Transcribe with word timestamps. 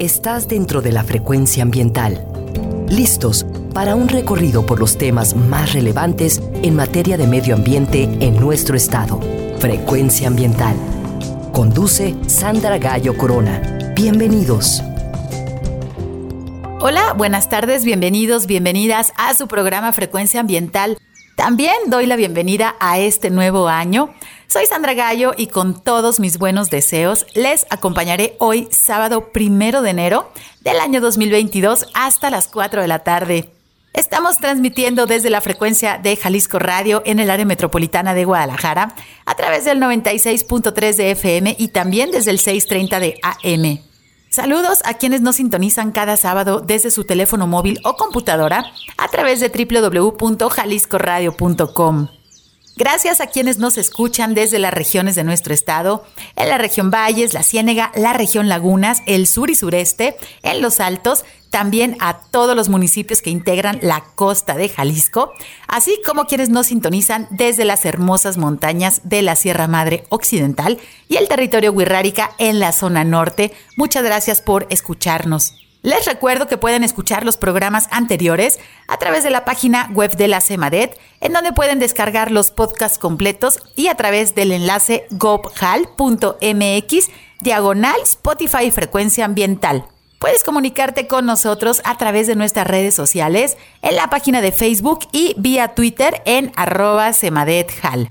Estás 0.00 0.48
dentro 0.48 0.82
de 0.82 0.90
la 0.90 1.04
frecuencia 1.04 1.62
ambiental. 1.62 2.26
Listos 2.88 3.46
para 3.72 3.94
un 3.94 4.08
recorrido 4.08 4.66
por 4.66 4.80
los 4.80 4.98
temas 4.98 5.36
más 5.36 5.72
relevantes 5.72 6.42
en 6.64 6.74
materia 6.74 7.16
de 7.16 7.28
medio 7.28 7.54
ambiente 7.54 8.02
en 8.20 8.34
nuestro 8.40 8.76
estado. 8.76 9.20
Frecuencia 9.60 10.26
ambiental. 10.26 10.74
Conduce 11.52 12.16
Sandra 12.26 12.78
Gallo 12.78 13.16
Corona. 13.16 13.92
Bienvenidos. 13.94 14.82
Hola, 16.80 17.12
buenas 17.16 17.48
tardes, 17.48 17.84
bienvenidos, 17.84 18.48
bienvenidas 18.48 19.12
a 19.16 19.32
su 19.34 19.46
programa 19.46 19.92
Frecuencia 19.92 20.40
Ambiental. 20.40 20.98
También 21.36 21.74
doy 21.86 22.06
la 22.06 22.16
bienvenida 22.16 22.74
a 22.80 22.98
este 22.98 23.30
nuevo 23.30 23.68
año. 23.68 24.12
Soy 24.54 24.66
Sandra 24.66 24.94
Gallo 24.94 25.32
y 25.36 25.48
con 25.48 25.82
todos 25.82 26.20
mis 26.20 26.38
buenos 26.38 26.70
deseos 26.70 27.26
les 27.34 27.66
acompañaré 27.70 28.36
hoy 28.38 28.68
sábado 28.70 29.32
primero 29.32 29.82
de 29.82 29.90
enero 29.90 30.30
del 30.60 30.78
año 30.78 31.00
2022 31.00 31.88
hasta 31.92 32.30
las 32.30 32.46
4 32.46 32.82
de 32.82 32.86
la 32.86 33.00
tarde. 33.00 33.50
Estamos 33.94 34.38
transmitiendo 34.38 35.06
desde 35.06 35.28
la 35.28 35.40
frecuencia 35.40 35.98
de 35.98 36.14
Jalisco 36.14 36.60
Radio 36.60 37.02
en 37.04 37.18
el 37.18 37.30
área 37.30 37.44
metropolitana 37.44 38.14
de 38.14 38.26
Guadalajara 38.26 38.94
a 39.26 39.34
través 39.34 39.64
del 39.64 39.80
96.3 39.80 40.94
de 40.94 41.10
FM 41.10 41.56
y 41.58 41.66
también 41.66 42.12
desde 42.12 42.30
el 42.30 42.38
630 42.38 43.00
de 43.00 43.18
AM. 43.24 43.80
Saludos 44.30 44.82
a 44.84 44.94
quienes 44.94 45.20
nos 45.20 45.34
sintonizan 45.34 45.90
cada 45.90 46.16
sábado 46.16 46.60
desde 46.60 46.92
su 46.92 47.02
teléfono 47.02 47.48
móvil 47.48 47.80
o 47.82 47.96
computadora 47.96 48.66
a 48.98 49.08
través 49.08 49.40
de 49.40 49.48
www.jaliscoradio.com. 49.48 52.08
Gracias 52.76 53.20
a 53.20 53.28
quienes 53.28 53.58
nos 53.58 53.78
escuchan 53.78 54.34
desde 54.34 54.58
las 54.58 54.74
regiones 54.74 55.14
de 55.14 55.22
nuestro 55.22 55.54
estado, 55.54 56.04
en 56.34 56.48
la 56.48 56.58
región 56.58 56.90
Valles, 56.90 57.32
la 57.32 57.44
Ciénega, 57.44 57.92
la 57.94 58.12
región 58.14 58.48
Lagunas, 58.48 59.02
el 59.06 59.28
sur 59.28 59.48
y 59.48 59.54
sureste, 59.54 60.16
en 60.42 60.60
los 60.60 60.80
Altos, 60.80 61.24
también 61.50 61.96
a 62.00 62.18
todos 62.18 62.56
los 62.56 62.68
municipios 62.68 63.22
que 63.22 63.30
integran 63.30 63.78
la 63.80 64.02
costa 64.16 64.56
de 64.56 64.68
Jalisco, 64.68 65.30
así 65.68 66.00
como 66.04 66.24
quienes 66.24 66.48
nos 66.48 66.66
sintonizan 66.66 67.28
desde 67.30 67.64
las 67.64 67.84
hermosas 67.84 68.38
montañas 68.38 69.02
de 69.04 69.22
la 69.22 69.36
Sierra 69.36 69.68
Madre 69.68 70.02
Occidental 70.08 70.80
y 71.08 71.16
el 71.16 71.28
territorio 71.28 71.70
Huirrárica 71.70 72.32
en 72.38 72.58
la 72.58 72.72
zona 72.72 73.04
norte. 73.04 73.52
Muchas 73.76 74.02
gracias 74.02 74.40
por 74.40 74.66
escucharnos. 74.70 75.63
Les 75.84 76.06
recuerdo 76.06 76.46
que 76.46 76.56
pueden 76.56 76.82
escuchar 76.82 77.26
los 77.26 77.36
programas 77.36 77.88
anteriores 77.90 78.58
a 78.88 78.96
través 78.96 79.22
de 79.22 79.28
la 79.28 79.44
página 79.44 79.90
web 79.92 80.16
de 80.16 80.28
la 80.28 80.40
CEMADET, 80.40 80.98
en 81.20 81.34
donde 81.34 81.52
pueden 81.52 81.78
descargar 81.78 82.30
los 82.30 82.50
podcasts 82.50 82.96
completos 82.96 83.58
y 83.76 83.88
a 83.88 83.94
través 83.94 84.34
del 84.34 84.52
enlace 84.52 85.06
gobhal.mx 85.10 87.10
diagonal 87.42 87.96
Spotify 88.02 88.70
Frecuencia 88.70 89.26
Ambiental. 89.26 89.84
Puedes 90.18 90.42
comunicarte 90.42 91.06
con 91.06 91.26
nosotros 91.26 91.82
a 91.84 91.98
través 91.98 92.28
de 92.28 92.34
nuestras 92.34 92.66
redes 92.66 92.94
sociales, 92.94 93.58
en 93.82 93.96
la 93.96 94.08
página 94.08 94.40
de 94.40 94.52
Facebook 94.52 95.00
y 95.12 95.34
vía 95.36 95.74
Twitter 95.74 96.22
en 96.24 96.50
arroba 96.56 97.12
semadethal. 97.12 98.08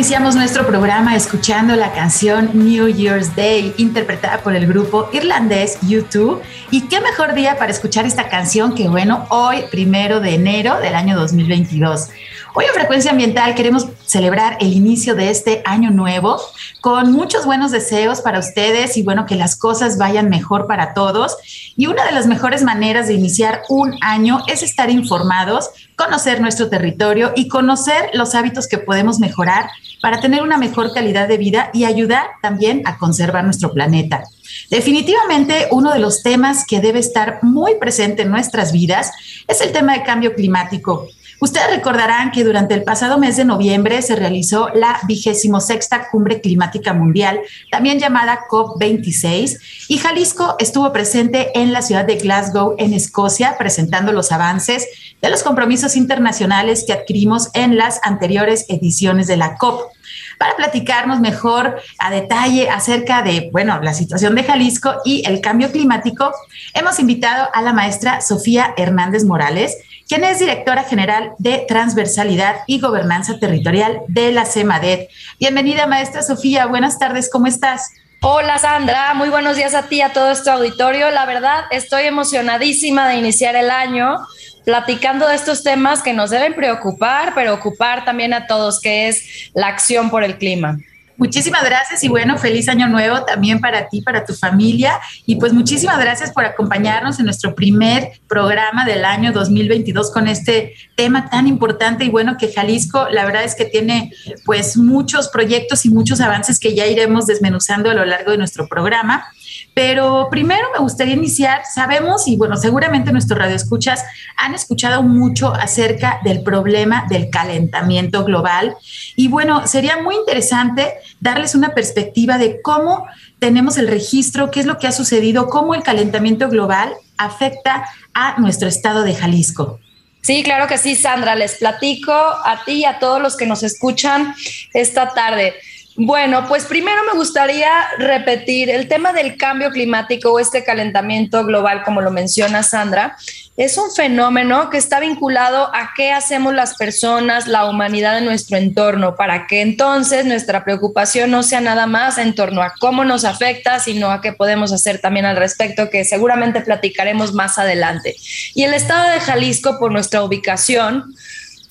Iniciamos 0.00 0.34
nuestro 0.34 0.66
programa 0.66 1.14
escuchando 1.14 1.76
la 1.76 1.92
canción 1.92 2.52
New 2.54 2.88
Year's 2.88 3.36
Day, 3.36 3.74
interpretada 3.76 4.38
por 4.38 4.56
el 4.56 4.66
grupo 4.66 5.10
irlandés 5.12 5.76
YouTube. 5.82 6.40
Y 6.70 6.88
qué 6.88 7.02
mejor 7.02 7.34
día 7.34 7.58
para 7.58 7.70
escuchar 7.70 8.06
esta 8.06 8.30
canción 8.30 8.74
que, 8.74 8.88
bueno, 8.88 9.26
hoy, 9.28 9.64
primero 9.70 10.20
de 10.20 10.36
enero 10.36 10.80
del 10.80 10.94
año 10.94 11.18
2022. 11.18 12.08
Hoy 12.54 12.64
en 12.64 12.72
Frecuencia 12.72 13.10
Ambiental 13.10 13.54
queremos 13.54 13.88
celebrar 14.10 14.56
el 14.60 14.72
inicio 14.72 15.14
de 15.14 15.30
este 15.30 15.62
año 15.64 15.90
nuevo 15.90 16.40
con 16.80 17.12
muchos 17.12 17.46
buenos 17.46 17.70
deseos 17.70 18.20
para 18.20 18.40
ustedes 18.40 18.96
y 18.96 19.02
bueno, 19.02 19.24
que 19.24 19.36
las 19.36 19.56
cosas 19.56 19.98
vayan 19.98 20.28
mejor 20.28 20.66
para 20.66 20.94
todos. 20.94 21.36
Y 21.76 21.86
una 21.86 22.04
de 22.04 22.12
las 22.12 22.26
mejores 22.26 22.62
maneras 22.62 23.06
de 23.06 23.14
iniciar 23.14 23.62
un 23.68 23.94
año 24.00 24.40
es 24.48 24.62
estar 24.62 24.90
informados, 24.90 25.70
conocer 25.96 26.40
nuestro 26.40 26.68
territorio 26.68 27.32
y 27.36 27.46
conocer 27.48 28.10
los 28.12 28.34
hábitos 28.34 28.66
que 28.66 28.78
podemos 28.78 29.20
mejorar 29.20 29.70
para 30.02 30.20
tener 30.20 30.42
una 30.42 30.58
mejor 30.58 30.92
calidad 30.92 31.28
de 31.28 31.38
vida 31.38 31.70
y 31.72 31.84
ayudar 31.84 32.26
también 32.42 32.82
a 32.86 32.98
conservar 32.98 33.44
nuestro 33.44 33.72
planeta. 33.72 34.24
Definitivamente 34.70 35.68
uno 35.70 35.92
de 35.92 36.00
los 36.00 36.22
temas 36.22 36.64
que 36.66 36.80
debe 36.80 36.98
estar 36.98 37.38
muy 37.42 37.76
presente 37.76 38.22
en 38.22 38.30
nuestras 38.30 38.72
vidas 38.72 39.12
es 39.46 39.60
el 39.60 39.72
tema 39.72 39.92
de 39.92 40.02
cambio 40.02 40.34
climático. 40.34 41.06
Ustedes 41.40 41.70
recordarán 41.70 42.32
que 42.32 42.44
durante 42.44 42.74
el 42.74 42.84
pasado 42.84 43.18
mes 43.18 43.36
de 43.36 43.46
noviembre 43.46 44.02
se 44.02 44.14
realizó 44.14 44.68
la 44.74 45.00
vigésimo 45.08 45.60
sexta 45.60 46.10
Cumbre 46.10 46.42
Climática 46.42 46.92
Mundial, 46.92 47.40
también 47.70 47.98
llamada 47.98 48.40
COP26, 48.50 49.58
y 49.88 49.96
Jalisco 49.96 50.56
estuvo 50.58 50.92
presente 50.92 51.50
en 51.58 51.72
la 51.72 51.80
ciudad 51.80 52.04
de 52.04 52.16
Glasgow, 52.16 52.74
en 52.76 52.92
Escocia, 52.92 53.56
presentando 53.58 54.12
los 54.12 54.32
avances 54.32 54.86
de 55.22 55.30
los 55.30 55.42
compromisos 55.42 55.96
internacionales 55.96 56.84
que 56.86 56.92
adquirimos 56.92 57.48
en 57.54 57.78
las 57.78 58.00
anteriores 58.02 58.66
ediciones 58.68 59.26
de 59.26 59.38
la 59.38 59.56
COP. 59.56 59.90
Para 60.38 60.56
platicarnos 60.56 61.20
mejor 61.20 61.80
a 61.98 62.10
detalle 62.10 62.68
acerca 62.68 63.22
de, 63.22 63.48
bueno, 63.52 63.80
la 63.82 63.94
situación 63.94 64.34
de 64.34 64.44
Jalisco 64.44 64.94
y 65.04 65.22
el 65.26 65.40
cambio 65.40 65.70
climático, 65.70 66.32
hemos 66.74 66.98
invitado 66.98 67.48
a 67.54 67.62
la 67.62 67.72
maestra 67.72 68.20
Sofía 68.20 68.74
Hernández 68.76 69.24
Morales, 69.24 69.76
quien 70.10 70.24
es 70.24 70.40
directora 70.40 70.82
general 70.82 71.34
de 71.38 71.66
Transversalidad 71.68 72.56
y 72.66 72.80
Gobernanza 72.80 73.38
Territorial 73.38 74.00
de 74.08 74.32
la 74.32 74.44
CEMADET. 74.44 75.08
Bienvenida, 75.38 75.86
maestra 75.86 76.22
Sofía. 76.22 76.66
Buenas 76.66 76.98
tardes, 76.98 77.30
¿cómo 77.30 77.46
estás? 77.46 77.92
Hola 78.20 78.58
Sandra, 78.58 79.14
muy 79.14 79.28
buenos 79.28 79.56
días 79.56 79.72
a 79.72 79.84
ti 79.84 79.98
y 79.98 80.00
a 80.00 80.12
todo 80.12 80.32
este 80.32 80.50
auditorio. 80.50 81.12
La 81.12 81.26
verdad, 81.26 81.62
estoy 81.70 82.06
emocionadísima 82.06 83.08
de 83.08 83.18
iniciar 83.18 83.54
el 83.54 83.70
año 83.70 84.16
platicando 84.64 85.28
de 85.28 85.36
estos 85.36 85.62
temas 85.62 86.02
que 86.02 86.12
nos 86.12 86.30
deben 86.30 86.54
preocupar, 86.54 87.32
pero 87.36 87.54
ocupar 87.54 88.04
también 88.04 88.34
a 88.34 88.48
todos, 88.48 88.80
que 88.80 89.06
es 89.06 89.52
la 89.54 89.68
acción 89.68 90.10
por 90.10 90.24
el 90.24 90.38
clima. 90.38 90.80
Muchísimas 91.20 91.62
gracias 91.62 92.02
y 92.02 92.08
bueno, 92.08 92.38
feliz 92.38 92.66
año 92.70 92.88
nuevo 92.88 93.26
también 93.26 93.60
para 93.60 93.90
ti, 93.90 94.00
para 94.00 94.24
tu 94.24 94.32
familia. 94.32 94.98
Y 95.26 95.36
pues 95.36 95.52
muchísimas 95.52 95.98
gracias 95.98 96.32
por 96.32 96.46
acompañarnos 96.46 97.18
en 97.18 97.26
nuestro 97.26 97.54
primer 97.54 98.12
programa 98.26 98.86
del 98.86 99.04
año 99.04 99.30
2022 99.30 100.12
con 100.12 100.28
este 100.28 100.72
tema 100.96 101.28
tan 101.28 101.46
importante 101.46 102.06
y 102.06 102.08
bueno 102.08 102.38
que 102.38 102.50
Jalisco, 102.50 103.06
la 103.10 103.26
verdad 103.26 103.44
es 103.44 103.54
que 103.54 103.66
tiene 103.66 104.14
pues 104.46 104.78
muchos 104.78 105.28
proyectos 105.28 105.84
y 105.84 105.90
muchos 105.90 106.22
avances 106.22 106.58
que 106.58 106.74
ya 106.74 106.86
iremos 106.86 107.26
desmenuzando 107.26 107.90
a 107.90 107.94
lo 107.94 108.06
largo 108.06 108.30
de 108.30 108.38
nuestro 108.38 108.66
programa. 108.66 109.26
Pero 109.74 110.28
primero 110.30 110.68
me 110.72 110.80
gustaría 110.80 111.14
iniciar, 111.14 111.62
sabemos 111.72 112.26
y 112.26 112.36
bueno, 112.36 112.56
seguramente 112.56 113.12
nuestros 113.12 113.38
radioescuchas 113.38 114.04
han 114.36 114.54
escuchado 114.54 115.02
mucho 115.02 115.54
acerca 115.54 116.20
del 116.24 116.42
problema 116.42 117.06
del 117.08 117.30
calentamiento 117.30 118.24
global 118.24 118.76
y 119.16 119.28
bueno, 119.28 119.66
sería 119.66 120.02
muy 120.02 120.16
interesante 120.16 120.94
darles 121.20 121.54
una 121.54 121.70
perspectiva 121.70 122.38
de 122.38 122.60
cómo 122.62 123.06
tenemos 123.38 123.78
el 123.78 123.88
registro, 123.88 124.50
qué 124.50 124.60
es 124.60 124.66
lo 124.66 124.78
que 124.78 124.86
ha 124.86 124.92
sucedido, 124.92 125.48
cómo 125.48 125.74
el 125.74 125.82
calentamiento 125.82 126.48
global 126.48 126.94
afecta 127.16 127.86
a 128.14 128.38
nuestro 128.40 128.68
estado 128.68 129.02
de 129.02 129.14
Jalisco. 129.14 129.78
Sí, 130.22 130.42
claro 130.42 130.66
que 130.66 130.78
sí, 130.78 130.96
Sandra. 130.96 131.34
Les 131.34 131.56
platico 131.56 132.12
a 132.12 132.62
ti 132.64 132.72
y 132.72 132.84
a 132.84 132.98
todos 132.98 133.20
los 133.22 133.36
que 133.36 133.46
nos 133.46 133.62
escuchan 133.62 134.34
esta 134.74 135.10
tarde. 135.14 135.54
Bueno, 136.02 136.48
pues 136.48 136.64
primero 136.64 137.02
me 137.04 137.18
gustaría 137.18 137.70
repetir 137.98 138.70
el 138.70 138.88
tema 138.88 139.12
del 139.12 139.36
cambio 139.36 139.70
climático 139.70 140.32
o 140.32 140.38
este 140.38 140.64
calentamiento 140.64 141.44
global, 141.44 141.82
como 141.84 142.00
lo 142.00 142.10
menciona 142.10 142.62
Sandra, 142.62 143.18
es 143.58 143.76
un 143.76 143.90
fenómeno 143.94 144.70
que 144.70 144.78
está 144.78 144.98
vinculado 144.98 145.64
a 145.74 145.90
qué 145.94 146.10
hacemos 146.12 146.54
las 146.54 146.78
personas, 146.78 147.46
la 147.46 147.66
humanidad 147.66 148.16
en 148.16 148.24
nuestro 148.24 148.56
entorno, 148.56 149.14
para 149.14 149.46
que 149.46 149.60
entonces 149.60 150.24
nuestra 150.24 150.64
preocupación 150.64 151.30
no 151.30 151.42
sea 151.42 151.60
nada 151.60 151.86
más 151.86 152.16
en 152.16 152.34
torno 152.34 152.62
a 152.62 152.72
cómo 152.80 153.04
nos 153.04 153.26
afecta, 153.26 153.78
sino 153.78 154.10
a 154.10 154.22
qué 154.22 154.32
podemos 154.32 154.72
hacer 154.72 155.00
también 155.00 155.26
al 155.26 155.36
respecto, 155.36 155.90
que 155.90 156.06
seguramente 156.06 156.62
platicaremos 156.62 157.34
más 157.34 157.58
adelante. 157.58 158.16
Y 158.54 158.62
el 158.62 158.72
estado 158.72 159.10
de 159.10 159.20
Jalisco, 159.20 159.78
por 159.78 159.92
nuestra 159.92 160.22
ubicación, 160.22 161.14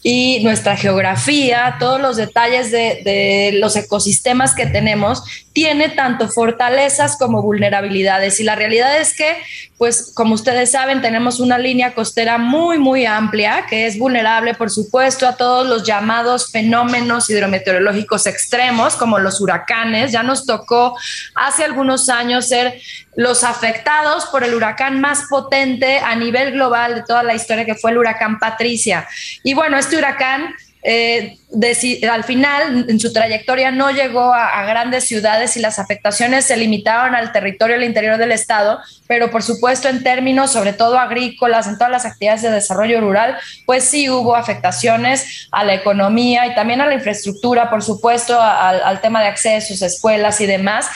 y 0.01 0.39
nuestra 0.43 0.77
geografía, 0.77 1.75
todos 1.79 1.99
los 1.99 2.15
detalles 2.15 2.71
de, 2.71 3.51
los 3.55 3.75
ecosistemas 3.75 4.55
que 4.55 4.65
tenemos, 4.65 5.23
tiene 5.59 5.89
tanto 5.89 6.29
fortalezas 6.29 7.17
como 7.17 7.41
vulnerabilidades. 7.41 8.39
Y 8.39 8.45
la 8.45 8.55
realidad 8.55 8.97
es 8.97 9.13
que, 9.13 9.35
pues 9.77 10.13
como 10.15 10.35
ustedes 10.35 10.71
saben, 10.71 11.01
tenemos 11.01 11.41
una 11.41 11.57
línea 11.57 11.93
costera 11.93 12.37
muy, 12.37 12.77
muy 12.77 13.05
amplia, 13.05 13.65
que 13.69 13.85
es 13.85 13.99
vulnerable, 13.99 14.53
por 14.53 14.69
supuesto, 14.69 15.27
a 15.27 15.35
todos 15.35 15.67
los 15.67 15.83
llamados 15.83 16.49
fenómenos 16.49 17.29
hidrometeorológicos 17.29 18.25
extremos, 18.25 18.95
como 18.95 19.19
los 19.19 19.41
huracanes. 19.41 20.13
Ya 20.13 20.23
nos 20.23 20.45
tocó 20.45 20.97
hace 21.35 21.65
algunos 21.65 22.07
años 22.07 22.47
ser 22.47 22.79
los 23.17 23.43
afectados 23.43 24.27
por 24.27 24.45
el 24.45 24.55
huracán 24.55 25.01
más 25.01 25.23
potente 25.29 25.99
a 25.99 26.15
nivel 26.15 26.53
global 26.53 26.95
de 26.95 27.03
toda 27.03 27.21
la 27.21 27.35
historia, 27.35 27.65
que 27.65 27.75
fue 27.75 27.91
el 27.91 27.97
huracán 27.97 28.39
Patricia. 28.39 29.05
Y 29.43 29.55
bueno, 29.55 29.77
este 29.77 29.97
huracán 29.97 30.55
eh, 30.81 31.37
al 32.09 32.23
final 32.23 32.85
en 32.87 32.99
su 32.99 33.11
trayectoria 33.11 33.71
no 33.71 33.91
llegó 33.91 34.33
a, 34.33 34.63
grandes 34.65 35.05
ciudades 35.05 35.57
y 35.57 35.59
las 35.59 35.79
afectaciones 35.79 36.45
se 36.45 36.55
limitaron 36.55 37.15
al 37.15 37.31
territorio 37.31 37.75
del 37.75 37.85
interior 37.85 38.17
del 38.17 38.31
estado, 38.31 38.79
pero 39.07 39.31
por 39.31 39.41
supuesto 39.41 39.89
en 39.89 40.03
términos 40.03 40.51
sobre 40.51 40.73
todo 40.73 40.99
agrícolas, 40.99 41.67
en 41.67 41.77
todas 41.77 41.91
las 41.91 42.05
actividades 42.05 42.43
de 42.43 42.51
desarrollo 42.51 43.01
rural, 43.01 43.37
pues 43.65 43.83
sí 43.83 44.09
hubo 44.09 44.35
afectaciones 44.35 45.47
a 45.51 45.63
la 45.63 45.73
economía 45.73 46.45
y 46.47 46.55
también 46.55 46.81
a 46.81 46.85
la 46.85 46.93
infraestructura, 46.93 47.69
por 47.69 47.83
supuesto 47.83 48.39
al, 48.39 49.01
tema 49.01 49.21
de 49.21 49.27
accesos, 49.27 49.81
escuelas 49.81 50.39
y 50.39 50.45
demás. 50.45 50.87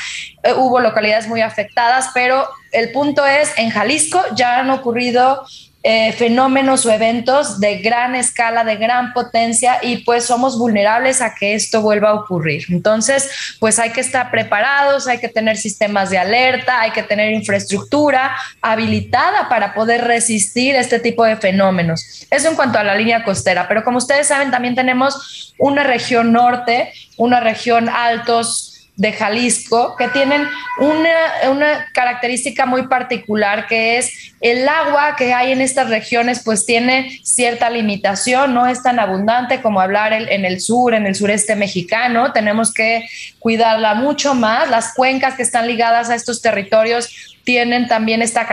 Eh, 0.44 0.54
hubo 0.54 0.80
localidades 0.80 1.28
muy 1.28 1.42
afectadas, 1.42 2.10
pero 2.14 2.48
el 2.72 2.92
punto 2.92 3.26
es, 3.26 3.52
en 3.58 3.70
Jalisco 3.70 4.22
ya 4.36 4.60
han 4.60 4.70
ocurrido 4.70 5.44
eh, 5.86 6.14
fenómenos 6.14 6.86
o 6.86 6.92
eventos 6.92 7.60
de 7.60 7.80
gran 7.80 8.16
escala, 8.16 8.64
de 8.64 8.78
gran 8.78 9.12
potencia 9.12 9.80
y 9.82 9.98
pues 9.98 10.24
somos 10.24 10.58
vulnerables 10.58 11.22
a 11.22 11.36
que 11.36 11.56
esto 11.56 11.82
vuelva 11.82 12.12
a 12.12 12.14
ocurrir. 12.14 12.64
Entonces, 12.70 13.30
pues 13.60 13.80
hay 13.80 13.92
que 13.92 14.00
estar 14.00 14.32
preparados, 14.32 15.08
hay 15.08 15.18
que 15.18 15.28
tener 15.28 15.58
sistemas 15.58 16.10
de 16.10 16.18
alerta, 16.18 16.80
hay 16.80 16.92
que 16.92 17.04
tener 17.04 17.34
infraestructura 17.34 18.34
habilitada 18.62 19.50
para 19.50 19.74
poder 19.74 20.06
resistir 20.06 20.76
este 20.76 21.00
tipo 21.00 21.26
de 21.26 21.36
fenómenos. 21.36 22.26
Eso 22.32 22.48
en 22.48 22.56
cuanto 22.56 22.80
a 22.80 22.84
la 22.84 22.96
línea 22.96 23.26
costera, 23.26 23.68
pero 23.68 23.84
como 23.84 23.98
ustedes 23.98 24.28
saben, 24.28 24.52
también 24.52 24.76
tenemos 24.76 25.54
una 25.58 25.84
región 25.84 26.32
norte, 26.32 26.94
una 27.18 27.42
región 27.42 27.90
altos 27.90 28.73
de 28.96 29.12
Jalisco 29.12 29.96
que 29.98 30.08
tienen 30.10 30.48
una, 30.78 31.50
una, 31.52 31.88
característica 31.94 32.66
muy 32.68 32.88
particular 32.88 33.66
que 33.66 33.98
es 33.98 34.34
el 34.40 34.68
agua 34.68 35.16
que 35.16 35.34
hay 35.34 35.52
en 35.52 35.62
estas 35.62 35.90
regiones 35.90 36.44
pues 36.44 36.66
tiene 36.66 37.20
cierta 37.24 37.70
limitación, 37.70 38.54
no 38.54 38.68
es 38.68 38.84
tan 38.84 39.00
abundante 39.00 39.62
como 39.62 39.82
hablar 39.82 40.14
en 40.14 40.46
el 40.46 40.60
sur, 40.60 40.94
en 40.94 41.08
el 41.08 41.16
sureste 41.16 41.56
mexicano, 41.56 42.34
tenemos 42.34 42.74
que 42.74 43.08
cuidarla 43.40 43.96
mucho 43.96 44.36
más, 44.36 44.70
las 44.70 44.94
cuencas 44.94 45.36
que 45.36 45.44
están 45.44 45.68
ligadas 45.68 46.10
a 46.10 46.16
estos 46.16 46.42
territorios 46.42 47.33
tienen 47.44 47.88
también 47.88 48.22
esta 48.22 48.48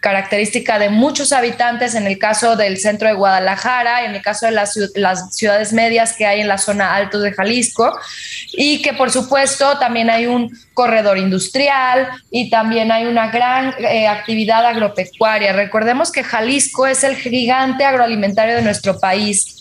característica 0.00 0.78
de 0.78 0.88
muchos 0.88 1.32
habitantes 1.32 1.94
en 1.94 2.06
el 2.06 2.18
caso 2.18 2.56
del 2.56 2.78
centro 2.78 3.08
de 3.08 3.14
Guadalajara, 3.14 4.04
en 4.04 4.14
el 4.14 4.22
caso 4.22 4.46
de 4.46 4.52
las, 4.52 4.74
ciudades 5.30 5.72
medias 5.72 6.14
que 6.14 6.26
hay 6.26 6.40
en 6.40 6.48
la 6.48 6.58
zona 6.58 6.94
alto 6.94 7.20
de 7.20 7.32
Jalisco, 7.32 7.96
y 8.52 8.82
que 8.82 8.92
por 8.92 9.10
supuesto 9.12 9.78
también 9.78 10.10
hay 10.10 10.26
un 10.26 10.50
corredor 10.74 11.18
industrial 11.18 12.08
y 12.30 12.50
también 12.50 12.90
hay 12.90 13.06
una 13.06 13.30
gran 13.30 13.74
eh, 13.78 14.08
actividad 14.08 14.66
agropecuaria. 14.66 15.52
Recordemos 15.52 16.10
que 16.10 16.24
Jalisco 16.24 16.86
es 16.86 17.04
el 17.04 17.16
gigante 17.16 17.84
agroalimentario 17.84 18.56
de 18.56 18.62
nuestro 18.62 18.98
país 18.98 19.60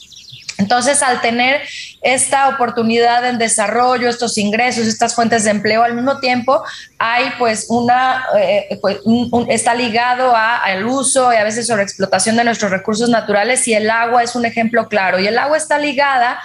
entonces, 0.57 1.01
al 1.01 1.19
tener 1.21 1.61
esta 2.03 2.49
oportunidad 2.49 3.27
en 3.27 3.37
desarrollo, 3.37 4.09
estos 4.09 4.37
ingresos, 4.37 4.87
estas 4.87 5.15
fuentes 5.15 5.45
de 5.45 5.51
empleo, 5.51 5.83
al 5.83 5.95
mismo 5.95 6.19
tiempo 6.19 6.61
hay 6.99 7.31
pues 7.39 7.67
una, 7.69 8.25
eh, 8.37 8.77
pues, 8.81 8.99
está 9.47 9.73
ligado 9.73 10.33
al 10.35 10.85
uso 10.85 11.33
y 11.33 11.37
a 11.37 11.43
veces 11.43 11.65
sobre 11.65 11.83
explotación 11.83 12.35
de 12.35 12.43
nuestros 12.43 12.71
recursos 12.71 13.09
naturales 13.09 13.67
y 13.67 13.73
el 13.73 13.89
agua 13.89 14.23
es 14.23 14.35
un 14.35 14.45
ejemplo 14.45 14.87
claro. 14.89 15.19
Y 15.19 15.27
el 15.27 15.37
agua 15.37 15.57
está 15.57 15.79
ligada 15.79 16.39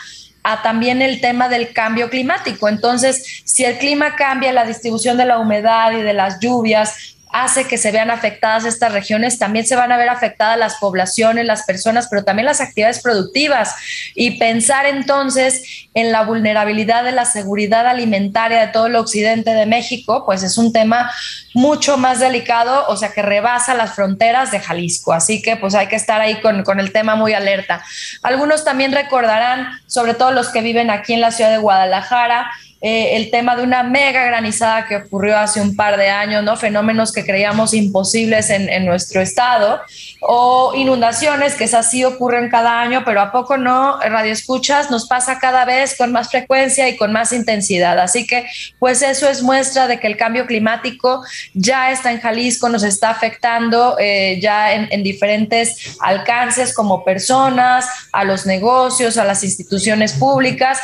a 0.45 0.63
también 0.63 1.03
el 1.03 1.21
tema 1.21 1.49
del 1.49 1.73
cambio 1.73 2.09
climático. 2.09 2.69
Entonces, 2.69 3.43
si 3.45 3.65
el 3.65 3.79
clima 3.79 4.15
cambia, 4.17 4.53
la 4.53 4.65
distribución 4.65 5.17
de 5.17 5.25
la 5.25 5.39
humedad 5.39 5.93
y 5.93 6.03
de 6.03 6.13
las 6.13 6.39
lluvias, 6.41 7.18
hace 7.31 7.67
que 7.67 7.79
se 7.79 7.91
vean 7.91 8.11
afectadas 8.11 8.65
estas 8.65 8.93
regiones, 8.93 9.39
también 9.39 9.67
se 9.67 9.77
van 9.77 9.93
a 9.93 9.97
ver 9.97 10.09
afectadas 10.09 10.59
las 10.59 10.77
poblaciones, 10.77 11.45
las 11.47 11.65
personas, 11.65 12.09
pero 12.09 12.25
también 12.25 12.47
las 12.47 12.61
actividades 12.61 13.01
productivas. 13.01 13.75
Y 14.15 14.39
pensar 14.39 14.87
entonces 14.87 15.89
en 15.95 16.13
la 16.13 16.23
vulnerabilidad 16.23 17.05
de 17.05 17.13
la 17.13 17.25
seguridad 17.25 17.87
alimentaria 17.87 18.61
de 18.61 18.69
todo 18.69 18.87
el 18.87 18.97
occidente 18.97 19.51
de 19.51 19.67
México, 19.67 20.25
pues 20.25 20.43
es 20.43 20.59
un 20.59 20.73
tema 20.73 21.11
mucho 21.55 21.99
más 21.99 22.21
delicado, 22.21 22.87
o 22.89 22.97
sea, 22.97 23.13
que 23.13 23.23
rebasa 23.23 23.75
las 23.75 23.95
fronteras 23.95 24.51
de 24.51 24.61
Jalisco. 24.61 25.13
Así 25.13 25.43
que 25.43 25.57
pues 25.57 25.75
hay 25.75 25.89
que 25.89 25.97
estar 25.97 26.21
ahí 26.21 26.41
con, 26.41 26.63
con 26.63 26.81
el 26.81 26.93
tema 26.93 27.17
muy 27.17 27.35
alerta. 27.35 27.83
Algunos 28.23 28.65
también 28.65 28.93
recordarán, 28.93 29.81
sobre 29.87 30.15
todo 30.15 30.31
los 30.31 30.49
que 30.49 30.61
viven 30.61 30.91
aquí 30.91 31.15
en 31.15 31.21
la 31.21 31.33
ciudad 31.33 31.51
de 31.51 31.59
Guadalajara, 31.59 32.51
eh, 32.81 33.17
el 33.17 33.31
tema 33.33 33.57
de 33.57 33.65
una 33.65 33.83
mega 33.83 34.25
granizada 34.25 34.87
que 34.87 34.97
ocurrió 34.97 35.37
hace 35.37 35.61
un 35.61 35.75
par 35.75 35.97
de 35.97 36.11
años, 36.11 36.45
¿no? 36.45 36.57
Fenómenos 36.57 37.13
que 37.13 37.25
creíamos 37.25 37.75
imposibles 37.75 38.51
en, 38.51 38.69
nuestro 38.87 39.21
estado, 39.21 39.81
o 40.21 40.73
inundaciones, 40.77 41.55
que 41.55 41.65
esas 41.65 41.91
sí 41.91 42.05
ocurren 42.05 42.49
cada 42.49 42.81
año, 42.81 43.03
pero 43.05 43.21
a 43.21 43.33
poco 43.33 43.57
no, 43.57 43.99
Radio 44.01 44.33
Escuchas 44.33 44.91
nos 44.91 45.09
pasa 45.09 45.41
cada 45.41 45.65
vez 45.65 45.97
con 45.99 46.13
más 46.13 46.31
frecuencia 46.31 46.89
y 46.89 46.97
con 46.97 47.13
más 47.13 47.33
intensidad. 47.33 47.99
Así 47.99 48.27
que, 48.27 48.47
pues 48.79 49.03
eso 49.03 49.29
es 49.29 49.43
muestra 49.43 49.89
de 49.89 49.99
que 49.99 50.07
el 50.07 50.17
cambio 50.17 50.47
climático 50.47 51.25
ya 51.55 51.91
está 51.91 52.13
en 52.13 52.21
Jalisco, 52.21 52.69
nos 52.69 52.85
está 52.85 53.11
afectando 53.11 53.97
eh, 53.99 54.39
ya 54.41 54.73
en, 54.73 54.89
en 54.93 55.03
diferentes 55.03 55.97
alcances 56.01 56.73
como 56.73 57.05
personas, 57.05 57.87
a 58.13 58.25
los 58.25 58.47
negocios, 58.47 59.19
a 59.19 59.25
las 59.25 59.43
instituciones 59.43 60.13
públicas, 60.13 60.79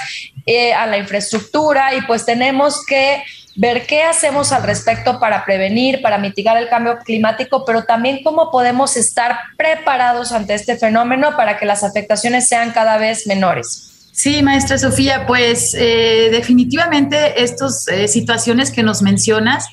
eh, 0.46 0.74
a 0.74 0.86
la 0.86 0.98
infraestructura 0.98 1.83
y 1.92 2.00
pues 2.02 2.24
tenemos 2.24 2.86
que 2.86 3.22
ver 3.56 3.86
qué 3.86 4.02
hacemos 4.02 4.52
al 4.52 4.62
respecto 4.62 5.20
para 5.20 5.44
prevenir, 5.44 6.02
para 6.02 6.18
mitigar 6.18 6.56
el 6.56 6.68
cambio 6.68 6.98
climático, 7.04 7.64
pero 7.64 7.84
también 7.84 8.22
cómo 8.22 8.50
podemos 8.50 8.96
estar 8.96 9.36
preparados 9.56 10.32
ante 10.32 10.54
este 10.54 10.76
fenómeno 10.76 11.36
para 11.36 11.58
que 11.58 11.66
las 11.66 11.84
afectaciones 11.84 12.48
sean 12.48 12.72
cada 12.72 12.96
vez 12.98 13.26
menores. 13.26 13.90
Sí, 14.12 14.42
maestra 14.42 14.78
Sofía, 14.78 15.26
pues 15.26 15.74
eh, 15.74 16.28
definitivamente 16.30 17.42
estas 17.42 17.88
eh, 17.88 18.06
situaciones 18.06 18.70
que 18.70 18.84
nos 18.84 19.02
mencionas, 19.02 19.66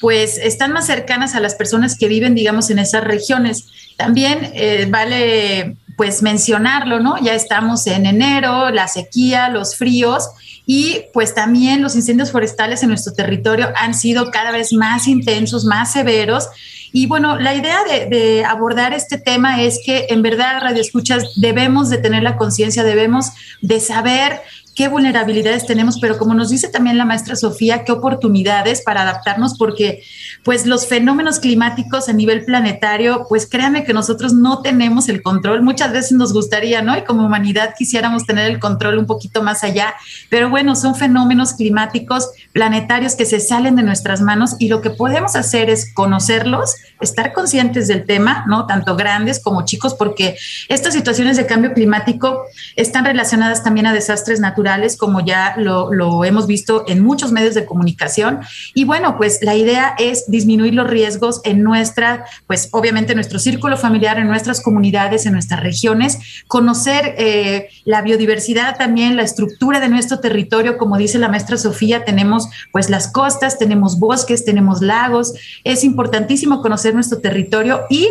pues 0.00 0.38
están 0.38 0.72
más 0.72 0.86
cercanas 0.86 1.34
a 1.34 1.40
las 1.40 1.56
personas 1.56 1.98
que 1.98 2.06
viven, 2.06 2.36
digamos, 2.36 2.70
en 2.70 2.78
esas 2.78 3.02
regiones. 3.02 3.66
También 3.96 4.52
eh, 4.54 4.86
vale 4.88 5.76
pues 5.98 6.22
mencionarlo, 6.22 7.00
¿no? 7.00 7.20
Ya 7.20 7.34
estamos 7.34 7.86
en 7.88 8.06
enero, 8.06 8.70
la 8.70 8.86
sequía, 8.86 9.48
los 9.48 9.76
fríos 9.76 10.30
y 10.64 11.06
pues 11.12 11.34
también 11.34 11.82
los 11.82 11.96
incendios 11.96 12.30
forestales 12.30 12.84
en 12.84 12.90
nuestro 12.90 13.14
territorio 13.14 13.70
han 13.74 13.94
sido 13.94 14.30
cada 14.30 14.52
vez 14.52 14.72
más 14.72 15.08
intensos, 15.08 15.64
más 15.64 15.92
severos. 15.92 16.48
Y 16.92 17.06
bueno, 17.06 17.36
la 17.36 17.54
idea 17.56 17.80
de, 17.84 18.44
abordar 18.44 18.94
este 18.94 19.18
tema 19.18 19.60
es 19.60 19.80
que 19.84 20.06
en 20.10 20.22
verdad, 20.22 20.60
Radio 20.60 20.80
Escuchas, 20.80 21.32
debemos 21.34 21.90
de 21.90 21.98
tener 21.98 22.22
la 22.22 22.36
conciencia, 22.36 22.84
debemos 22.84 23.32
de 23.60 23.80
saber 23.80 24.40
qué 24.78 24.86
vulnerabilidades 24.86 25.66
tenemos, 25.66 25.98
pero 25.98 26.18
como 26.18 26.34
nos 26.34 26.50
dice 26.50 26.68
también 26.68 26.98
la 26.98 27.04
maestra 27.04 27.34
Sofía, 27.34 27.82
qué 27.82 27.90
oportunidades 27.90 28.80
para 28.82 29.02
adaptarnos, 29.02 29.58
porque 29.58 30.04
pues 30.44 30.66
los 30.66 30.86
fenómenos 30.86 31.40
climáticos 31.40 32.08
a 32.08 32.12
nivel 32.12 32.44
planetario, 32.44 33.26
pues 33.28 33.48
créanme 33.50 33.82
que 33.82 33.92
nosotros 33.92 34.34
no 34.34 34.62
tenemos 34.62 35.08
el 35.08 35.20
control. 35.20 35.62
Muchas 35.62 35.92
veces 35.92 36.12
nos 36.12 36.32
gustaría, 36.32 36.80
¿no? 36.80 36.96
Y 36.96 37.02
como 37.02 37.26
humanidad 37.26 37.74
quisiéramos 37.76 38.24
tener 38.24 38.48
el 38.48 38.60
control 38.60 38.98
un 38.98 39.06
poquito 39.06 39.42
más 39.42 39.64
allá, 39.64 39.94
pero 40.30 40.48
bueno, 40.48 40.76
son 40.76 40.94
fenómenos 40.94 41.54
climáticos 41.54 42.30
planetarios 42.52 43.16
que 43.16 43.26
se 43.26 43.40
salen 43.40 43.74
de 43.74 43.82
nuestras 43.82 44.20
manos 44.20 44.54
y 44.60 44.68
lo 44.68 44.80
que 44.80 44.90
podemos 44.90 45.34
hacer 45.34 45.70
es 45.70 45.92
conocerlos, 45.92 46.76
estar 47.00 47.32
conscientes 47.32 47.88
del 47.88 48.04
tema, 48.04 48.44
¿no? 48.48 48.66
Tanto 48.66 48.96
grandes 48.96 49.40
como 49.40 49.64
chicos, 49.64 49.94
porque 49.94 50.36
estas 50.68 50.94
situaciones 50.94 51.36
de 51.36 51.46
cambio 51.46 51.72
climático 51.72 52.44
están 52.76 53.04
relacionadas 53.04 53.62
también 53.62 53.86
a 53.86 53.92
desastres 53.92 54.40
naturales 54.40 54.96
como 54.96 55.24
ya 55.24 55.54
lo, 55.56 55.92
lo, 55.92 56.24
hemos 56.24 56.46
visto 56.46 56.84
en 56.88 57.02
muchos 57.02 57.32
medios 57.32 57.54
de 57.54 57.64
comunicación. 57.64 58.40
Y 58.74 58.84
bueno, 58.84 59.16
pues 59.16 59.38
la 59.42 59.54
idea 59.54 59.94
es 59.98 60.24
disminuir 60.28 60.74
los 60.74 60.88
riesgos 60.88 61.40
en 61.44 61.62
nuestra, 61.62 62.24
pues 62.46 62.68
obviamente 62.72 63.12
en 63.12 63.16
nuestro 63.16 63.38
círculo 63.38 63.76
familiar, 63.76 64.18
en 64.18 64.28
nuestras 64.28 64.60
comunidades, 64.60 65.26
en 65.26 65.32
nuestras 65.32 65.60
regiones, 65.60 66.18
conocer 66.46 67.14
eh, 67.18 67.68
la 67.84 68.02
biodiversidad 68.02 68.76
también, 68.76 69.16
la 69.16 69.22
estructura 69.22 69.80
de 69.80 69.88
nuestro 69.88 70.20
territorio, 70.20 70.78
como 70.78 70.96
dice 70.96 71.18
la 71.18 71.28
maestra 71.28 71.56
Sofía, 71.56 72.04
tenemos 72.04 72.48
pues 72.72 72.90
las 72.90 73.08
costas, 73.08 73.58
tenemos 73.58 73.98
bosques, 73.98 74.44
tenemos 74.44 74.82
lagos, 74.82 75.34
es 75.64 75.84
importantísimo 75.84 76.62
conocer 76.62 76.87
nuestro 76.94 77.18
territorio 77.20 77.82
y 77.90 78.08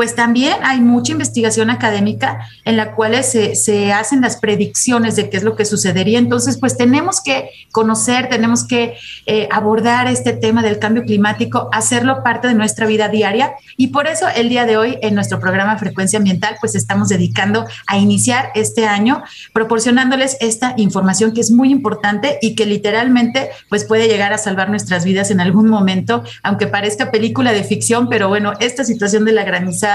pues 0.00 0.14
también 0.14 0.54
hay 0.62 0.80
mucha 0.80 1.12
investigación 1.12 1.68
académica 1.68 2.48
en 2.64 2.78
la 2.78 2.92
cual 2.92 3.22
se, 3.22 3.54
se, 3.54 3.92
hacen 3.92 4.22
las 4.22 4.38
predicciones 4.38 5.14
de 5.14 5.28
qué 5.28 5.36
es 5.36 5.42
lo 5.42 5.56
que 5.56 5.66
sucedería. 5.66 6.18
Entonces, 6.18 6.56
pues 6.56 6.78
tenemos 6.78 7.20
que 7.22 7.50
conocer, 7.70 8.30
tenemos 8.30 8.66
que 8.66 8.94
eh, 9.26 9.46
abordar 9.52 10.08
este 10.08 10.32
tema 10.32 10.62
del 10.62 10.78
cambio 10.78 11.02
climático, 11.02 11.68
hacerlo 11.70 12.22
parte 12.22 12.48
de 12.48 12.54
nuestra 12.54 12.86
vida 12.86 13.10
diaria. 13.10 13.52
Y 13.76 13.88
por 13.88 14.06
eso 14.06 14.26
el 14.34 14.48
día 14.48 14.64
de 14.64 14.78
hoy 14.78 14.96
en 15.02 15.14
nuestro 15.14 15.38
programa 15.38 15.76
Frecuencia 15.76 16.16
Ambiental, 16.16 16.56
pues 16.62 16.74
estamos 16.74 17.10
dedicando 17.10 17.66
a 17.86 17.98
iniciar 17.98 18.52
este 18.54 18.86
año 18.86 19.22
proporcionándoles 19.52 20.38
esta 20.40 20.72
información 20.78 21.34
que 21.34 21.42
es 21.42 21.50
muy 21.50 21.70
importante 21.70 22.38
y 22.40 22.54
que 22.54 22.64
literalmente 22.64 23.50
pues 23.68 23.84
puede 23.84 24.08
llegar 24.08 24.32
a 24.32 24.38
salvar 24.38 24.70
nuestras 24.70 25.04
vidas 25.04 25.30
en 25.30 25.42
algún 25.42 25.68
momento, 25.68 26.24
aunque 26.42 26.68
parezca 26.68 27.10
película 27.10 27.52
de 27.52 27.64
ficción, 27.64 28.08
pero 28.08 28.28
bueno, 28.28 28.54
esta 28.60 28.82
situación 28.82 29.26
de 29.26 29.32
la 29.32 29.44
granizada 29.44 29.89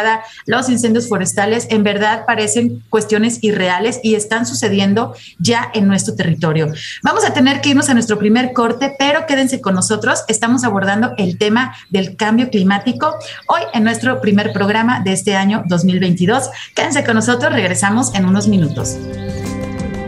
los 0.46 0.70
incendios 0.70 1.08
forestales, 1.08 1.68
en 1.70 1.84
verdad 1.84 2.26
parecen 2.26 2.84
cuestiones 2.90 3.40
irreales 3.42 4.00
y 4.04 4.16
están 4.16 4.46
sucediendo 4.46 5.16
ya 5.40 5.70
en 5.74 5.88
nuestro 5.88 6.16
territorio. 6.16 6.72
Vamos 7.04 7.26
a 7.26 7.34
tener 7.34 7.62
que 7.62 7.70
irnos 7.70 7.90
a 7.90 7.94
nuestro 7.94 8.18
primer 8.18 8.54
corte, 8.54 8.96
pero 8.98 9.26
quédense 9.26 9.62
con 9.62 9.76
nosotros. 9.76 10.24
Estamos 10.28 10.64
abordando 10.64 11.14
el 11.18 11.38
tema 11.38 11.76
del 11.90 12.16
cambio 12.16 12.50
climático 12.50 13.14
hoy 13.48 13.62
en 13.74 13.84
nuestro 13.84 14.22
primer 14.22 14.54
programa 14.54 15.02
de 15.02 15.14
este 15.14 15.36
año 15.36 15.64
2022. 15.68 16.50
Quédense 16.76 17.04
con 17.04 17.16
nosotros, 17.16 17.52
regresamos 17.52 18.14
en 18.16 18.26
unos 18.26 18.48
minutos. 18.48 18.98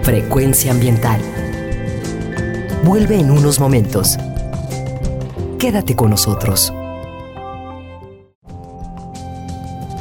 Frecuencia 0.03 0.71
ambiental. 0.71 1.19
Vuelve 2.83 3.19
en 3.19 3.31
unos 3.31 3.59
momentos. 3.59 4.17
Quédate 5.59 5.95
con 5.95 6.11
nosotros. 6.11 6.71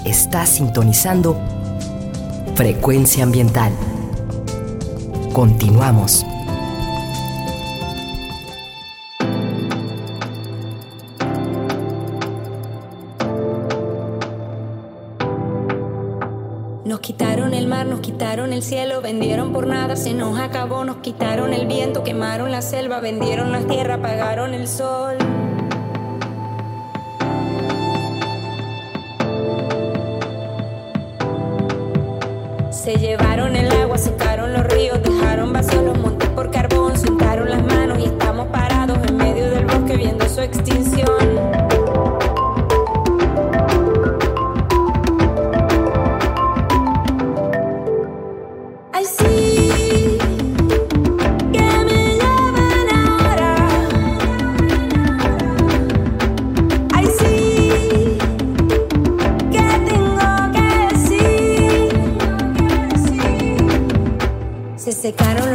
Está 0.06 0.46
sintonizando 0.46 1.36
Frecuencia 2.54 3.24
Ambiental. 3.24 3.72
Continuamos. 5.32 6.24
Nos 16.84 17.00
quitaron 17.00 17.52
el 17.52 17.66
mar, 17.66 17.86
nos 17.86 17.98
quitaron 17.98 18.52
el 18.52 18.62
cielo, 18.62 19.02
vendieron 19.02 19.52
por 19.52 19.66
nada, 19.66 19.96
se 19.96 20.14
nos 20.14 20.38
acabó, 20.38 20.84
nos 20.84 20.98
quitaron 20.98 21.52
el 21.52 21.66
viento, 21.66 22.04
quemaron 22.04 22.52
la 22.52 22.62
selva, 22.62 23.00
vendieron 23.00 23.50
la 23.50 23.66
tierra, 23.66 23.94
apagaron 23.94 24.54
el 24.54 24.68
sol. 24.68 25.16
Se 32.86 32.96
llevaron 32.98 33.56
el 33.56 33.68
agua, 33.72 33.98
secaron 33.98 34.52
los 34.52 34.62
ríos, 34.66 35.02
dejaron 35.02 35.52
vacíos 35.52 35.82
los 35.82 35.98
montes 35.98 36.28
por 36.28 36.52
carbón, 36.52 36.96
soltaron 36.96 37.50
las 37.50 37.60
manos 37.64 37.98
y 37.98 38.04
estamos 38.04 38.46
parados 38.46 38.96
en 39.08 39.16
medio 39.16 39.50
del 39.50 39.66
bosque 39.66 39.96
viendo 39.96 40.28
su 40.28 40.40
extinción. 40.40 41.35
secaron. 65.06 65.45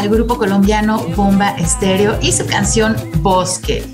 Al 0.00 0.08
grupo 0.08 0.38
colombiano 0.38 0.98
Bomba 1.14 1.50
Estéreo 1.58 2.18
y 2.22 2.32
su 2.32 2.46
canción 2.46 2.96
Bosque. 3.16 3.84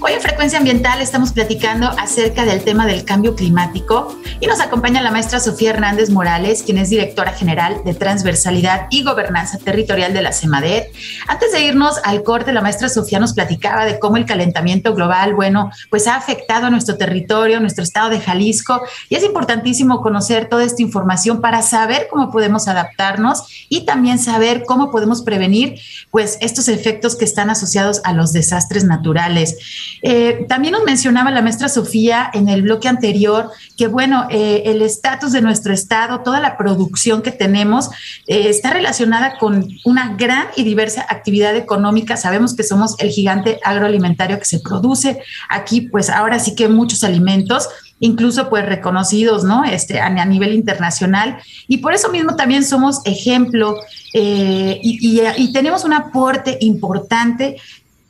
Hoy 0.00 0.14
en 0.14 0.20
Frecuencia 0.20 0.58
Ambiental 0.58 1.00
estamos 1.00 1.32
platicando 1.32 1.86
acerca 1.86 2.44
del 2.44 2.64
tema 2.64 2.84
del 2.84 3.04
cambio 3.04 3.36
climático 3.36 4.18
y 4.40 4.48
nos 4.48 4.60
acompaña 4.60 5.00
la 5.00 5.12
maestra 5.12 5.38
Sofía 5.38 5.70
Hernández 5.70 6.10
Morales, 6.10 6.64
quien 6.64 6.78
es 6.78 6.90
directora 6.90 7.32
general 7.32 7.82
de 7.84 7.94
Transversalidad 7.94 8.88
y 8.90 9.04
Gobernanza 9.04 9.58
Territorial 9.58 10.12
de 10.12 10.22
la 10.22 10.32
CEMADET. 10.32 10.92
Antes 11.32 11.50
de 11.52 11.62
irnos 11.64 11.96
al 12.04 12.24
corte, 12.24 12.52
la 12.52 12.60
maestra 12.60 12.90
Sofía 12.90 13.18
nos 13.18 13.32
platicaba 13.32 13.86
de 13.86 13.98
cómo 13.98 14.18
el 14.18 14.26
calentamiento 14.26 14.94
global, 14.94 15.32
bueno, 15.32 15.70
pues 15.88 16.06
ha 16.06 16.16
afectado 16.16 16.66
a 16.66 16.70
nuestro 16.70 16.98
territorio, 16.98 17.58
nuestro 17.58 17.82
estado 17.82 18.10
de 18.10 18.20
Jalisco 18.20 18.82
y 19.08 19.14
es 19.14 19.24
importantísimo 19.24 20.02
conocer 20.02 20.50
toda 20.50 20.62
esta 20.62 20.82
información 20.82 21.40
para 21.40 21.62
saber 21.62 22.08
cómo 22.10 22.30
podemos 22.30 22.68
adaptarnos 22.68 23.44
y 23.70 23.86
también 23.86 24.18
saber 24.18 24.64
cómo 24.66 24.90
podemos 24.90 25.22
prevenir 25.22 25.80
pues 26.10 26.36
estos 26.42 26.68
efectos 26.68 27.16
que 27.16 27.24
están 27.24 27.48
asociados 27.48 28.02
a 28.04 28.12
los 28.12 28.34
desastres 28.34 28.84
naturales. 28.84 29.56
Eh, 30.02 30.44
también 30.50 30.72
nos 30.72 30.84
mencionaba 30.84 31.30
la 31.30 31.40
maestra 31.40 31.70
Sofía 31.70 32.30
en 32.34 32.50
el 32.50 32.60
bloque 32.60 32.88
anterior 32.88 33.48
que, 33.78 33.86
bueno, 33.86 34.26
eh, 34.28 34.64
el 34.66 34.82
estatus 34.82 35.32
de 35.32 35.40
nuestro 35.40 35.72
estado, 35.72 36.20
toda 36.20 36.40
la 36.40 36.58
producción 36.58 37.22
que 37.22 37.32
tenemos 37.32 37.88
eh, 38.26 38.50
está 38.50 38.74
relacionada 38.74 39.38
con 39.38 39.66
una 39.86 40.14
gran 40.14 40.48
y 40.56 40.64
diversa 40.64 41.00
actividad 41.08 41.21
económica. 41.56 42.16
Sabemos 42.16 42.54
que 42.54 42.62
somos 42.62 42.94
el 42.98 43.10
gigante 43.10 43.60
agroalimentario 43.64 44.38
que 44.38 44.44
se 44.44 44.60
produce 44.60 45.20
aquí, 45.48 45.82
pues 45.82 46.10
ahora 46.10 46.38
sí 46.38 46.54
que 46.54 46.68
muchos 46.68 47.04
alimentos 47.04 47.68
incluso 48.02 48.50
pues 48.50 48.66
reconocidos, 48.66 49.44
¿no? 49.44 49.64
Este, 49.64 50.00
a, 50.00 50.10
nivel 50.24 50.54
internacional. 50.54 51.38
Y 51.68 51.78
por 51.78 51.94
eso 51.94 52.10
mismo 52.10 52.34
también 52.34 52.64
somos 52.64 53.00
ejemplo 53.04 53.76
y, 54.12 55.52
tenemos 55.52 55.84
un 55.84 55.92
aporte 55.92 56.58
importante 56.60 57.56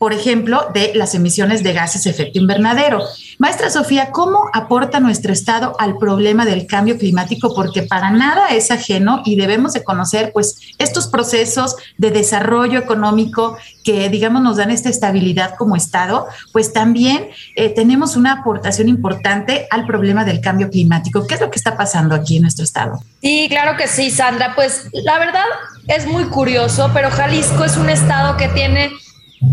por 0.03 0.13
ejemplo, 0.13 0.69
de 0.75 0.91
las 0.97 1.15
emisiones 1.15 1.63
de 1.63 1.75
gases 1.75 2.03
de 2.03 2.11
efecto 2.11 2.41
invernadero. 2.41 3.05
Maestra 3.39 3.71
Sofía, 3.71 4.11
¿cómo 4.11 4.51
aporta 4.53 4.99
nuestro 4.99 5.33
Estado 5.33 5.77
al 5.79 5.97
problema 5.97 6.45
del 6.45 6.67
cambio 6.67 6.99
climático? 6.99 7.55
Porque 7.55 7.85
para 7.85 8.11
nada 8.11 8.49
es 8.49 8.73
ajeno 8.73 9.23
y 9.25 9.37
debemos 9.37 9.75
de 9.75 9.85
conocer 9.85 10.33
pues 10.33 10.59
estos 10.79 11.07
procesos 11.07 11.77
de 11.99 12.11
desarrollo 12.11 12.81
económico 12.81 13.57
que 13.85 14.09
digamos 14.09 14.43
nos 14.43 14.57
dan 14.57 14.73
esta 14.73 14.89
estabilidad 14.89 15.55
como 15.57 15.77
Estado, 15.77 16.27
pues 16.51 16.73
también 16.73 17.29
eh, 17.55 17.69
tenemos 17.69 18.17
una 18.17 18.33
aportación 18.33 18.89
importante 18.89 19.69
al 19.71 19.87
problema 19.87 20.25
del 20.25 20.41
cambio 20.41 20.69
climático. 20.69 21.29
¿Qué 21.29 21.35
es 21.35 21.41
lo 21.41 21.49
que 21.49 21.59
está 21.59 21.77
pasando 21.77 22.17
aquí 22.17 22.39
en 22.39 22.43
nuestro 22.43 22.65
Estado? 22.65 22.99
Sí, 23.21 23.47
claro 23.49 23.77
que 23.77 23.87
sí, 23.87 24.11
Sandra. 24.11 24.57
Pues 24.57 24.89
la 24.93 25.21
verdad 25.21 25.47
es 25.87 26.09
muy 26.09 26.25
curioso, 26.25 26.91
pero 26.93 27.09
Jalisco 27.09 27.65
es 27.65 27.77
un 27.77 27.89
Estado 27.89 28.37
que 28.37 28.49
tiene 28.49 28.91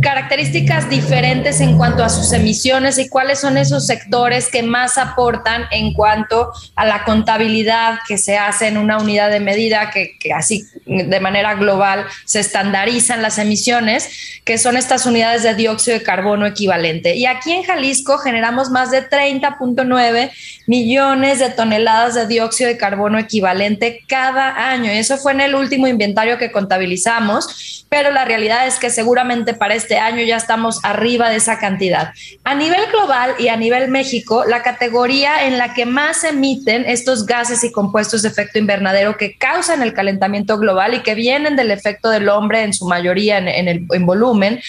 características 0.02 0.90
diferentes 0.90 1.60
en 1.62 1.78
cuanto 1.78 2.04
a 2.04 2.10
sus 2.10 2.32
emisiones 2.32 2.98
y 3.00 3.10
cuáles 3.10 3.40
son 3.40 3.58
esos 3.58 3.88
sectores 3.88 4.48
que 4.48 4.64
más 4.64 4.98
aportan 4.98 5.64
en 5.72 5.94
cuanto 5.94 6.52
a 6.76 6.86
la 6.86 7.04
contabilidad 7.04 8.00
que 8.08 8.18
se 8.18 8.38
hace 8.38 8.68
en 8.68 8.78
una 8.78 8.98
unidad 8.98 9.30
de 9.30 9.40
medida 9.40 9.90
que, 9.92 10.16
así 10.34 10.64
de 10.86 11.20
manera 11.20 11.56
global 11.56 12.06
se 12.26 12.40
estandarizan 12.40 13.22
las 13.22 13.40
emisiones, 13.40 14.42
que 14.46 14.58
son 14.58 14.78
estas 14.78 15.06
unidades 15.06 15.44
de 15.44 15.56
dióxido 15.56 15.98
de 15.98 16.04
carbono 16.04 16.46
equivalente. 16.46 17.16
Y 17.16 17.26
aquí 17.26 17.52
en 17.52 17.64
Jalisco 17.64 18.20
generamos 18.20 18.70
más 18.70 18.92
de 18.92 19.10
30.9 19.10 20.32
millones 20.68 21.40
de 21.40 21.50
toneladas 21.50 22.14
de 22.14 22.28
dióxido 22.28 22.70
de 22.70 22.78
carbono 22.78 23.18
equivalente 23.18 24.04
cada 24.08 24.70
año. 24.70 24.92
Eso 24.92 25.18
fue 25.18 25.34
en 25.34 25.42
el 25.42 25.56
último 25.56 25.88
inventario 25.88 26.38
que 26.38 26.52
contabilizamos, 26.52 27.86
pero 27.90 28.12
la 28.12 28.24
realidad 28.24 28.68
es 28.68 28.78
que 28.78 28.92
seguramente 28.92 29.54
para 29.54 29.79
este 29.80 29.98
año 29.98 30.24
ya 30.24 30.38
estamos 30.38 30.80
arriba 30.84 31.30
de 31.30 31.38
esa 31.38 31.58
cantidad. 31.58 32.14
A 32.44 32.54
nivel 32.54 32.82
global 32.92 33.34
y 33.40 33.48
a 33.48 33.58
nivel 33.58 33.90
México, 33.90 34.46
la 34.46 34.62
categoría 34.62 35.48
en 35.48 35.58
la 35.58 35.74
que 35.74 35.86
más 35.86 36.24
emiten 36.24 36.86
estos 36.86 37.26
gases 37.26 37.64
y 37.64 37.72
compuestos 37.72 38.22
de 38.22 38.30
efecto 38.30 38.60
invernadero 38.60 39.18
que 39.18 39.36
causan 39.38 39.82
el 39.82 39.94
calentamiento 39.94 40.58
global 40.58 40.94
y 40.94 41.02
que 41.02 41.16
vienen 41.16 41.56
del 41.56 41.72
efecto 41.72 42.10
del 42.10 42.30
hombre 42.30 42.64
en 42.64 42.74
su 42.74 42.88
mayoría 42.88 43.38
en, 43.40 43.68
el 43.68 43.88
volumen, 44.04 44.62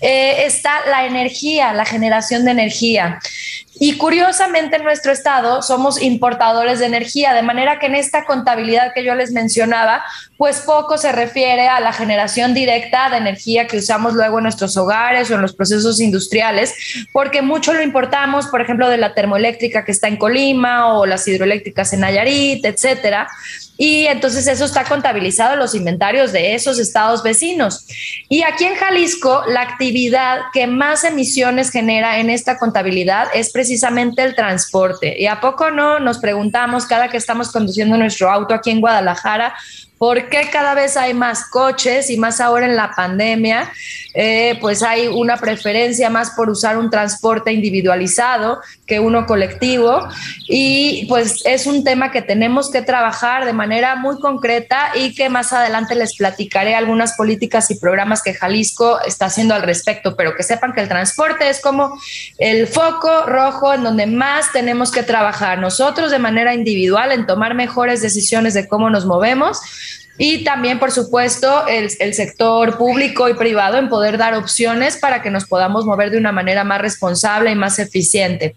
eh, 0.00 0.44
está 0.46 0.72
la 0.86 1.06
energía, 1.06 1.72
la 1.72 1.84
generación 1.84 2.44
de 2.44 2.52
energía. 2.52 3.20
Y 3.74 3.96
curiosamente 3.96 4.76
en 4.76 4.84
nuestro 4.84 5.12
estado 5.12 5.62
somos 5.62 6.00
importadores 6.00 6.78
de 6.78 6.86
energía, 6.86 7.32
de 7.32 7.42
manera 7.42 7.78
que 7.78 7.86
en 7.86 7.94
esta 7.94 8.24
contabilidad 8.24 8.92
que 8.94 9.02
yo 9.02 9.14
les 9.14 9.32
mencionaba, 9.32 10.04
pues 10.36 10.60
poco 10.60 10.98
se 10.98 11.10
refiere 11.10 11.68
a 11.68 11.80
la 11.80 11.92
generación 11.92 12.52
directa 12.52 13.08
de 13.10 13.16
energía 13.16 13.66
que 13.66 13.78
usamos 13.78 14.12
luego 14.14 14.38
en 14.38 14.44
nuestros 14.44 14.76
hogares 14.76 15.30
o 15.30 15.34
en 15.34 15.42
los 15.42 15.54
procesos 15.54 16.00
industriales, 16.00 16.74
porque 17.12 17.40
mucho 17.40 17.72
lo 17.72 17.82
importamos, 17.82 18.46
por 18.48 18.60
ejemplo, 18.60 18.88
de 18.88 18.98
la 18.98 19.14
termoeléctrica 19.14 19.84
que 19.84 19.92
está 19.92 20.08
en 20.08 20.16
Colima 20.16 20.94
o 20.94 21.06
las 21.06 21.26
hidroeléctricas 21.26 21.92
en 21.92 22.00
Nayarit, 22.00 22.64
etcétera 22.64 23.28
y 23.84 24.06
entonces 24.06 24.46
eso 24.46 24.64
está 24.64 24.84
contabilizado 24.84 25.54
en 25.54 25.58
los 25.58 25.74
inventarios 25.74 26.30
de 26.30 26.54
esos 26.54 26.78
estados 26.78 27.22
vecinos. 27.22 27.86
Y 28.28 28.42
aquí 28.42 28.64
en 28.64 28.76
Jalisco, 28.76 29.42
la 29.48 29.62
actividad 29.62 30.40
que 30.52 30.68
más 30.68 31.02
emisiones 31.02 31.70
genera 31.70 32.20
en 32.20 32.30
esta 32.30 32.58
contabilidad 32.58 33.26
es 33.34 33.50
precisamente 33.50 33.71
el 34.22 34.34
transporte. 34.34 35.20
Y 35.20 35.26
a 35.26 35.40
poco 35.40 35.70
no 35.70 35.98
nos 35.98 36.18
preguntamos 36.18 36.86
cada 36.86 37.08
que 37.08 37.16
estamos 37.16 37.50
conduciendo 37.52 37.96
nuestro 37.96 38.30
auto 38.30 38.54
aquí 38.54 38.70
en 38.70 38.80
Guadalajara, 38.80 39.54
¿Por 40.02 40.28
qué 40.28 40.48
cada 40.50 40.74
vez 40.74 40.96
hay 40.96 41.14
más 41.14 41.48
coches 41.48 42.10
y 42.10 42.16
más 42.16 42.40
ahora 42.40 42.66
en 42.66 42.74
la 42.74 42.90
pandemia? 42.90 43.70
Eh, 44.14 44.58
pues 44.60 44.82
hay 44.82 45.06
una 45.06 45.36
preferencia 45.36 46.10
más 46.10 46.30
por 46.30 46.50
usar 46.50 46.76
un 46.76 46.90
transporte 46.90 47.52
individualizado 47.52 48.60
que 48.84 48.98
uno 48.98 49.26
colectivo. 49.26 50.08
Y 50.48 51.06
pues 51.08 51.42
es 51.44 51.68
un 51.68 51.84
tema 51.84 52.10
que 52.10 52.20
tenemos 52.20 52.68
que 52.68 52.82
trabajar 52.82 53.44
de 53.44 53.52
manera 53.52 53.94
muy 53.94 54.18
concreta 54.18 54.90
y 54.96 55.14
que 55.14 55.28
más 55.28 55.52
adelante 55.52 55.94
les 55.94 56.16
platicaré 56.16 56.74
algunas 56.74 57.12
políticas 57.12 57.70
y 57.70 57.76
programas 57.76 58.24
que 58.24 58.34
Jalisco 58.34 59.00
está 59.02 59.26
haciendo 59.26 59.54
al 59.54 59.62
respecto, 59.62 60.16
pero 60.16 60.34
que 60.34 60.42
sepan 60.42 60.72
que 60.72 60.80
el 60.80 60.88
transporte 60.88 61.48
es 61.48 61.60
como 61.60 61.96
el 62.38 62.66
foco 62.66 63.26
rojo 63.26 63.72
en 63.72 63.84
donde 63.84 64.06
más 64.06 64.50
tenemos 64.50 64.90
que 64.90 65.04
trabajar 65.04 65.60
nosotros 65.60 66.10
de 66.10 66.18
manera 66.18 66.54
individual 66.54 67.12
en 67.12 67.24
tomar 67.24 67.54
mejores 67.54 68.02
decisiones 68.02 68.52
de 68.52 68.66
cómo 68.66 68.90
nos 68.90 69.06
movemos 69.06 69.60
y 70.24 70.44
también, 70.44 70.78
por 70.78 70.92
supuesto, 70.92 71.66
el, 71.66 71.90
sector 71.90 72.78
público 72.78 73.28
y 73.28 73.34
privado 73.34 73.76
en 73.78 73.88
poder 73.88 74.18
dar 74.18 74.34
opciones 74.34 74.96
para 74.96 75.20
que 75.20 75.32
nos 75.32 75.46
podamos 75.46 75.84
mover 75.84 76.12
de 76.12 76.18
una 76.18 76.30
manera 76.30 76.62
más 76.62 76.80
responsable 76.80 77.50
y 77.50 77.56
más 77.56 77.80
eficiente. 77.80 78.54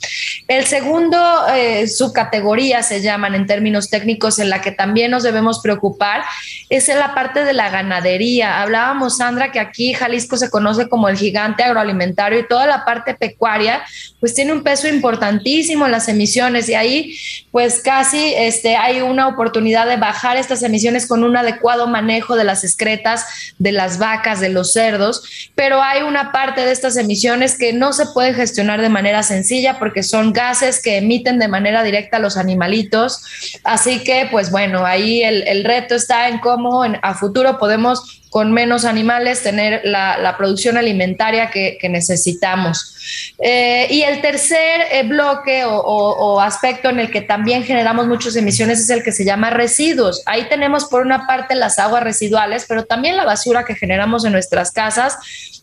El 0.47 0.67
segundo 0.67 1.17
eh, 1.55 1.87
subcategoría 1.87 2.83
se 2.83 3.01
llaman 3.01 3.33
en 3.33 3.47
términos 3.47 3.89
técnicos 3.89 4.37
en 4.37 4.51
la 4.51 4.61
que 4.61 4.73
también 4.73 5.09
nos 5.09 5.23
debemos 5.23 5.59
preocupar 5.59 6.21
es 6.69 6.87
en 6.87 6.99
la 6.99 7.15
parte 7.15 7.43
de 7.43 7.53
la 7.53 7.71
ganadería. 7.71 8.61
Hablábamos, 8.61 9.17
Sandra, 9.17 9.51
que 9.51 9.59
aquí 9.59 9.95
Jalisco 9.95 10.37
se 10.37 10.51
conoce 10.51 10.87
como 10.87 11.09
el 11.09 11.17
gigante 11.17 11.63
agroalimentario 11.63 12.37
y 12.37 12.47
toda 12.47 12.67
la 12.67 12.85
parte 12.85 13.15
pecuaria, 13.15 13.83
pues 14.19 14.35
tiene 14.35 14.53
un 14.53 14.61
peso 14.61 14.87
importantísimo 14.87 15.87
en 15.87 15.91
las 15.91 16.09
emisiones 16.09 16.69
y 16.69 16.75
ahí, 16.75 17.17
pues 17.51 17.81
casi 17.81 18.35
este, 18.35 18.75
hay 18.75 19.01
una 19.01 19.27
oportunidad 19.27 19.87
de 19.87 19.97
bajar 19.97 20.37
estas 20.37 20.61
emisiones 20.61 21.07
con 21.07 21.23
una 21.23 21.41
adecuado 21.55 21.87
manejo 21.87 22.35
de 22.35 22.43
las 22.43 22.63
excretas 22.63 23.25
de 23.57 23.71
las 23.71 23.97
vacas, 23.97 24.39
de 24.39 24.49
los 24.49 24.73
cerdos, 24.73 25.49
pero 25.55 25.81
hay 25.81 26.03
una 26.03 26.31
parte 26.31 26.65
de 26.65 26.71
estas 26.71 26.97
emisiones 26.97 27.57
que 27.57 27.73
no 27.73 27.93
se 27.93 28.07
puede 28.07 28.33
gestionar 28.33 28.81
de 28.81 28.89
manera 28.89 29.23
sencilla 29.23 29.79
porque 29.79 30.03
son 30.03 30.33
gases 30.33 30.81
que 30.81 30.97
emiten 30.97 31.39
de 31.39 31.47
manera 31.47 31.83
directa 31.83 32.19
los 32.19 32.37
animalitos. 32.37 33.21
Así 33.63 34.03
que, 34.03 34.27
pues 34.31 34.51
bueno, 34.51 34.85
ahí 34.85 35.23
el, 35.23 35.63
reto 35.63 35.95
está 35.95 36.27
en 36.27 36.39
cómo 36.39 36.83
a 36.83 37.13
futuro 37.15 37.57
podemos 37.57 38.21
con 38.35 38.51
menos 38.51 38.83
animales, 38.83 39.43
tener 39.43 39.79
la, 39.85 40.35
producción 40.37 40.75
alimentaria 40.75 41.51
que, 41.51 41.79
necesitamos. 41.89 43.33
Eh, 43.39 43.87
y 43.89 44.01
el 44.01 44.19
tercer 44.19 44.81
eh, 44.91 45.03
bloque 45.03 45.63
o, 45.65 46.41
aspecto 46.41 46.89
en 46.89 46.99
el 46.99 47.11
que 47.11 47.21
también 47.21 47.63
generamos 47.63 48.07
muchas 48.07 48.35
emisiones 48.35 48.81
es 48.81 48.89
el 48.89 49.03
que 49.03 49.13
se 49.13 49.23
llama 49.23 49.51
residuos. 49.51 50.21
Ahí 50.25 50.49
tenemos 50.49 50.83
por 50.83 51.05
una 51.05 51.25
parte 51.25 51.55
las 51.55 51.79
aguas 51.79 52.03
residuales, 52.03 52.65
pero 52.67 52.83
también 52.83 53.15
la 53.15 53.23
basura 53.23 53.63
que 53.63 53.73
generamos 53.73 54.25
en 54.25 54.33
nuestras 54.33 54.73
casas 54.73 55.17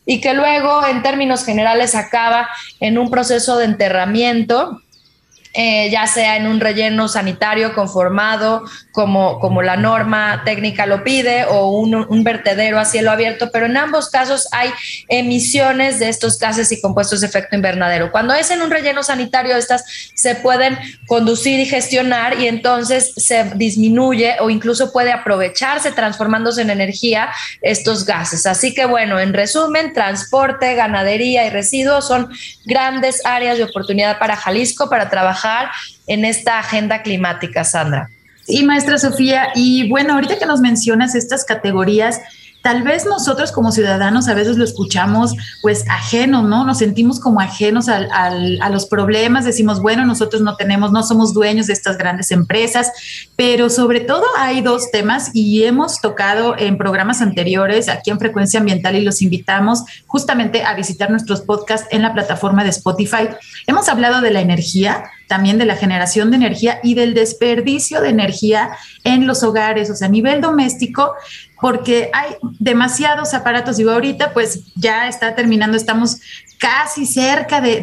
y 0.06 0.22
que 0.22 0.32
luego 0.32 0.86
en 0.86 1.02
términos 1.02 1.44
generales 1.44 1.94
acaba 1.94 2.48
en 2.80 2.96
un 2.96 3.10
proceso 3.10 3.58
de 3.58 3.66
enterramiento 3.66 4.80
eh, 5.54 5.90
ya 5.90 6.06
sea 6.06 6.38
en 6.38 6.46
un 6.46 6.60
relleno 6.60 7.08
sanitario 7.08 7.74
conformado 7.74 8.64
como, 8.90 9.38
como 9.38 9.60
la 9.60 9.76
norma 9.76 10.42
técnica 10.46 10.86
lo 10.86 11.04
pide 11.04 11.44
o 11.44 11.68
un, 11.68 12.24
vertedero 12.24 12.78
a 12.78 12.86
cielo 12.86 13.10
abierto, 13.10 13.50
pero 13.52 13.66
en 13.66 13.76
ambos 13.76 14.08
casos 14.08 14.48
hay 14.52 14.70
emisiones 15.08 15.98
de 15.98 16.08
estos 16.08 16.38
gases 16.38 16.72
y 16.72 16.80
compuestos 16.80 17.20
de 17.20 17.26
efecto 17.26 17.54
invernadero. 17.54 18.10
Cuando 18.10 18.32
es 18.32 18.50
en 18.50 18.62
un 18.62 18.70
relleno 18.70 19.02
sanitario, 19.02 19.54
estas 19.54 19.84
se 20.14 20.36
pueden 20.36 20.78
conducir 21.06 21.60
y 21.60 21.66
gestionar 21.66 22.40
y 22.40 22.46
entonces 22.46 23.12
se 23.16 23.44
disminuye 23.54 24.36
o 24.40 24.48
incluso 24.48 24.90
puede 24.90 25.12
aprovecharse 25.12 25.92
transformándose 25.92 26.62
en 26.62 26.70
energía 26.70 27.28
estos 27.60 28.06
gases. 28.06 28.46
Así 28.46 28.72
que 28.72 28.86
bueno, 28.86 29.20
en 29.20 29.34
resumen, 29.34 29.92
transporte, 29.92 30.74
ganadería 30.76 31.44
y 31.46 31.50
residuos 31.50 32.06
son 32.06 32.30
grandes 32.64 33.20
áreas 33.26 33.58
de 33.58 33.64
oportunidad 33.64 34.18
para 34.18 34.36
Jalisco 34.36 34.88
para 34.88 35.10
trabajar 35.10 35.41
en 36.06 36.24
esta 36.24 36.58
agenda 36.58 37.02
climática, 37.02 37.64
Sandra. 37.64 38.08
Sí, 38.44 38.64
maestra 38.64 38.98
Sofía. 38.98 39.48
Y 39.54 39.88
bueno, 39.88 40.14
ahorita 40.14 40.38
que 40.38 40.46
nos 40.46 40.60
mencionas 40.60 41.14
estas 41.14 41.44
categorías, 41.44 42.20
tal 42.62 42.82
vez 42.82 43.04
nosotros 43.04 43.52
como 43.52 43.72
ciudadanos 43.72 44.28
a 44.28 44.34
veces 44.34 44.56
lo 44.56 44.64
escuchamos 44.64 45.34
pues 45.62 45.84
ajeno, 45.90 46.42
¿no? 46.42 46.64
Nos 46.64 46.78
sentimos 46.78 47.20
como 47.20 47.40
ajenos 47.40 47.88
al, 47.88 48.08
a 48.60 48.70
los 48.70 48.86
problemas, 48.86 49.44
decimos, 49.44 49.82
bueno, 49.82 50.06
nosotros 50.06 50.42
no 50.42 50.56
tenemos, 50.56 50.92
no 50.92 51.02
somos 51.02 51.34
dueños 51.34 51.66
de 51.66 51.72
estas 51.72 51.98
grandes 51.98 52.30
empresas, 52.30 52.92
pero 53.36 53.68
sobre 53.68 54.00
todo 54.00 54.24
hay 54.38 54.60
dos 54.60 54.90
temas 54.90 55.30
y 55.34 55.64
hemos 55.64 56.00
tocado 56.00 56.56
en 56.56 56.78
programas 56.78 57.20
anteriores 57.20 57.88
aquí 57.88 58.10
en 58.10 58.18
Frecuencia 58.18 58.60
Ambiental 58.60 58.96
y 58.96 59.02
los 59.02 59.22
invitamos 59.22 59.82
justamente 60.06 60.62
a 60.62 60.74
visitar 60.74 61.10
nuestros 61.10 61.42
podcasts 61.42 61.88
en 61.90 62.02
la 62.02 62.14
plataforma 62.14 62.62
de 62.62 62.70
Spotify. 62.70 63.28
Hemos 63.66 63.88
hablado 63.88 64.20
de 64.20 64.30
la 64.30 64.40
energía, 64.40 65.04
también 65.32 65.56
de 65.56 65.64
la 65.64 65.76
generación 65.76 66.30
de 66.30 66.36
energía 66.36 66.78
y 66.82 66.92
del 66.92 67.14
desperdicio 67.14 68.02
de 68.02 68.10
energía 68.10 68.76
en 69.02 69.26
los 69.26 69.42
hogares, 69.42 69.88
o 69.88 69.94
sea, 69.94 70.08
a 70.08 70.10
nivel 70.10 70.42
doméstico, 70.42 71.14
porque 71.58 72.10
hay 72.12 72.34
demasiados 72.58 73.32
aparatos. 73.32 73.78
Digo, 73.78 73.92
ahorita 73.92 74.34
pues 74.34 74.74
ya 74.74 75.08
está 75.08 75.34
terminando, 75.34 75.78
estamos 75.78 76.20
casi 76.62 77.06
cerca 77.06 77.60
de, 77.60 77.80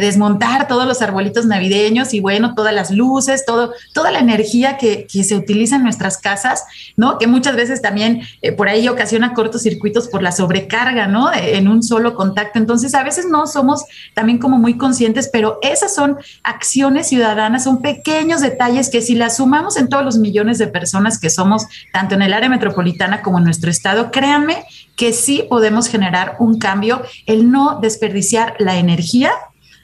desmontar 0.00 0.68
todos 0.68 0.86
los 0.86 1.02
arbolitos 1.02 1.44
navideños 1.44 2.14
y 2.14 2.20
bueno, 2.20 2.54
todas 2.54 2.72
las 2.72 2.92
luces, 2.92 3.44
todo, 3.44 3.72
toda 3.92 4.12
la 4.12 4.20
energía 4.20 4.78
que, 4.78 5.08
se 5.08 5.34
utiliza 5.34 5.74
en 5.74 5.82
nuestras 5.82 6.18
casas, 6.18 6.64
¿no? 6.96 7.18
Que 7.18 7.26
muchas 7.26 7.56
veces 7.56 7.82
también 7.82 8.22
eh, 8.40 8.52
por 8.52 8.68
ahí 8.68 8.88
ocasiona 8.88 9.34
cortocircuitos 9.34 10.06
por 10.06 10.22
la 10.22 10.30
sobrecarga, 10.30 11.08
¿no? 11.08 11.32
En 11.34 11.66
un 11.66 11.82
solo 11.82 12.14
contacto. 12.14 12.60
Entonces, 12.60 12.94
a 12.94 13.02
veces 13.02 13.26
no 13.28 13.48
somos 13.48 13.84
también 14.14 14.38
como 14.38 14.56
muy 14.56 14.78
conscientes, 14.78 15.28
pero 15.32 15.58
esas 15.60 15.92
son 15.92 16.16
acciones 16.44 17.08
ciudadanas, 17.08 17.64
son 17.64 17.82
pequeños 17.82 18.40
detalles 18.40 18.88
que 18.88 19.02
si 19.02 19.16
las 19.16 19.38
sumamos 19.38 19.76
en 19.76 19.88
todos 19.88 20.04
los 20.04 20.18
millones 20.18 20.58
de 20.58 20.68
personas 20.68 21.18
que 21.18 21.28
somos, 21.28 21.66
tanto 21.92 22.14
en 22.14 22.22
el 22.22 22.32
área 22.32 22.48
metropolitana 22.48 23.20
como 23.20 23.38
en 23.38 23.44
nuestro 23.44 23.68
estado, 23.68 24.12
créanme 24.12 24.64
que 24.96 25.12
sí 25.12 25.46
podemos 25.48 25.88
generar 25.88 26.36
un 26.38 26.58
cambio, 26.58 27.02
el 27.26 27.50
no 27.50 27.78
desperdiciar 27.80 28.54
la 28.58 28.76
energía. 28.76 29.32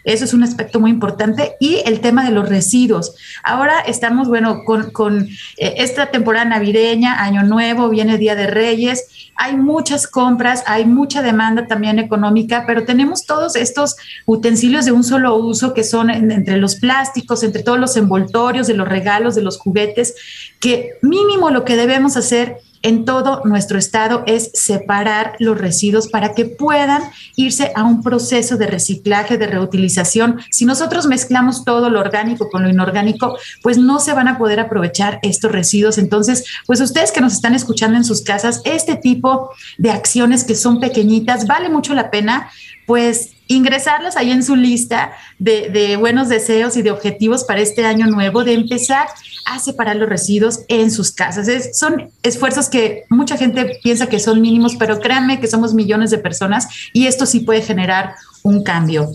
Eso 0.04 0.24
es 0.24 0.32
un 0.32 0.42
aspecto 0.42 0.80
muy 0.80 0.90
importante. 0.90 1.56
Y 1.60 1.82
el 1.84 2.00
tema 2.00 2.24
de 2.24 2.30
los 2.30 2.48
residuos. 2.48 3.14
Ahora 3.42 3.80
estamos, 3.80 4.28
bueno, 4.28 4.62
con, 4.64 5.28
eh, 5.58 5.74
esta 5.78 6.06
temporada 6.06 6.46
navideña, 6.46 7.22
Año 7.22 7.42
Nuevo, 7.42 7.90
viene 7.90 8.16
Día 8.16 8.34
de 8.34 8.46
Reyes. 8.46 9.06
Hay 9.36 9.56
muchas 9.56 10.06
compras, 10.06 10.64
hay 10.66 10.86
mucha 10.86 11.20
demanda 11.20 11.66
también 11.66 11.98
económica, 11.98 12.64
pero 12.66 12.84
tenemos 12.84 13.26
todos 13.26 13.54
estos 13.54 13.96
utensilios 14.24 14.86
de 14.86 14.92
un 14.92 15.04
solo 15.04 15.36
uso 15.36 15.74
que 15.74 15.84
son 15.84 16.10
entre 16.10 16.56
los 16.56 16.76
plásticos, 16.76 17.42
entre 17.42 17.62
todos 17.62 17.78
los 17.78 17.96
envoltorios 17.96 18.66
de 18.66 18.74
los 18.74 18.88
regalos, 18.88 19.34
de 19.34 19.42
los 19.42 19.58
juguetes, 19.58 20.14
que 20.58 20.92
mínimo 21.02 21.50
lo 21.50 21.64
que 21.64 21.76
debemos 21.76 22.16
hacer 22.16 22.58
en 22.82 23.04
todo 23.04 23.42
nuestro 23.44 23.78
estado 23.78 24.22
es 24.26 24.50
separar 24.54 25.34
los 25.38 25.58
residuos 25.58 26.08
para 26.08 26.34
que 26.34 26.44
puedan 26.44 27.02
irse 27.36 27.72
a 27.74 27.84
un 27.84 28.02
proceso 28.02 28.56
de 28.56 28.66
reciclaje, 28.66 29.38
de 29.38 29.46
reutilización. 29.46 30.40
Si 30.50 30.64
nosotros 30.64 31.06
mezclamos 31.06 31.64
todo 31.64 31.90
lo 31.90 32.00
orgánico 32.00 32.50
con 32.50 32.62
lo 32.62 32.68
inorgánico, 32.68 33.36
pues 33.62 33.78
no 33.78 34.00
se 34.00 34.12
van 34.12 34.28
a 34.28 34.38
poder 34.38 34.60
aprovechar 34.60 35.18
estos 35.22 35.52
residuos. 35.52 35.98
Entonces, 35.98 36.44
pues 36.66 36.80
ustedes 36.80 37.12
que 37.12 37.20
nos 37.20 37.32
están 37.32 37.54
escuchando 37.54 37.96
en 37.96 38.04
sus 38.04 38.22
casas, 38.22 38.60
este 38.64 38.96
tipo 38.96 39.50
de 39.78 39.90
acciones 39.90 40.44
que 40.44 40.54
son 40.54 40.80
pequeñitas, 40.80 41.46
vale 41.46 41.68
mucho 41.68 41.94
la 41.94 42.10
pena, 42.10 42.50
pues 42.86 43.30
ingresarlas 43.48 44.16
ahí 44.16 44.30
en 44.30 44.44
su 44.44 44.54
lista 44.54 45.12
de, 45.38 45.96
buenos 45.98 46.28
deseos 46.28 46.76
y 46.76 46.82
de 46.82 46.90
objetivos 46.90 47.44
para 47.44 47.60
este 47.60 47.84
año 47.84 48.06
nuevo, 48.06 48.44
de 48.44 48.52
empezar 48.52 49.08
a 49.46 49.58
separar 49.58 49.96
los 49.96 50.08
residuos 50.08 50.60
en 50.68 50.90
sus 50.90 51.10
casas. 51.10 51.48
son 51.76 52.10
esfuerzos 52.22 52.68
que 52.68 53.04
mucha 53.08 53.36
gente 53.36 53.78
piensa 53.82 54.06
que 54.06 54.20
son 54.20 54.40
mínimos, 54.40 54.76
pero 54.76 55.00
créanme 55.00 55.40
que 55.40 55.46
somos 55.46 55.74
millones 55.74 56.10
de 56.10 56.18
personas 56.18 56.68
y 56.92 57.06
esto 57.06 57.26
sí 57.26 57.40
puede 57.40 57.62
generar 57.62 58.14
un 58.42 58.62
cambio. 58.62 59.10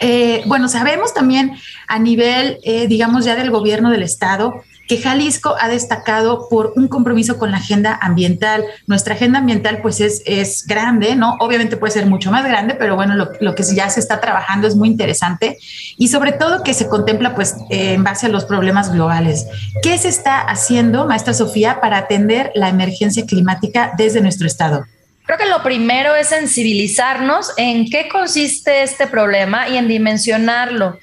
Eh, 0.00 0.42
bueno, 0.46 0.68
sabemos 0.68 1.14
también 1.14 1.52
a 1.86 2.00
nivel, 2.00 2.58
eh, 2.64 2.88
digamos, 2.88 3.24
ya 3.24 3.36
del 3.36 3.52
gobierno 3.52 3.90
del 3.90 4.02
Estado, 4.02 4.62
que 4.88 4.98
Jalisco 4.98 5.54
ha 5.60 5.68
destacado 5.68 6.48
por 6.48 6.72
un 6.76 6.88
compromiso 6.88 7.38
con 7.38 7.50
la 7.50 7.58
agenda 7.58 7.98
ambiental. 8.00 8.64
Nuestra 8.86 9.14
agenda 9.14 9.38
ambiental 9.38 9.80
pues 9.80 10.00
es, 10.00 10.22
es 10.26 10.66
grande, 10.66 11.16
¿no? 11.16 11.36
Obviamente 11.40 11.76
puede 11.76 11.92
ser 11.92 12.06
mucho 12.06 12.30
más 12.30 12.44
grande, 12.44 12.74
pero 12.74 12.96
bueno, 12.96 13.14
lo, 13.14 13.30
lo 13.40 13.54
que 13.54 13.62
ya 13.62 13.88
se 13.90 14.00
está 14.00 14.20
trabajando 14.20 14.66
es 14.66 14.74
muy 14.74 14.88
interesante 14.88 15.58
y 15.96 16.08
sobre 16.08 16.32
todo 16.32 16.62
que 16.62 16.74
se 16.74 16.88
contempla 16.88 17.34
pues 17.34 17.56
en 17.70 18.02
base 18.02 18.26
a 18.26 18.28
los 18.28 18.44
problemas 18.44 18.92
globales. 18.92 19.46
¿Qué 19.82 19.96
se 19.98 20.08
está 20.08 20.40
haciendo, 20.40 21.06
maestra 21.06 21.34
Sofía, 21.34 21.80
para 21.80 21.98
atender 21.98 22.50
la 22.54 22.68
emergencia 22.68 23.24
climática 23.24 23.92
desde 23.96 24.20
nuestro 24.20 24.46
estado? 24.46 24.84
Creo 25.24 25.38
que 25.38 25.46
lo 25.46 25.62
primero 25.62 26.14
es 26.16 26.28
sensibilizarnos 26.28 27.52
en 27.56 27.88
qué 27.88 28.08
consiste 28.08 28.82
este 28.82 29.06
problema 29.06 29.68
y 29.68 29.76
en 29.76 29.86
dimensionarlo 29.86 30.98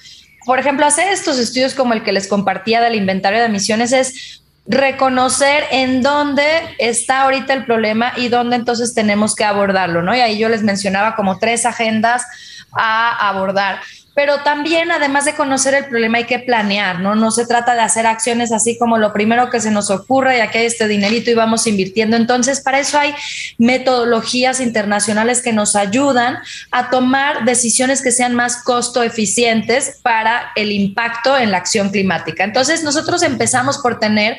por 0.50 0.58
ejemplo, 0.58 0.84
hacer 0.84 1.10
estos 1.10 1.38
estudios 1.38 1.76
como 1.76 1.94
el 1.94 2.02
que 2.02 2.12
les 2.12 2.28
compartía 2.28 2.82
del 2.82 2.96
inventario 2.96 3.38
de 3.38 3.46
emisiones 3.46 3.92
es 3.92 4.42
reconocer 4.66 5.66
en 5.70 6.02
dónde 6.02 6.44
está 6.80 7.22
ahorita 7.22 7.54
el 7.54 7.66
problema 7.66 8.14
y 8.18 8.30
dónde 8.30 8.56
entonces 8.56 8.96
tenemos 8.96 9.36
que 9.36 9.44
abordarlo, 9.44 10.02
¿no? 10.02 10.16
Y 10.16 10.22
ahí 10.22 10.40
yo 10.40 10.50
les 10.50 10.64
mencionaba 10.64 11.16
como 11.16 11.38
tres 11.38 11.68
agendas 11.68 12.24
a 12.72 13.30
abordar 13.30 13.82
pero 14.20 14.44
también 14.44 14.92
además 14.92 15.24
de 15.24 15.34
conocer 15.34 15.74
el 15.76 15.86
problema 15.86 16.18
hay 16.18 16.26
que 16.26 16.40
planear, 16.40 17.00
¿no? 17.00 17.16
No 17.16 17.32
se 17.32 17.48
trata 17.48 17.74
de 17.74 17.80
hacer 17.80 18.06
acciones 18.06 18.52
así 18.52 18.78
como 18.78 18.98
lo 18.98 19.14
primero 19.14 19.50
que 19.50 19.62
se 19.62 19.72
nos 19.72 19.90
ocurre 19.90 20.36
y 20.36 20.40
aquí 20.42 20.58
hay 20.58 20.66
este 20.66 20.90
dinerito 20.90 21.32
y 21.32 21.36
vamos 21.36 21.68
invirtiendo. 21.68 22.18
Entonces, 22.18 22.60
para 22.60 22.82
eso 22.82 23.00
hay 23.00 23.16
metodologías 23.58 24.60
internacionales 24.60 25.42
que 25.42 25.54
nos 25.54 25.78
ayudan 25.78 26.38
a 26.70 26.90
tomar 26.90 27.46
decisiones 27.46 28.02
que 28.02 28.12
sean 28.12 28.36
más 28.36 28.62
costo 28.62 29.04
eficientes 29.04 30.00
para 30.04 30.52
el 30.58 30.74
impacto 30.74 31.38
en 31.38 31.52
la 31.52 31.58
acción 31.60 31.90
climática. 31.90 32.44
Entonces, 32.44 32.84
nosotros 32.84 33.24
empezamos 33.24 33.78
por 33.78 34.00
tener 34.00 34.38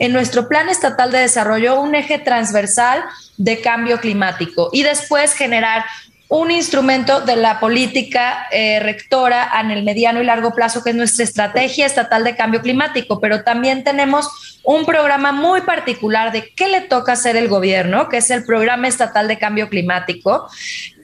en 0.00 0.12
nuestro 0.12 0.48
plan 0.48 0.68
estatal 0.68 1.12
de 1.12 1.18
desarrollo 1.18 1.80
un 1.80 1.94
eje 1.94 2.18
transversal 2.18 3.04
de 3.36 3.60
cambio 3.60 4.00
climático 4.00 4.70
y 4.72 4.82
después 4.82 5.34
generar 5.34 5.84
un 6.30 6.52
instrumento 6.52 7.20
de 7.20 7.34
la 7.34 7.58
política 7.58 8.46
eh, 8.52 8.78
rectora 8.78 9.50
en 9.60 9.72
el 9.72 9.82
mediano 9.82 10.22
y 10.22 10.24
largo 10.24 10.54
plazo, 10.54 10.82
que 10.84 10.90
es 10.90 10.96
nuestra 10.96 11.24
estrategia 11.24 11.86
estatal 11.86 12.22
de 12.22 12.36
cambio 12.36 12.62
climático, 12.62 13.20
pero 13.20 13.42
también 13.42 13.82
tenemos 13.82 14.60
un 14.62 14.86
programa 14.86 15.32
muy 15.32 15.62
particular 15.62 16.30
de 16.30 16.48
qué 16.54 16.68
le 16.68 16.82
toca 16.82 17.12
hacer 17.12 17.36
el 17.36 17.48
gobierno, 17.48 18.08
que 18.08 18.18
es 18.18 18.30
el 18.30 18.44
programa 18.44 18.86
estatal 18.86 19.26
de 19.26 19.38
cambio 19.38 19.68
climático. 19.68 20.46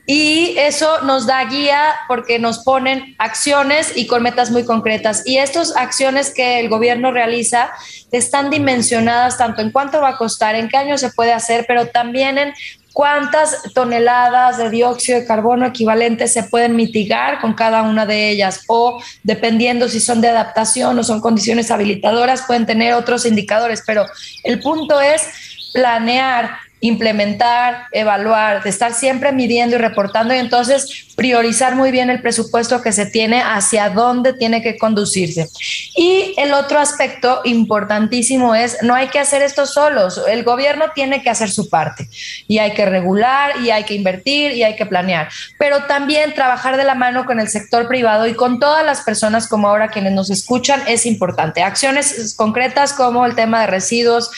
Y 0.08 0.54
eso 0.58 1.02
nos 1.02 1.26
da 1.26 1.44
guía 1.46 1.96
porque 2.06 2.38
nos 2.38 2.60
ponen 2.60 3.16
acciones 3.18 3.96
y 3.96 4.06
con 4.06 4.22
metas 4.22 4.52
muy 4.52 4.64
concretas. 4.64 5.26
Y 5.26 5.38
estas 5.38 5.76
acciones 5.76 6.32
que 6.32 6.60
el 6.60 6.68
gobierno 6.68 7.10
realiza 7.10 7.70
están 8.12 8.50
dimensionadas 8.50 9.36
tanto 9.36 9.62
en 9.62 9.72
cuánto 9.72 10.00
va 10.00 10.10
a 10.10 10.16
costar, 10.16 10.54
en 10.54 10.68
qué 10.68 10.76
año 10.76 10.96
se 10.96 11.10
puede 11.10 11.32
hacer, 11.32 11.64
pero 11.66 11.88
también 11.88 12.38
en 12.38 12.54
cuántas 12.96 13.74
toneladas 13.74 14.56
de 14.56 14.70
dióxido 14.70 15.20
de 15.20 15.26
carbono 15.26 15.66
equivalentes 15.66 16.32
se 16.32 16.44
pueden 16.44 16.76
mitigar 16.76 17.42
con 17.42 17.52
cada 17.52 17.82
una 17.82 18.06
de 18.06 18.30
ellas 18.30 18.62
o 18.68 19.02
dependiendo 19.22 19.86
si 19.90 20.00
son 20.00 20.22
de 20.22 20.28
adaptación 20.28 20.98
o 20.98 21.04
son 21.04 21.20
condiciones 21.20 21.70
habilitadoras 21.70 22.44
pueden 22.46 22.64
tener 22.64 22.94
otros 22.94 23.26
indicadores, 23.26 23.82
pero 23.86 24.06
el 24.44 24.60
punto 24.60 24.98
es 25.02 25.28
planear 25.74 26.52
implementar, 26.80 27.86
evaluar, 27.92 28.62
de 28.62 28.70
estar 28.70 28.92
siempre 28.92 29.32
midiendo 29.32 29.76
y 29.76 29.78
reportando 29.78 30.34
y 30.34 30.38
entonces 30.38 31.06
priorizar 31.16 31.74
muy 31.74 31.90
bien 31.90 32.10
el 32.10 32.20
presupuesto 32.20 32.82
que 32.82 32.92
se 32.92 33.06
tiene 33.06 33.40
hacia 33.40 33.88
dónde 33.88 34.34
tiene 34.34 34.62
que 34.62 34.76
conducirse. 34.76 35.48
Y 35.96 36.34
el 36.36 36.52
otro 36.52 36.78
aspecto 36.78 37.40
importantísimo 37.44 38.54
es, 38.54 38.76
no 38.82 38.94
hay 38.94 39.08
que 39.08 39.18
hacer 39.18 39.40
esto 39.40 39.64
solos, 39.66 40.20
el 40.28 40.44
gobierno 40.44 40.86
tiene 40.94 41.22
que 41.22 41.30
hacer 41.30 41.50
su 41.50 41.70
parte 41.70 42.08
y 42.46 42.58
hay 42.58 42.74
que 42.74 42.84
regular 42.84 43.54
y 43.62 43.70
hay 43.70 43.84
que 43.84 43.94
invertir 43.94 44.52
y 44.52 44.62
hay 44.62 44.76
que 44.76 44.84
planear, 44.84 45.28
pero 45.58 45.84
también 45.84 46.34
trabajar 46.34 46.76
de 46.76 46.84
la 46.84 46.94
mano 46.94 47.24
con 47.24 47.40
el 47.40 47.48
sector 47.48 47.88
privado 47.88 48.26
y 48.26 48.34
con 48.34 48.60
todas 48.60 48.84
las 48.84 49.00
personas 49.00 49.48
como 49.48 49.68
ahora 49.68 49.88
quienes 49.88 50.12
nos 50.12 50.30
escuchan 50.30 50.82
es 50.86 51.06
importante. 51.06 51.62
Acciones 51.62 52.34
concretas 52.36 52.92
como 52.92 53.24
el 53.24 53.34
tema 53.34 53.62
de 53.62 53.68
residuos, 53.68 54.30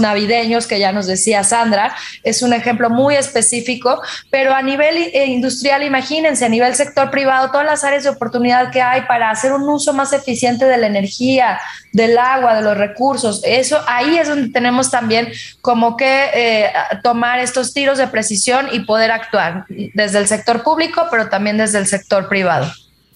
navideños 0.00 0.66
que 0.66 0.78
ya 0.78 0.92
nos 0.92 1.06
decía 1.06 1.44
Sandra, 1.44 1.94
es 2.22 2.42
un 2.42 2.52
ejemplo 2.52 2.90
muy 2.90 3.14
específico, 3.14 4.00
pero 4.30 4.54
a 4.54 4.62
nivel 4.62 4.96
eh, 4.96 5.26
industrial, 5.26 5.82
imagínense, 5.82 6.44
a 6.44 6.48
nivel 6.48 6.74
sector 6.74 7.10
privado, 7.10 7.50
todas 7.50 7.66
las 7.66 7.84
áreas 7.84 8.04
de 8.04 8.10
oportunidad 8.10 8.70
que 8.70 8.82
hay 8.82 9.02
para 9.02 9.30
hacer 9.30 9.52
un 9.52 9.68
uso 9.68 9.92
más 9.92 10.12
eficiente 10.12 10.64
de 10.64 10.76
la 10.76 10.86
energía, 10.86 11.60
del 11.92 12.18
agua, 12.18 12.54
de 12.54 12.62
los 12.62 12.76
recursos, 12.76 13.42
eso 13.44 13.80
ahí 13.86 14.18
es 14.18 14.28
donde 14.28 14.50
tenemos 14.50 14.90
también 14.90 15.32
como 15.60 15.96
que 15.96 16.30
eh, 16.34 16.72
tomar 17.02 17.40
estos 17.40 17.72
tiros 17.74 17.98
de 17.98 18.06
precisión 18.06 18.68
y 18.72 18.80
poder 18.80 19.10
actuar 19.10 19.64
desde 19.68 20.18
el 20.18 20.28
sector 20.28 20.62
público, 20.62 21.06
pero 21.10 21.28
también 21.28 21.58
desde 21.58 21.78
el 21.78 21.86
sector 21.86 22.28
privado. 22.28 22.70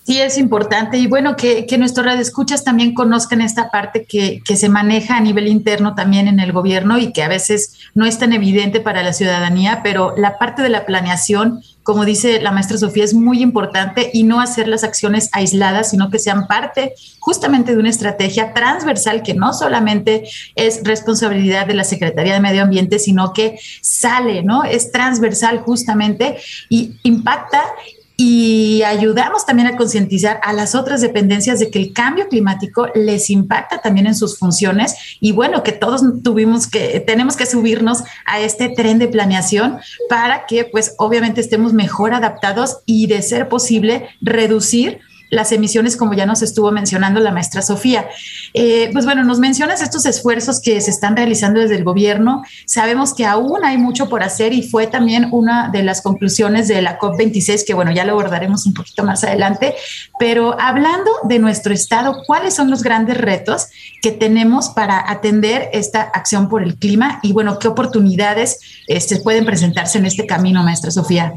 Sí, 0.07 0.21
es 0.21 0.37
importante 0.37 0.99
y 0.99 1.07
bueno 1.07 1.35
que, 1.35 1.65
que 1.65 1.79
nuestros 1.79 2.05
radioescuchas 2.05 2.63
también 2.63 2.93
conozcan 2.93 3.41
esta 3.41 3.71
parte 3.71 4.05
que, 4.05 4.43
que, 4.45 4.55
se 4.55 4.69
maneja 4.69 5.17
a 5.17 5.21
nivel 5.21 5.49
interno 5.49 5.95
también 5.95 6.29
en 6.29 6.41
el 6.41 6.53
gobierno 6.53 6.99
y 6.99 7.11
que 7.11 7.23
a 7.23 7.29
veces 7.29 7.73
no 7.95 8.05
es 8.05 8.19
tan 8.19 8.35
evidente 8.35 8.81
para 8.81 9.03
la 9.03 9.15
ciudadanía, 9.15 9.81
pero 9.83 10.15
la 10.19 10.37
parte 10.37 10.61
de 10.61 10.69
la 10.69 10.85
planeación, 10.85 11.63
como 11.83 12.05
dice 12.05 12.43
la 12.43 12.51
maestra 12.51 12.77
Sofía, 12.77 13.03
es 13.03 13.15
muy 13.15 13.41
importante 13.41 14.11
y 14.13 14.25
no 14.25 14.43
hacer 14.43 14.69
las 14.69 14.85
acciones 14.85 15.31
aisladas, 15.33 15.89
sino 15.89 16.11
que 16.11 16.19
sean 16.19 16.47
parte 16.47 16.93
justamente 17.19 17.73
de 17.73 17.79
una 17.79 17.89
estrategia 17.89 18.53
transversal 18.53 19.23
que 19.23 19.33
no 19.33 19.55
solamente 19.55 20.29
es 20.55 20.83
responsabilidad 20.85 21.67
de 21.67 21.75
la 21.77 21.85
Secretaría 21.85 22.35
de 22.35 22.41
Medio 22.41 22.63
Ambiente, 22.63 22.99
sino 22.99 23.33
que 23.33 23.59
sale, 23.81 24.43
¿no? 24.43 24.65
Es 24.65 24.93
transversal 24.93 25.61
justamente 25.61 26.37
y 26.69 26.99
impacta 27.05 27.63
y 28.17 28.83
ayudamos 28.85 29.45
también 29.45 29.69
a 29.69 29.77
concientizar 29.77 30.39
a 30.45 30.53
las 30.53 30.75
otras 30.75 31.01
dependencias 31.01 31.59
de 31.59 31.71
que 31.71 31.81
el 31.81 31.93
cambio 31.93 32.29
climático 32.29 32.87
les 32.95 33.29
impacta 33.29 33.81
también 33.81 34.07
en 34.07 34.15
sus 34.15 34.39
funciones. 34.39 34.95
Y 35.21 35.33
bueno, 35.33 35.63
que 35.65 35.73
todos 35.73 36.03
tuvimos 36.23 36.69
que, 36.69 37.01
tenemos 37.01 37.37
que 37.37 37.47
subirnos 37.47 38.05
a 38.25 38.41
este 38.41 38.69
tren 38.69 38.99
de 38.99 39.09
planeación 39.09 39.79
para 40.09 40.47
que 40.47 40.65
pues 40.65 40.95
obviamente 40.99 41.41
estemos 41.41 41.73
mejor 41.73 42.15
adaptados 42.15 42.79
y 42.87 43.09
de 43.09 43.21
ser 43.23 43.49
posible 43.49 44.09
reducir 44.21 45.01
las 45.31 45.53
emisiones, 45.53 45.97
como 45.97 46.15
ya 46.15 46.27
nos 46.27 46.43
estuvo 46.43 46.71
mencionando 46.71 47.21
la 47.21 47.33
maestra 47.33 47.63
Sofía. 47.63 48.09
Eh, 48.53 48.91
pues 48.93 49.05
bueno, 49.05 49.25
nos 49.25 49.39
mencionas 49.39 49.83
estos 49.83 50.07
esfuerzos 50.07 50.61
que 50.61 50.81
se 50.81 50.91
están 50.91 51.17
realizando 51.17 51.61
desde 51.61 51.77
el 51.77 51.85
gobierno. 51.85 52.43
Sabemos 52.67 53.15
que 53.15 53.27
aún 53.27 53.65
hay 53.65 53.79
mucho 53.79 54.09
por 54.09 54.23
hacer 54.23 54.53
y 54.53 54.63
fue 54.63 54.87
también 54.87 55.29
una 55.33 55.69
de 55.69 55.83
las 55.83 56.03
conclusiones 56.03 56.69
de 56.69 56.83
la 56.83 56.99
COP26, 56.99 57.65
que 57.67 57.75
bueno, 57.75 57.93
ya 57.93 58.05
lo 58.05 58.13
abordaremos 58.13 58.67
un 58.67 58.75
poquito 58.75 59.05
más 59.05 59.25
adelante. 59.25 59.75
Pero 60.19 60.59
hablando 60.61 61.11
de 61.25 61.39
nuestro 61.39 61.75
estado, 61.75 62.23
¿cuáles 62.27 62.55
son 62.55 62.71
los 62.71 62.83
grandes 62.83 63.19
retos 63.19 63.67
que 64.03 64.13
tenemos 64.13 64.71
para 64.71 65.11
atender 65.11 65.71
esta 65.73 66.03
acción 66.03 66.49
por 66.49 66.63
el 66.63 66.77
clima? 66.77 67.19
Y 67.23 67.33
bueno, 67.33 67.59
¿qué 67.59 67.69
oportunidades 67.69 68.61
este, 68.87 69.17
pueden 69.17 69.45
presentarse 69.45 69.99
en 69.99 70.07
este 70.07 70.27
camino, 70.27 70.63
maestra 70.63 70.91
Sofía? 70.91 71.35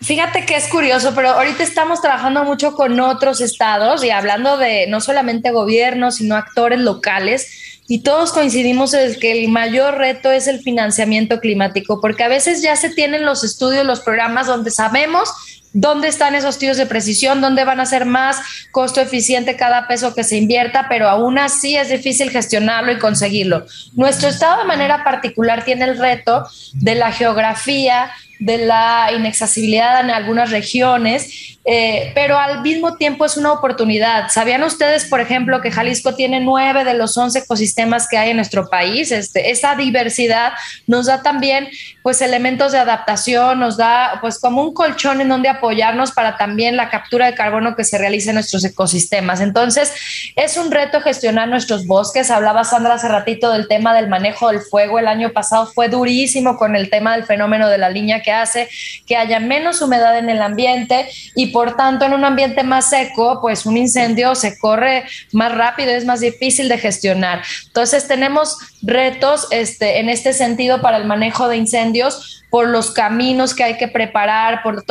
Fíjate 0.00 0.46
que 0.46 0.54
es 0.54 0.68
curioso, 0.68 1.12
pero 1.14 1.30
ahorita 1.30 1.62
estamos 1.62 2.00
trabajando 2.00 2.44
mucho 2.44 2.74
con 2.74 2.98
otros 3.00 3.40
estados 3.40 4.04
y 4.04 4.10
hablando 4.10 4.56
de 4.56 4.86
no 4.86 5.00
solamente 5.00 5.50
gobiernos, 5.50 6.16
sino 6.16 6.36
actores 6.36 6.78
locales. 6.78 7.82
Y 7.88 8.00
todos 8.00 8.32
coincidimos 8.32 8.94
en 8.94 9.18
que 9.18 9.32
el 9.32 9.48
mayor 9.48 9.96
reto 9.96 10.30
es 10.30 10.46
el 10.46 10.60
financiamiento 10.60 11.40
climático, 11.40 12.00
porque 12.00 12.22
a 12.22 12.28
veces 12.28 12.62
ya 12.62 12.76
se 12.76 12.90
tienen 12.90 13.24
los 13.24 13.42
estudios, 13.42 13.84
los 13.84 14.00
programas 14.00 14.46
donde 14.46 14.70
sabemos 14.70 15.30
dónde 15.72 16.08
están 16.08 16.34
esos 16.34 16.58
tiros 16.58 16.76
de 16.76 16.86
precisión, 16.86 17.40
dónde 17.40 17.64
van 17.64 17.80
a 17.80 17.86
ser 17.86 18.04
más 18.04 18.38
costo 18.70 19.00
eficiente 19.00 19.56
cada 19.56 19.86
peso 19.86 20.14
que 20.14 20.24
se 20.24 20.36
invierta, 20.36 20.86
pero 20.88 21.08
aún 21.08 21.38
así 21.38 21.76
es 21.76 21.88
difícil 21.88 22.30
gestionarlo 22.30 22.92
y 22.92 22.98
conseguirlo. 22.98 23.66
Nuestro 23.94 24.28
estado 24.28 24.58
de 24.58 24.64
manera 24.64 25.04
particular 25.04 25.64
tiene 25.64 25.84
el 25.84 25.98
reto 25.98 26.46
de 26.74 26.94
la 26.94 27.12
geografía, 27.12 28.10
de 28.38 28.58
la 28.58 29.10
inaccesibilidad 29.14 30.00
en 30.00 30.10
algunas 30.10 30.50
regiones 30.50 31.58
eh, 31.70 32.12
pero 32.14 32.38
al 32.38 32.62
mismo 32.62 32.96
tiempo 32.96 33.26
es 33.26 33.36
una 33.36 33.52
oportunidad. 33.52 34.30
¿Sabían 34.30 34.62
ustedes, 34.62 35.04
por 35.04 35.20
ejemplo, 35.20 35.60
que 35.60 35.70
Jalisco 35.70 36.14
tiene 36.14 36.40
nueve 36.40 36.82
de 36.82 36.94
los 36.94 37.14
once 37.18 37.40
ecosistemas 37.40 38.08
que 38.08 38.16
hay 38.16 38.30
en 38.30 38.36
nuestro 38.36 38.70
país? 38.70 39.12
Este, 39.12 39.50
esa 39.50 39.74
diversidad 39.74 40.54
nos 40.86 41.04
da 41.04 41.20
también 41.20 41.68
pues 42.02 42.22
elementos 42.22 42.72
de 42.72 42.78
adaptación, 42.78 43.60
nos 43.60 43.76
da 43.76 44.16
pues 44.22 44.38
como 44.38 44.62
un 44.62 44.72
colchón 44.72 45.20
en 45.20 45.28
donde 45.28 45.50
apoyarnos 45.50 46.12
para 46.12 46.38
también 46.38 46.74
la 46.74 46.88
captura 46.88 47.26
de 47.26 47.34
carbono 47.34 47.76
que 47.76 47.84
se 47.84 47.98
realiza 47.98 48.30
en 48.30 48.36
nuestros 48.36 48.64
ecosistemas. 48.64 49.42
Entonces, 49.42 49.92
es 50.36 50.56
un 50.56 50.70
reto 50.70 51.02
gestionar 51.02 51.48
nuestros 51.48 51.86
bosques. 51.86 52.30
Hablaba 52.30 52.64
Sandra 52.64 52.94
hace 52.94 53.08
ratito 53.08 53.52
del 53.52 53.68
tema 53.68 53.92
del 53.94 54.08
manejo 54.08 54.48
del 54.48 54.62
fuego. 54.62 54.98
El 54.98 55.06
año 55.06 55.34
pasado 55.34 55.66
fue 55.66 55.90
durísimo 55.90 56.56
con 56.56 56.76
el 56.76 56.88
tema 56.88 57.14
del 57.14 57.26
fenómeno 57.26 57.68
de 57.68 57.76
la 57.76 57.90
línea 57.90 58.22
hace 58.32 58.68
que 59.06 59.16
haya 59.16 59.40
menos 59.40 59.82
humedad 59.82 60.18
en 60.18 60.30
el 60.30 60.42
ambiente 60.42 61.08
y 61.34 61.48
por 61.48 61.76
tanto, 61.76 62.04
en 62.04 62.14
un 62.14 62.24
ambiente 62.24 62.62
más 62.62 62.90
seco, 62.90 63.40
pues 63.40 63.66
un 63.66 63.76
incendio 63.76 64.34
se 64.34 64.58
corre 64.58 65.04
más 65.32 65.54
rápido, 65.54 65.90
es 65.90 66.04
más 66.04 66.20
difícil 66.20 66.68
de 66.68 66.78
gestionar. 66.78 67.42
Entonces, 67.66 68.08
tenemos 68.08 68.56
retos 68.82 69.46
este, 69.50 70.00
en 70.00 70.08
este 70.08 70.32
sentido 70.32 70.80
para 70.80 70.96
el 70.96 71.04
manejo 71.04 71.48
de 71.48 71.56
incendios 71.56 72.37
por 72.50 72.68
los 72.68 72.90
caminos 72.90 73.54
que 73.54 73.64
hay 73.64 73.76
que 73.76 73.88
preparar, 73.88 74.62
por 74.62 74.84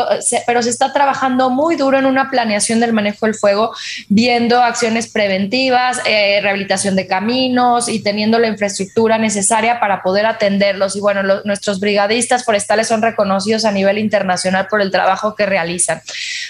pero 0.45 0.61
se 0.61 0.69
está 0.69 0.93
trabajando 0.93 1.49
muy 1.49 1.75
duro 1.75 1.97
en 1.97 2.05
una 2.05 2.29
planeación 2.29 2.79
del 2.79 2.93
manejo 2.93 3.25
del 3.25 3.35
fuego, 3.35 3.73
viendo 4.09 4.61
acciones 4.61 5.07
preventivas, 5.07 5.99
eh, 6.05 6.39
rehabilitación 6.41 6.95
de 6.95 7.07
caminos 7.07 7.89
y 7.89 8.03
teniendo 8.03 8.39
la 8.39 8.47
infraestructura 8.47 9.17
necesaria 9.17 9.79
para 9.79 10.03
poder 10.03 10.25
atenderlos. 10.25 10.95
Y 10.95 10.99
bueno, 10.99 11.23
nuestros 11.45 11.79
brigadistas 11.79 12.45
forestales 12.45 12.87
son 12.87 13.01
reconocidos 13.01 13.65
a 13.65 13.71
nivel 13.71 13.97
internacional 13.97 14.67
por 14.67 14.81
el 14.81 14.91
trabajo 14.91 15.35
que 15.35 15.45
realizan. 15.45 16.01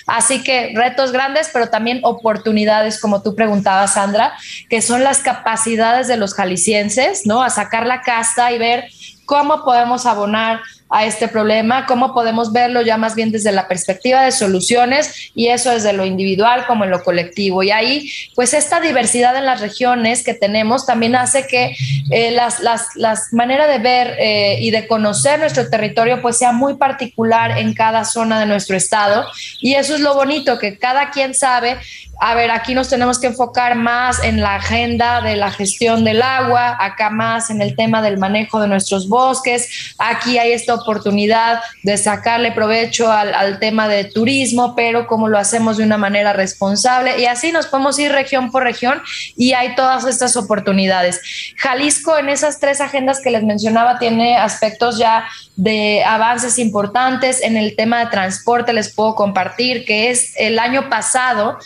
Así 0.05 0.43
que 0.43 0.73
retos 0.75 1.11
grandes, 1.11 1.49
pero 1.53 1.69
también 1.69 2.01
oportunidades, 2.03 2.99
como 2.99 3.21
tú 3.21 3.35
preguntabas, 3.35 3.93
Sandra, 3.93 4.33
que 4.69 4.81
son 4.81 5.03
las 5.03 5.19
capacidades 5.19 6.07
de 6.07 6.17
los 6.17 6.33
jaliscienses, 6.33 7.25
¿no? 7.25 7.41
A 7.41 7.49
sacar 7.49 7.85
la 7.85 8.01
casta 8.01 8.51
y 8.51 8.57
ver 8.57 8.85
cómo 9.25 9.63
podemos 9.63 10.05
abonar 10.05 10.61
a 10.89 11.05
este 11.05 11.27
problema, 11.27 11.85
cómo 11.85 12.13
podemos 12.13 12.53
verlo 12.53 12.81
ya 12.81 12.97
más 12.97 13.15
bien 13.15 13.31
desde 13.31 13.51
la 13.51 13.67
perspectiva 13.67 14.23
de 14.23 14.31
soluciones 14.31 15.31
y 15.35 15.47
eso 15.47 15.71
desde 15.71 15.93
lo 15.93 16.05
individual 16.05 16.65
como 16.65 16.85
en 16.85 16.91
lo 16.91 17.03
colectivo. 17.03 17.63
Y 17.63 17.71
ahí, 17.71 18.11
pues 18.35 18.53
esta 18.53 18.79
diversidad 18.79 19.35
en 19.35 19.45
las 19.45 19.59
regiones 19.59 20.23
que 20.23 20.33
tenemos 20.33 20.85
también 20.85 21.15
hace 21.15 21.45
que 21.47 21.75
eh, 22.11 22.31
las, 22.31 22.61
las, 22.61 22.87
las 22.95 23.33
maneras 23.33 23.67
de 23.67 23.79
ver 23.79 24.15
eh, 24.19 24.57
y 24.61 24.71
de 24.71 24.87
conocer 24.87 25.39
nuestro 25.39 25.69
territorio 25.69 26.21
pues 26.21 26.37
sea 26.37 26.51
muy 26.51 26.75
particular 26.75 27.57
en 27.57 27.73
cada 27.73 28.05
zona 28.05 28.39
de 28.39 28.45
nuestro 28.45 28.77
estado. 28.77 29.25
Y 29.59 29.75
eso 29.75 29.95
es 29.95 30.01
lo 30.01 30.13
bonito, 30.13 30.57
que 30.57 30.77
cada 30.77 31.11
quien 31.11 31.33
sabe 31.33 31.77
a 32.19 32.35
ver, 32.35 32.51
aquí 32.51 32.73
nos 32.73 32.89
tenemos 32.89 33.19
que 33.19 33.27
enfocar 33.27 33.75
más 33.75 34.23
en 34.23 34.41
la 34.41 34.55
agenda 34.55 35.21
de 35.21 35.35
la 35.35 35.51
gestión 35.51 36.03
del 36.03 36.21
agua, 36.21 36.75
acá 36.79 37.09
más 37.09 37.49
en 37.49 37.61
el 37.61 37.75
tema 37.75 38.01
del 38.01 38.17
manejo 38.17 38.59
de 38.59 38.67
nuestros 38.67 39.07
bosques, 39.07 39.93
aquí 39.97 40.37
hay 40.37 40.51
esta 40.51 40.73
oportunidad 40.73 41.61
de 41.83 41.97
sacarle 41.97 42.51
provecho 42.51 43.11
al, 43.11 43.59
tema 43.59 43.87
de 43.87 44.03
turismo, 44.03 44.75
pero 44.75 45.07
como 45.07 45.27
lo 45.29 45.37
hacemos 45.37 45.77
de 45.77 45.83
una 45.83 45.97
manera 45.97 46.33
responsable. 46.33 47.19
Y 47.19 47.25
así 47.25 47.51
nos 47.51 47.67
podemos 47.67 47.97
ir 47.97 48.11
región 48.11 48.51
por 48.51 48.63
región 48.63 49.01
y 49.35 49.53
hay 49.53 49.73
todas 49.75 50.05
estas 50.05 50.35
oportunidades. 50.37 51.21
Jalisco 51.57 52.17
en 52.17 52.29
esas 52.29 52.59
tres 52.59 52.81
agendas 52.81 53.21
que 53.21 53.31
les 53.31 53.43
mencionaba 53.43 53.99
tiene 53.99 54.37
aspectos 54.37 54.97
ya 54.97 55.25
de 55.55 56.03
avances 56.03 56.59
importantes 56.59 57.41
en 57.41 57.57
el 57.57 57.75
tema 57.75 57.99
de 57.99 58.11
transporte, 58.11 58.73
les 58.73 58.93
puedo 58.93 59.15
compartir 59.15 59.85
que 59.85 60.11
es 60.11 60.33
el 60.37 60.59
año 60.59 60.87
pasado 60.89 61.57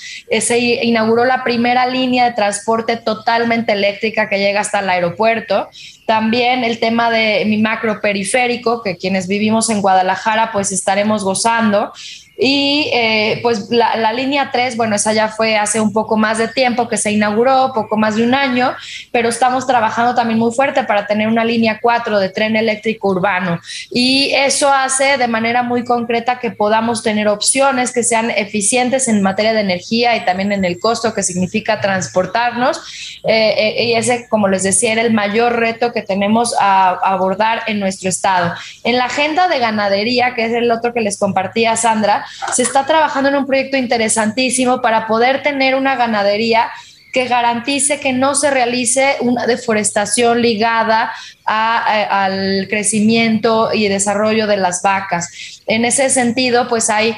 se 0.41 0.57
inauguró 0.59 1.25
la 1.25 1.43
primera 1.43 1.87
línea 1.87 2.25
de 2.25 2.33
transporte 2.33 2.97
totalmente 2.97 3.71
eléctrica 3.71 4.27
que 4.27 4.39
llega 4.39 4.61
hasta 4.61 4.79
el 4.79 4.89
aeropuerto. 4.89 5.69
También 6.05 6.63
el 6.63 6.79
tema 6.79 7.09
de 7.09 7.45
mi 7.45 7.57
macro 7.57 8.01
periférico, 8.01 8.81
que 8.81 8.97
quienes 8.97 9.27
vivimos 9.27 9.69
en 9.69 9.81
Guadalajara 9.81 10.51
pues 10.51 10.71
estaremos 10.71 11.23
gozando 11.23 11.93
Y 12.37 12.89
eh, 12.93 13.39
pues 13.43 13.69
la, 13.69 14.11
línea 14.13 14.49
3, 14.51 14.75
bueno, 14.75 14.95
esa 14.95 15.13
ya 15.13 15.27
fue 15.27 15.57
hace 15.57 15.79
un 15.79 15.93
poco 15.93 16.17
más 16.17 16.39
de 16.39 16.47
tiempo 16.47 16.87
que 16.87 16.97
se 16.97 17.11
inauguró, 17.11 17.71
poco 17.73 17.97
más 17.97 18.15
de 18.15 18.23
un 18.23 18.33
año, 18.33 18.73
pero 19.11 19.29
estamos 19.29 19.67
trabajando 19.67 20.15
también 20.15 20.39
muy 20.39 20.51
fuerte 20.51 20.83
para 20.83 21.05
tener 21.05 21.27
una 21.27 21.45
línea 21.45 21.79
4 21.79 22.19
de 22.19 22.29
tren 22.29 22.55
eléctrico 22.55 23.09
urbano. 23.09 23.59
Y 23.91 24.31
eso 24.33 24.73
hace 24.73 25.17
de 25.17 25.27
manera 25.27 25.61
muy 25.61 25.83
concreta 25.83 26.39
que 26.39 26.49
podamos 26.49 27.03
tener 27.03 27.27
opciones 27.27 27.91
que 27.91 28.03
sean 28.03 28.31
eficientes 28.31 29.07
en 29.07 29.21
materia 29.21 29.53
de 29.53 29.61
energía 29.61 30.15
y 30.15 30.25
también 30.25 30.51
en 30.51 30.65
el 30.65 30.79
costo 30.79 31.13
que 31.13 31.23
significa 31.23 31.79
transportarnos. 31.79 33.21
Eh, 33.27 33.53
eh, 33.57 33.83
y 33.85 33.93
ese, 33.93 34.27
como 34.29 34.47
les 34.47 34.63
decía, 34.63 34.93
era 34.93 35.03
el 35.03 35.13
mayor 35.13 35.59
reto 35.59 35.93
que 35.93 36.01
tenemos 36.01 36.55
a, 36.59 36.89
a 36.89 37.13
abordar 37.13 37.61
en 37.67 37.79
nuestro 37.79 38.09
estado. 38.09 38.55
En 38.83 38.97
la 38.97 39.05
agenda 39.05 39.47
de 39.47 39.59
ganadería, 39.59 40.33
que 40.33 40.45
es 40.45 40.53
el 40.53 40.71
otro 40.71 40.91
que 40.91 41.01
les 41.01 41.19
compartía 41.19 41.75
Sandra, 41.75 42.20
se 42.53 42.63
está 42.63 42.85
trabajando 42.85 43.29
en 43.29 43.35
un 43.35 43.45
proyecto 43.45 43.77
interesantísimo 43.77 44.81
para 44.81 45.07
poder 45.07 45.43
tener 45.43 45.75
una 45.75 45.95
ganadería 45.95 46.69
que 47.11 47.27
garantice 47.27 47.99
que 47.99 48.13
no 48.13 48.35
se 48.35 48.49
realice 48.51 49.17
una 49.19 49.45
deforestación 49.45 50.41
ligada 50.41 51.11
al 51.45 52.67
crecimiento 52.69 53.71
y 53.73 53.87
desarrollo 53.89 54.47
de 54.47 54.57
las 54.57 54.81
vacas. 54.81 55.61
En 55.67 55.83
ese 55.83 56.09
sentido, 56.09 56.69
pues 56.69 56.89
hay 56.89 57.15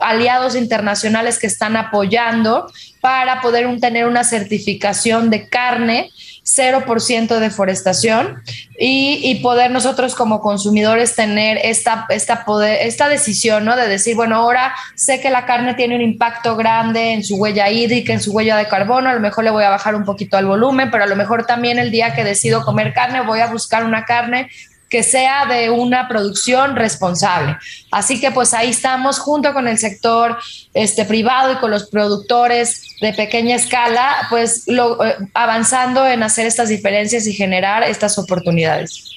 aliados 0.00 0.56
internacionales 0.56 1.38
que 1.38 1.46
están 1.46 1.76
apoyando 1.76 2.72
para 3.00 3.42
poder 3.42 3.68
tener 3.80 4.06
una 4.06 4.24
certificación 4.24 5.28
de 5.28 5.48
carne 5.48 6.10
0% 6.44 7.28
de 7.28 7.40
deforestación 7.40 8.42
y, 8.78 9.40
poder 9.42 9.70
nosotros 9.70 10.14
como 10.14 10.40
consumidores 10.40 11.14
tener 11.14 11.58
esta, 11.62 12.06
esta, 12.10 12.44
poder, 12.44 12.86
esta 12.86 13.08
decisión, 13.08 13.64
¿no? 13.64 13.76
De 13.76 13.88
decir, 13.88 14.14
bueno, 14.14 14.36
ahora 14.36 14.74
sé 14.94 15.20
que 15.20 15.30
la 15.30 15.46
carne 15.46 15.74
tiene 15.74 15.96
un 15.96 16.02
impacto 16.02 16.56
grande 16.56 17.12
en 17.12 17.24
su 17.24 17.36
huella 17.36 17.70
hídrica, 17.70 18.12
en 18.12 18.20
su 18.20 18.32
huella 18.32 18.56
de 18.56 18.68
carbono, 18.68 19.08
a 19.08 19.14
lo 19.14 19.20
mejor 19.20 19.44
le 19.44 19.50
voy 19.50 19.64
a 19.64 19.70
bajar 19.70 19.94
un 19.94 20.04
poquito 20.04 20.36
al 20.36 20.46
volumen, 20.46 20.90
pero 20.90 21.04
a 21.04 21.06
lo 21.06 21.16
mejor 21.16 21.46
también 21.46 21.78
el 21.78 21.90
día 21.90 22.14
que 22.14 22.24
decido 22.24 22.64
comer 22.64 22.92
carne 22.92 23.22
voy 23.22 23.40
a 23.40 23.46
buscar 23.46 23.84
una 23.84 24.04
carne 24.04 24.50
que 24.94 25.02
sea 25.02 25.44
de 25.46 25.70
una 25.70 26.06
producción 26.06 26.76
responsable. 26.76 27.56
Así 27.90 28.20
que 28.20 28.30
pues 28.30 28.54
ahí 28.54 28.70
estamos 28.70 29.18
junto 29.18 29.52
con 29.52 29.66
el 29.66 29.76
sector 29.76 30.38
este, 30.72 31.04
privado 31.04 31.52
y 31.52 31.56
con 31.56 31.72
los 31.72 31.88
productores 31.90 32.80
de 33.00 33.12
pequeña 33.12 33.56
escala, 33.56 34.28
pues 34.30 34.68
lo, 34.68 35.04
eh, 35.04 35.16
avanzando 35.34 36.06
en 36.06 36.22
hacer 36.22 36.46
estas 36.46 36.68
diferencias 36.68 37.26
y 37.26 37.32
generar 37.32 37.82
estas 37.82 38.18
oportunidades. 38.18 39.10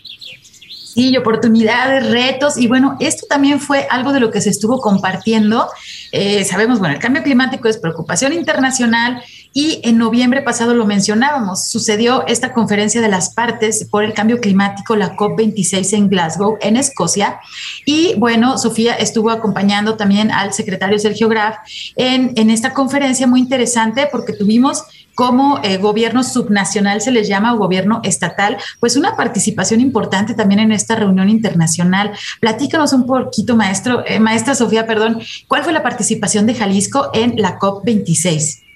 Sí, 0.96 1.16
oportunidades, 1.16 2.10
retos. 2.10 2.58
Y 2.58 2.68
bueno, 2.68 2.98
esto 3.00 3.28
también 3.30 3.60
fue 3.60 3.86
algo 3.92 4.14
de 4.14 4.20
lo 4.20 4.32
que 4.32 4.42
se 4.42 4.50
estuvo 4.50 4.82
compartiendo. 4.82 5.70
Eh, 6.12 6.44
sabemos, 6.44 6.80
bueno, 6.80 6.96
el 6.96 7.00
cambio 7.00 7.22
climático 7.22 7.68
es 7.68 7.78
preocupación 7.78 8.34
internacional 8.34 9.22
y 9.58 9.82
en 9.82 9.98
noviembre 9.98 10.44
pasado 10.44 10.76
lo 10.76 10.86
mencionábamos, 10.86 11.68
sucedió 11.68 12.28
esta 12.28 12.54
conferencia 12.54 13.02
de 13.02 13.08
las 13.08 13.32
partes 13.32 13.88
por 13.90 14.04
el 14.04 14.14
cambio 14.14 14.40
climático, 14.40 14.96
la 14.96 15.16
COP26 15.16 15.94
en 15.94 16.10
Glasgow, 16.10 16.60
en 16.62 16.78
Escocia. 16.78 17.40
Y 17.84 18.14
bueno, 18.20 18.60
Sofía 18.60 18.94
estuvo 18.94 19.32
acompañando 19.32 19.96
también 19.96 20.30
al 20.30 20.54
secretario 20.54 21.00
Sergio 21.00 21.28
Graf 21.28 21.56
en, 21.96 22.34
en 22.36 22.52
esta 22.52 22.76
conferencia 22.76 23.26
muy 23.26 23.40
interesante 23.40 24.08
porque 24.12 24.34
tuvimos 24.34 24.84
como 25.16 25.60
eh, 25.64 25.78
gobierno 25.78 26.22
subnacional 26.22 27.02
se 27.02 27.10
les 27.10 27.28
llama 27.28 27.56
o 27.56 27.58
gobierno 27.58 28.02
estatal, 28.04 28.58
pues 28.80 28.96
una 28.96 29.16
participación 29.16 29.82
importante 29.82 30.36
también 30.36 30.60
en 30.60 30.72
esta 30.72 30.96
reunión 30.96 31.30
internacional. 31.30 32.12
Platícanos 32.40 32.94
un 32.94 33.08
poquito, 33.08 33.56
maestro, 33.56 34.04
eh, 34.06 34.20
maestra 34.20 34.54
Sofía, 34.54 34.86
perdón, 34.86 35.20
¿cuál 35.48 35.64
fue 35.64 35.74
la 35.74 35.82
participación 35.82 36.46
de 36.46 36.54
Jalisco 36.54 37.10
en 37.16 37.42
la 37.42 37.58
COP26? 37.58 38.67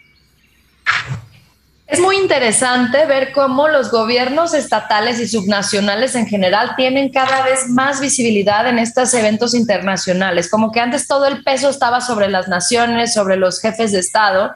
Es 1.91 1.99
muy 1.99 2.15
interesante 2.15 3.05
ver 3.05 3.33
cómo 3.33 3.67
los 3.67 3.91
gobiernos 3.91 4.53
estatales 4.53 5.19
y 5.19 5.27
subnacionales 5.27 6.15
en 6.15 6.25
general 6.25 6.73
tienen 6.77 7.11
cada 7.11 7.43
vez 7.43 7.67
más 7.67 7.99
visibilidad 7.99 8.65
en 8.65 8.79
estos 8.79 9.13
eventos 9.13 9.53
internacionales, 9.53 10.49
como 10.49 10.71
que 10.71 10.79
antes 10.79 11.05
todo 11.05 11.25
el 11.25 11.43
peso 11.43 11.69
estaba 11.69 11.99
sobre 11.99 12.29
las 12.29 12.47
naciones, 12.47 13.13
sobre 13.13 13.35
los 13.35 13.59
jefes 13.59 13.91
de 13.91 13.99
Estado, 13.99 14.55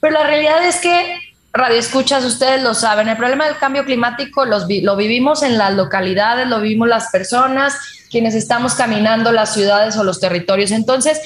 pero 0.00 0.14
la 0.14 0.26
realidad 0.26 0.64
es 0.64 0.76
que, 0.76 1.18
radio 1.52 1.78
escuchas, 1.78 2.24
ustedes 2.24 2.62
lo 2.62 2.72
saben, 2.72 3.08
el 3.08 3.18
problema 3.18 3.44
del 3.44 3.58
cambio 3.58 3.84
climático 3.84 4.46
lo 4.46 4.96
vivimos 4.96 5.42
en 5.42 5.58
las 5.58 5.74
localidades, 5.74 6.48
lo 6.48 6.62
vivimos 6.62 6.88
las 6.88 7.10
personas, 7.10 7.76
quienes 8.10 8.34
estamos 8.34 8.74
caminando 8.74 9.32
las 9.32 9.52
ciudades 9.52 9.98
o 9.98 10.04
los 10.04 10.18
territorios. 10.18 10.70
Entonces, 10.70 11.20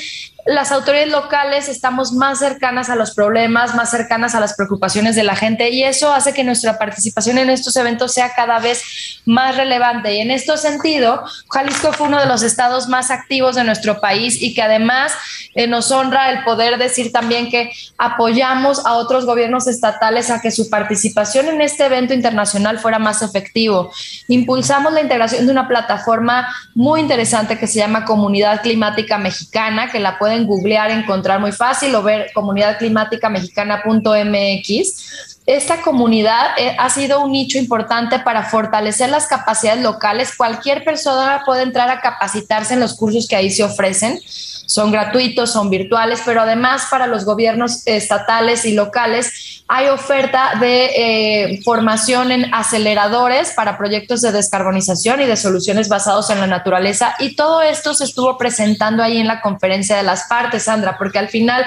las 0.46 0.72
autoridades 0.72 1.10
locales 1.10 1.68
estamos 1.68 2.12
más 2.12 2.38
cercanas 2.38 2.90
a 2.90 2.96
los 2.96 3.14
problemas, 3.14 3.74
más 3.74 3.90
cercanas 3.90 4.34
a 4.34 4.40
las 4.40 4.54
preocupaciones 4.54 5.16
de 5.16 5.22
la 5.22 5.36
gente 5.36 5.70
y 5.70 5.84
eso 5.84 6.12
hace 6.12 6.34
que 6.34 6.44
nuestra 6.44 6.78
participación 6.78 7.38
en 7.38 7.48
estos 7.48 7.74
eventos 7.76 8.12
sea 8.12 8.34
cada 8.34 8.58
vez 8.58 8.82
más 9.24 9.56
relevante. 9.56 10.14
Y 10.14 10.20
en 10.20 10.30
este 10.30 10.54
sentido, 10.58 11.24
Jalisco 11.50 11.92
fue 11.92 12.08
uno 12.08 12.20
de 12.20 12.26
los 12.26 12.42
estados 12.42 12.88
más 12.88 13.10
activos 13.10 13.56
de 13.56 13.64
nuestro 13.64 14.00
país 14.00 14.40
y 14.40 14.52
que 14.52 14.60
además 14.60 15.12
eh, 15.54 15.66
nos 15.66 15.90
honra 15.90 16.30
el 16.30 16.44
poder 16.44 16.76
decir 16.76 17.10
también 17.10 17.50
que 17.50 17.70
apoyamos 17.96 18.84
a 18.84 18.94
otros 18.94 19.24
gobiernos 19.24 19.66
estatales 19.66 20.30
a 20.30 20.42
que 20.42 20.50
su 20.50 20.68
participación 20.68 21.48
en 21.48 21.62
este 21.62 21.86
evento 21.86 22.12
internacional 22.12 22.78
fuera 22.78 22.98
más 22.98 23.22
efectivo. 23.22 23.90
Impulsamos 24.28 24.92
la 24.92 25.00
integración 25.00 25.46
de 25.46 25.52
una 25.52 25.68
plataforma 25.68 26.54
muy 26.74 27.00
interesante 27.00 27.58
que 27.58 27.66
se 27.66 27.78
llama 27.78 28.04
Comunidad 28.04 28.60
Climática 28.60 29.16
Mexicana, 29.16 29.90
que 29.90 30.00
la 30.00 30.18
pueden 30.18 30.33
pueden 30.34 30.46
googlear, 30.46 30.90
encontrar 30.90 31.40
muy 31.40 31.52
fácil 31.52 31.94
o 31.94 32.02
ver 32.02 32.30
comunidadclimáticamexicana.mx. 32.34 35.33
Esta 35.46 35.82
comunidad 35.82 36.58
eh, 36.58 36.74
ha 36.78 36.88
sido 36.88 37.20
un 37.20 37.32
nicho 37.32 37.58
importante 37.58 38.18
para 38.18 38.44
fortalecer 38.44 39.10
las 39.10 39.26
capacidades 39.26 39.82
locales. 39.82 40.34
Cualquier 40.36 40.84
persona 40.84 41.42
puede 41.44 41.62
entrar 41.62 41.90
a 41.90 42.00
capacitarse 42.00 42.74
en 42.74 42.80
los 42.80 42.94
cursos 42.94 43.28
que 43.28 43.36
ahí 43.36 43.50
se 43.50 43.62
ofrecen 43.62 44.20
son 44.66 44.90
gratuitos, 44.90 45.52
son 45.52 45.70
virtuales, 45.70 46.22
pero 46.24 46.40
además 46.40 46.86
para 46.90 47.06
los 47.06 47.24
gobiernos 47.24 47.86
estatales 47.86 48.64
y 48.64 48.72
locales 48.72 49.62
hay 49.68 49.88
oferta 49.88 50.54
de 50.60 50.90
eh, 50.96 51.60
formación 51.64 52.32
en 52.32 52.52
aceleradores 52.54 53.52
para 53.52 53.78
proyectos 53.78 54.20
de 54.20 54.32
descarbonización 54.32 55.20
y 55.20 55.26
de 55.26 55.36
soluciones 55.36 55.88
basados 55.88 56.30
en 56.30 56.40
la 56.40 56.46
naturaleza. 56.46 57.14
Y 57.18 57.36
todo 57.36 57.62
esto 57.62 57.94
se 57.94 58.04
estuvo 58.04 58.36
presentando 58.36 59.02
ahí 59.02 59.18
en 59.18 59.26
la 59.26 59.40
conferencia 59.40 59.96
de 59.96 60.02
las 60.02 60.24
partes, 60.24 60.64
Sandra, 60.64 60.96
porque 60.98 61.18
al 61.18 61.28
final 61.28 61.64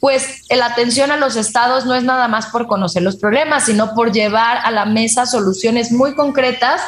pues 0.00 0.42
la 0.50 0.66
atención 0.66 1.10
a 1.10 1.16
los 1.16 1.36
estados 1.36 1.84
no 1.86 1.94
es 1.94 2.04
nada 2.04 2.28
más 2.28 2.46
por 2.46 2.66
conocer 2.66 3.02
los 3.02 3.16
problemas, 3.16 3.64
sino 3.64 3.94
por 3.94 4.12
llevar 4.12 4.58
a 4.64 4.70
la 4.70 4.84
mesa 4.84 5.26
soluciones 5.26 5.92
muy 5.92 6.14
concretas 6.14 6.80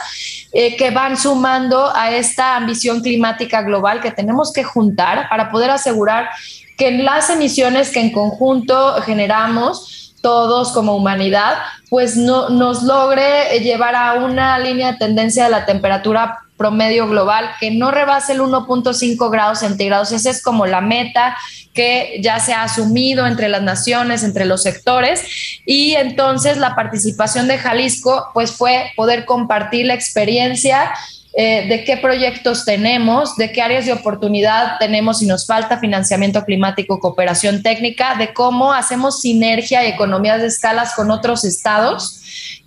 eh, 0.52 0.76
que 0.76 0.90
van 0.90 1.16
sumando 1.16 1.94
a 1.94 2.12
esta 2.12 2.56
ambición 2.56 3.00
climática 3.00 3.62
global 3.62 4.00
que 4.00 4.10
tenemos 4.10 4.52
que 4.52 4.64
juntar 4.64 5.28
para 5.28 5.50
poder 5.50 5.70
asegurar 5.70 6.30
que 6.76 6.90
las 6.92 7.30
emisiones 7.30 7.90
que 7.90 8.00
en 8.00 8.10
conjunto 8.10 9.00
generamos 9.02 10.14
todos 10.22 10.72
como 10.72 10.96
humanidad, 10.96 11.58
pues 11.88 12.16
no, 12.16 12.50
nos 12.50 12.82
logre 12.82 13.58
llevar 13.60 13.94
a 13.94 14.14
una 14.14 14.58
línea 14.58 14.92
de 14.92 14.98
tendencia 14.98 15.44
de 15.44 15.50
la 15.50 15.66
temperatura 15.66 16.38
promedio 16.60 17.08
global 17.08 17.52
que 17.58 17.70
no 17.70 17.90
rebase 17.90 18.34
el 18.34 18.40
1.5 18.40 19.30
grados 19.30 19.60
centígrados. 19.60 20.12
Esa 20.12 20.28
es 20.28 20.42
como 20.42 20.66
la 20.66 20.82
meta 20.82 21.34
que 21.72 22.20
ya 22.22 22.38
se 22.38 22.52
ha 22.52 22.64
asumido 22.64 23.26
entre 23.26 23.48
las 23.48 23.62
naciones, 23.62 24.22
entre 24.24 24.44
los 24.44 24.62
sectores. 24.62 25.22
Y 25.64 25.94
entonces 25.94 26.58
la 26.58 26.74
participación 26.74 27.48
de 27.48 27.56
Jalisco 27.56 28.26
pues 28.34 28.52
fue 28.52 28.92
poder 28.94 29.24
compartir 29.24 29.86
la 29.86 29.94
experiencia 29.94 30.92
eh, 31.32 31.66
de 31.66 31.82
qué 31.84 31.96
proyectos 31.96 32.66
tenemos, 32.66 33.36
de 33.36 33.52
qué 33.52 33.62
áreas 33.62 33.86
de 33.86 33.94
oportunidad 33.94 34.76
tenemos 34.78 35.20
si 35.20 35.26
nos 35.26 35.46
falta 35.46 35.78
financiamiento 35.78 36.44
climático, 36.44 37.00
cooperación 37.00 37.62
técnica, 37.62 38.16
de 38.16 38.34
cómo 38.34 38.74
hacemos 38.74 39.22
sinergia 39.22 39.82
y 39.82 39.88
economías 39.88 40.42
de 40.42 40.48
escalas 40.48 40.94
con 40.94 41.10
otros 41.10 41.44
estados 41.44 42.19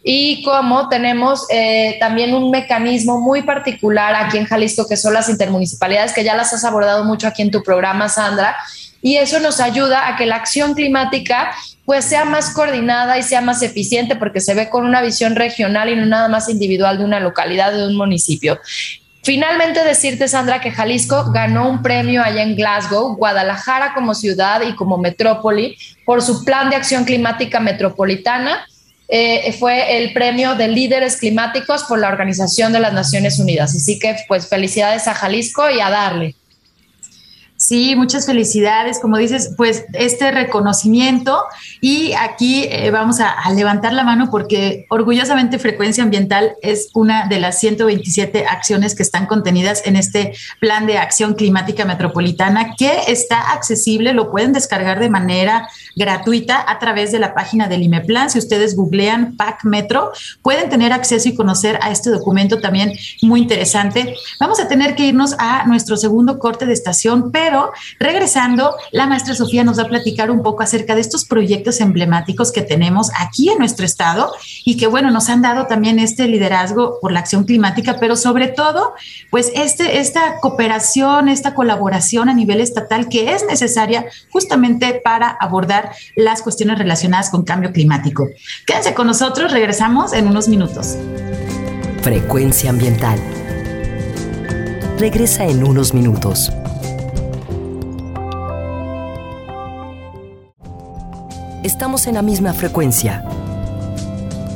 y 0.04 0.44
cómo 0.44 0.90
tenemos 0.90 1.46
eh, 1.50 1.98
también 2.00 2.34
un 2.34 2.52
mecanismo 2.52 3.20
muy 3.20 3.42
particular 3.42 4.16
aquí 4.16 4.38
en 4.38 4.46
Jalisco, 4.46 4.88
que 4.88 4.98
son 4.98 5.14
las 5.14 5.30
intermunicipalidades, 5.30 6.14
que 6.14 6.24
ya 6.24 6.36
las 6.36 6.54
has 6.54 6.64
abordado 6.64 7.04
mucho 7.06 7.28
aquí 7.28 7.42
en 7.42 7.52
tu 7.52 7.64
programa, 7.64 8.10
Sandra, 8.10 8.56
y 9.02 9.18
eso 9.18 9.40
nos 9.40 9.60
ayuda 9.60 10.08
a 10.08 10.16
que 10.16 10.26
la 10.26 10.38
acción 10.38 10.74
climática 10.74 11.54
pues 11.86 12.06
sea 12.06 12.24
más 12.24 12.52
coordinada 12.52 13.18
y 13.18 13.24
sea 13.24 13.42
más 13.42 13.62
eficiente 13.62 14.16
porque 14.16 14.40
se 14.40 14.54
ve 14.54 14.70
con 14.70 14.86
una 14.86 15.02
visión 15.02 15.36
regional 15.36 15.90
y 15.90 15.96
no 15.96 16.06
nada 16.06 16.30
más 16.30 16.48
individual 16.48 16.98
de 16.98 17.04
una 17.04 17.20
localidad, 17.20 17.74
de 17.74 17.86
un 17.86 17.98
municipio. 17.98 18.60
Finalmente 19.24 19.84
decirte, 19.86 20.28
Sandra, 20.28 20.60
que 20.60 20.72
Jalisco 20.72 21.32
ganó 21.32 21.70
un 21.70 21.82
premio 21.82 22.22
allá 22.22 22.44
en 22.44 22.58
Glasgow, 22.58 23.16
Guadalajara 23.16 23.94
como 23.94 24.16
ciudad 24.16 24.62
y 24.68 24.76
como 24.76 24.98
metrópoli, 24.98 25.78
por 26.06 26.22
su 26.22 26.44
plan 26.44 26.70
de 26.70 26.76
acción 26.76 27.06
climática 27.06 27.62
metropolitana. 27.62 28.66
Eh, 29.08 29.54
fue 29.60 29.98
el 29.98 30.14
premio 30.14 30.56
de 30.56 30.68
líderes 30.68 31.18
climáticos 31.18 31.84
por 31.84 32.00
la 32.00 32.08
Organización 32.08 32.74
de 32.74 32.80
las 32.80 32.94
Naciones 32.94 33.40
Unidas. 33.40 33.76
Así 33.76 34.00
que, 34.00 34.16
pues, 34.28 34.48
felicidades 34.48 35.08
a 35.08 35.14
Jalisco 35.14 35.70
y 35.70 35.80
a 35.80 35.90
darle. 35.90 36.36
Sí, 37.66 37.96
muchas 37.96 38.26
felicidades. 38.26 39.00
Como 39.00 39.18
dices, 39.18 39.54
pues 39.56 39.86
este 39.94 40.32
reconocimiento 40.32 41.46
y 41.80 42.12
aquí 42.12 42.66
eh, 42.66 42.92
vamos 42.92 43.22
a, 43.22 43.38
levantar 43.56 43.94
la 43.94 44.04
mano 44.04 44.30
porque 44.30 44.86
orgullosamente 44.90 45.60
Frecuencia 45.60 46.04
Ambiental 46.04 46.56
es 46.62 46.90
una 46.94 47.28
de 47.28 47.40
las 47.40 47.60
127 47.62 48.48
acciones 48.48 48.96
que 48.96 49.04
están 49.04 49.28
contenidas 49.28 49.84
en 49.86 49.96
este 49.96 50.34
plan 50.60 50.86
de 50.88 50.98
acción 50.98 51.36
climática 51.36 51.86
metropolitana 51.86 52.74
que 52.78 52.92
está 53.08 53.54
accesible, 53.54 54.12
lo 54.12 54.30
pueden 54.30 54.52
descargar 54.52 55.00
de 55.00 55.10
manera 55.10 55.70
gratuita 55.96 56.66
a 56.70 56.80
través 56.80 57.14
de 57.14 57.20
la 57.20 57.34
página 57.34 57.70
del 57.70 57.84
IMEPLAN. 57.84 58.30
Si 58.30 58.40
ustedes 58.40 58.76
googlean 58.76 59.38
PAC 59.38 59.64
Metro, 59.64 60.12
pueden 60.42 60.70
tener 60.70 60.92
acceso 60.92 61.30
y 61.30 61.36
conocer 61.36 61.80
a 61.82 61.92
este 61.92 62.10
documento 62.10 62.60
también 62.60 62.92
muy 63.22 63.40
interesante. 63.40 64.16
Vamos 64.38 64.60
a 64.60 64.68
tener 64.68 64.96
que 64.96 65.06
irnos 65.06 65.34
a 65.40 65.66
nuestro 65.66 65.96
segundo 65.96 66.40
corte 66.40 66.66
de 66.66 66.74
estación, 66.74 67.32
pero 67.32 67.53
regresando, 68.00 68.76
la 68.92 69.08
maestra 69.08 69.36
Sofía 69.36 69.64
nos 69.64 69.80
va 69.80 69.84
a 69.84 69.88
platicar 69.88 70.32
un 70.32 70.44
poco 70.44 70.64
acerca 70.64 70.96
de 70.96 71.02
estos 71.02 71.26
proyectos 71.26 71.80
emblemáticos 71.82 72.52
que 72.52 72.62
tenemos 72.62 73.12
aquí 73.18 73.50
en 73.50 73.60
nuestro 73.60 73.86
estado 73.86 74.32
y 74.66 74.78
que, 74.78 74.88
bueno, 74.88 75.12
nos 75.12 75.30
han 75.30 75.42
dado 75.42 75.68
también 75.68 76.00
este 76.00 76.28
liderazgo 76.28 77.00
por 77.02 77.12
la 77.12 77.20
acción 77.20 77.44
climática, 77.44 77.98
pero 78.00 78.16
sobre 78.16 78.48
todo, 78.48 78.94
pues 79.30 79.52
este, 79.56 80.00
esta 80.00 80.40
cooperación, 80.40 81.30
esta 81.30 81.54
colaboración 81.54 82.30
a 82.30 82.34
nivel 82.34 82.62
estatal 82.62 83.10
que 83.10 83.34
es 83.34 83.46
necesaria 83.46 84.06
justamente 84.32 85.02
para 85.04 85.30
abordar 85.30 85.92
las 86.16 86.42
cuestiones 86.42 86.78
relacionadas 86.78 87.30
con 87.30 87.44
cambio 87.44 87.72
climático. 87.72 88.28
Quédense 88.66 88.94
con 88.94 89.08
nosotros, 89.08 89.52
regresamos 89.52 90.14
en 90.14 90.28
unos 90.28 90.48
minutos. 90.48 90.98
Frecuencia 92.02 92.70
ambiental. 92.70 93.20
Regresa 95.00 95.46
en 95.46 95.64
unos 95.64 95.94
minutos. 95.94 96.52
Estamos 101.64 102.08
en 102.08 102.16
la 102.16 102.22
misma 102.22 102.54
frecuencia. 102.54 103.24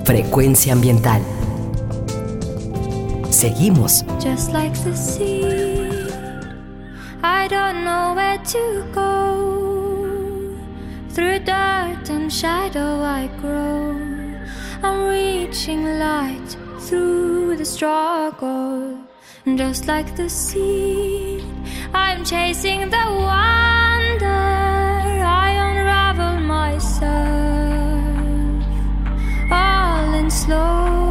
Frecuencia 0.04 0.74
ambiental. 0.74 1.22
Seguimos. 3.30 4.06
Just 4.20 4.52
like 4.52 4.76
the 4.84 4.96
sea, 4.96 6.10
I 7.24 7.48
don't 7.48 7.84
know 7.84 8.14
where 8.14 8.40
to 8.40 8.84
go. 8.94 10.58
Through 11.10 11.40
dirt 11.40 12.10
and 12.10 12.32
shadow 12.32 13.04
I 13.04 13.30
grow. 13.42 13.96
I'm 14.84 15.08
reaching 15.10 16.00
light 16.00 16.58
through 16.80 17.58
the 17.58 17.66
struggle. 17.66 18.98
Just 19.56 19.88
like 19.88 20.16
the 20.16 20.30
sea, 20.30 21.42
I'm 21.94 22.24
chasing 22.24 22.90
the 22.90 23.06
wonder. 23.08 24.77
All 29.52 30.14
in 30.14 30.30
slow 30.30 31.07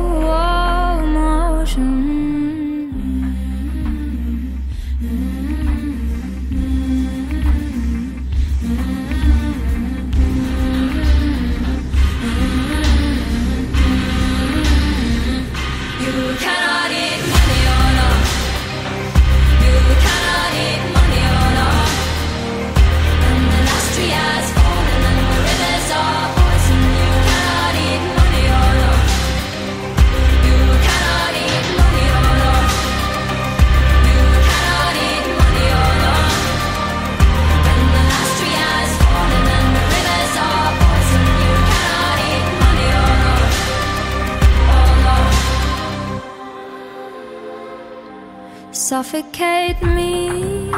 suffocate 49.17 49.81
me 49.83 50.71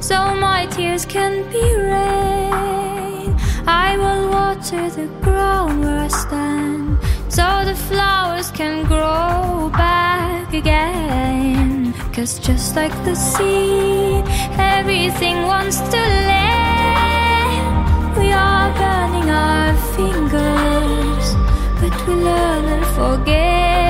so 0.00 0.34
my 0.36 0.66
tears 0.70 1.04
can 1.04 1.42
be 1.50 1.64
rain. 1.74 3.34
I 3.66 3.96
will 3.96 4.28
water 4.30 4.88
the 4.90 5.08
ground 5.20 5.80
where 5.80 5.98
I 5.98 6.08
stand 6.08 6.98
so 7.28 7.64
the 7.64 7.74
flowers 7.74 8.50
can 8.52 8.84
grow 8.86 9.70
back 9.70 10.54
again. 10.54 11.92
Cause 12.12 12.38
just 12.38 12.76
like 12.76 12.94
the 13.04 13.16
sea, 13.16 14.22
everything 14.56 15.42
wants 15.42 15.78
to 15.78 16.02
land. 16.30 18.16
We 18.16 18.30
are 18.30 18.70
burning 18.78 19.30
our 19.30 19.74
fingers, 19.96 21.26
but 21.80 21.94
we 22.06 22.14
learn 22.14 22.64
and 22.66 22.86
forget. 22.94 23.83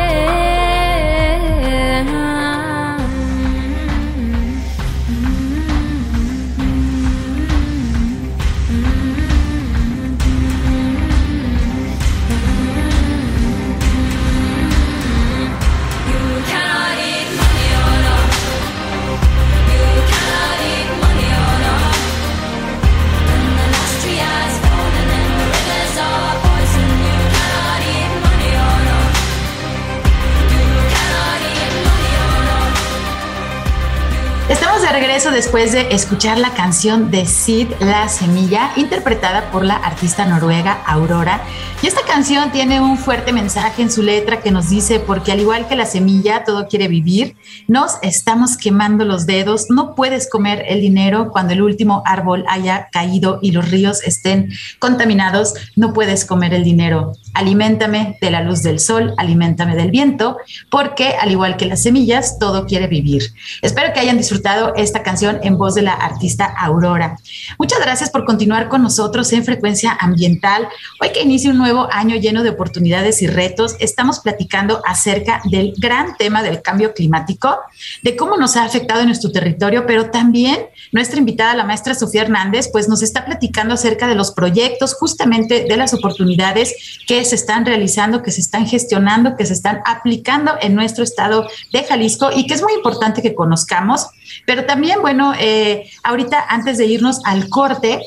Regreso 34.95 35.32
después 35.32 35.72
de 35.72 35.92
escuchar 35.92 36.38
la 36.38 36.55
canción 36.55 37.11
de 37.11 37.26
Sid 37.26 37.66
La 37.80 38.09
Semilla, 38.09 38.70
interpretada 38.76 39.51
por 39.51 39.64
la 39.64 39.74
artista 39.74 40.24
noruega 40.24 40.84
Aurora. 40.86 41.40
Y 41.82 41.88
esta 41.88 42.03
canción 42.14 42.52
tiene 42.52 42.80
un 42.80 42.96
fuerte 42.96 43.32
mensaje 43.32 43.82
en 43.82 43.90
su 43.90 44.00
letra 44.00 44.40
que 44.40 44.52
nos 44.52 44.70
dice, 44.70 45.00
porque 45.00 45.32
al 45.32 45.40
igual 45.40 45.66
que 45.66 45.74
la 45.74 45.84
semilla, 45.84 46.44
todo 46.44 46.68
quiere 46.68 46.86
vivir, 46.86 47.34
nos 47.66 47.96
estamos 48.02 48.56
quemando 48.56 49.04
los 49.04 49.26
dedos, 49.26 49.66
no 49.68 49.96
puedes 49.96 50.30
comer 50.30 50.64
el 50.68 50.80
dinero 50.80 51.32
cuando 51.32 51.54
el 51.54 51.62
último 51.62 52.04
árbol 52.06 52.44
haya 52.48 52.88
caído 52.92 53.40
y 53.42 53.50
los 53.50 53.68
ríos 53.68 54.00
estén 54.04 54.52
contaminados, 54.78 55.54
no 55.74 55.92
puedes 55.92 56.24
comer 56.24 56.54
el 56.54 56.62
dinero. 56.62 57.14
Aliméntame 57.32 58.16
de 58.20 58.30
la 58.30 58.42
luz 58.42 58.62
del 58.62 58.78
sol, 58.78 59.12
aliméntame 59.16 59.74
del 59.74 59.90
viento, 59.90 60.36
porque 60.70 61.16
al 61.20 61.32
igual 61.32 61.56
que 61.56 61.66
las 61.66 61.82
semillas, 61.82 62.38
todo 62.38 62.64
quiere 62.64 62.86
vivir. 62.86 63.24
Espero 63.60 63.92
que 63.92 63.98
hayan 63.98 64.18
disfrutado 64.18 64.72
esta 64.76 65.02
canción 65.02 65.40
en 65.42 65.58
voz 65.58 65.74
de 65.74 65.82
la 65.82 65.94
artista 65.94 66.44
Aurora. 66.44 67.16
Muchas 67.58 67.80
gracias 67.80 68.10
por 68.10 68.24
continuar 68.24 68.68
con 68.68 68.84
nosotros 68.84 69.32
en 69.32 69.44
Frecuencia 69.44 69.98
Ambiental. 69.98 70.68
Hoy 71.02 71.10
que 71.10 71.22
inicia 71.22 71.50
un 71.50 71.58
nuevo 71.58 71.88
año 71.90 72.03
lleno 72.12 72.42
de 72.42 72.50
oportunidades 72.50 73.22
y 73.22 73.26
retos, 73.26 73.76
estamos 73.80 74.20
platicando 74.20 74.82
acerca 74.86 75.40
del 75.50 75.74
gran 75.78 76.16
tema 76.16 76.42
del 76.42 76.62
cambio 76.62 76.94
climático, 76.94 77.57
de 78.02 78.16
cómo 78.16 78.36
nos 78.36 78.57
ha 78.57 78.64
afectado 78.64 79.00
en 79.00 79.07
nuestro 79.07 79.32
territorio, 79.32 79.86
pero 79.86 80.11
también 80.11 80.66
nuestra 80.92 81.18
invitada, 81.18 81.55
la 81.55 81.64
maestra 81.64 81.94
Sofía 81.94 82.22
Hernández, 82.22 82.68
pues 82.70 82.88
nos 82.88 83.02
está 83.02 83.24
platicando 83.24 83.74
acerca 83.74 84.07
de 84.07 84.14
los 84.14 84.30
proyectos, 84.32 84.94
justamente 84.94 85.64
de 85.68 85.76
las 85.76 85.94
oportunidades 85.94 86.74
que 87.07 87.24
se 87.24 87.34
están 87.34 87.66
realizando, 87.66 88.22
que 88.22 88.30
se 88.30 88.40
están 88.40 88.66
gestionando, 88.66 89.36
que 89.36 89.46
se 89.46 89.55
están 89.55 89.80
aplicando 89.86 90.52
en 90.61 90.74
nuestro 90.74 91.05
estado 91.05 91.48
de 91.72 91.84
Jalisco 91.84 92.30
y 92.34 92.46
que 92.46 92.55
es 92.55 92.62
muy 92.62 92.74
importante 92.74 93.22
que 93.22 93.34
conozcamos. 93.34 94.07
Pero 94.46 94.64
también, 94.64 95.00
bueno, 95.00 95.32
eh, 95.38 95.90
ahorita 96.02 96.44
antes 96.48 96.78
de 96.78 96.86
irnos 96.86 97.20
al 97.24 97.48
corte, 97.48 98.00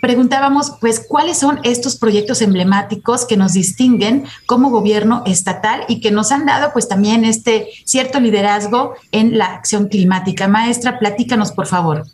preguntábamos, 0.00 0.72
pues, 0.80 1.04
cuáles 1.06 1.38
son 1.38 1.60
estos 1.62 1.96
proyectos 1.96 2.42
emblemáticos 2.42 3.26
que 3.26 3.36
nos 3.36 3.52
distinguen 3.52 4.24
como 4.46 4.70
gobierno 4.70 5.22
estatal 5.26 5.84
y 5.88 6.00
que 6.00 6.10
nos 6.10 6.32
han 6.32 6.46
dado, 6.46 6.72
pues, 6.72 6.88
también 6.88 7.24
este 7.24 7.68
cierto 7.84 8.20
liderazgo 8.20 8.94
en 9.12 9.38
la 9.38 9.46
acción 9.46 9.88
climática. 9.88 10.48
Maestra, 10.48 10.98
platícanos, 10.98 11.52
por 11.52 11.66
favor. 11.66 12.04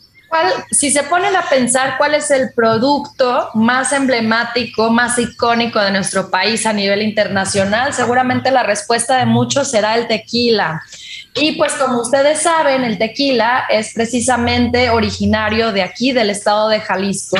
si 0.70 0.90
se 0.90 1.04
ponen 1.04 1.34
a 1.36 1.48
pensar 1.48 1.96
cuál 1.96 2.14
es 2.14 2.30
el 2.30 2.52
producto 2.52 3.48
más 3.54 3.92
emblemático, 3.92 4.90
más 4.90 5.18
icónico 5.18 5.80
de 5.80 5.92
nuestro 5.92 6.30
país 6.30 6.66
a 6.66 6.72
nivel 6.72 7.00
internacional, 7.00 7.94
seguramente 7.94 8.50
la 8.50 8.62
respuesta 8.64 9.16
de 9.18 9.24
muchos 9.24 9.70
será 9.70 9.96
el 9.96 10.08
tequila. 10.08 10.82
Y 11.38 11.52
pues 11.52 11.74
como 11.74 12.00
ustedes 12.00 12.42
saben, 12.42 12.82
el 12.82 12.98
tequila 12.98 13.66
es 13.68 13.92
precisamente 13.94 14.90
originario 14.90 15.70
de 15.70 15.82
aquí, 15.82 16.12
del 16.12 16.30
estado 16.30 16.68
de 16.68 16.80
Jalisco, 16.80 17.36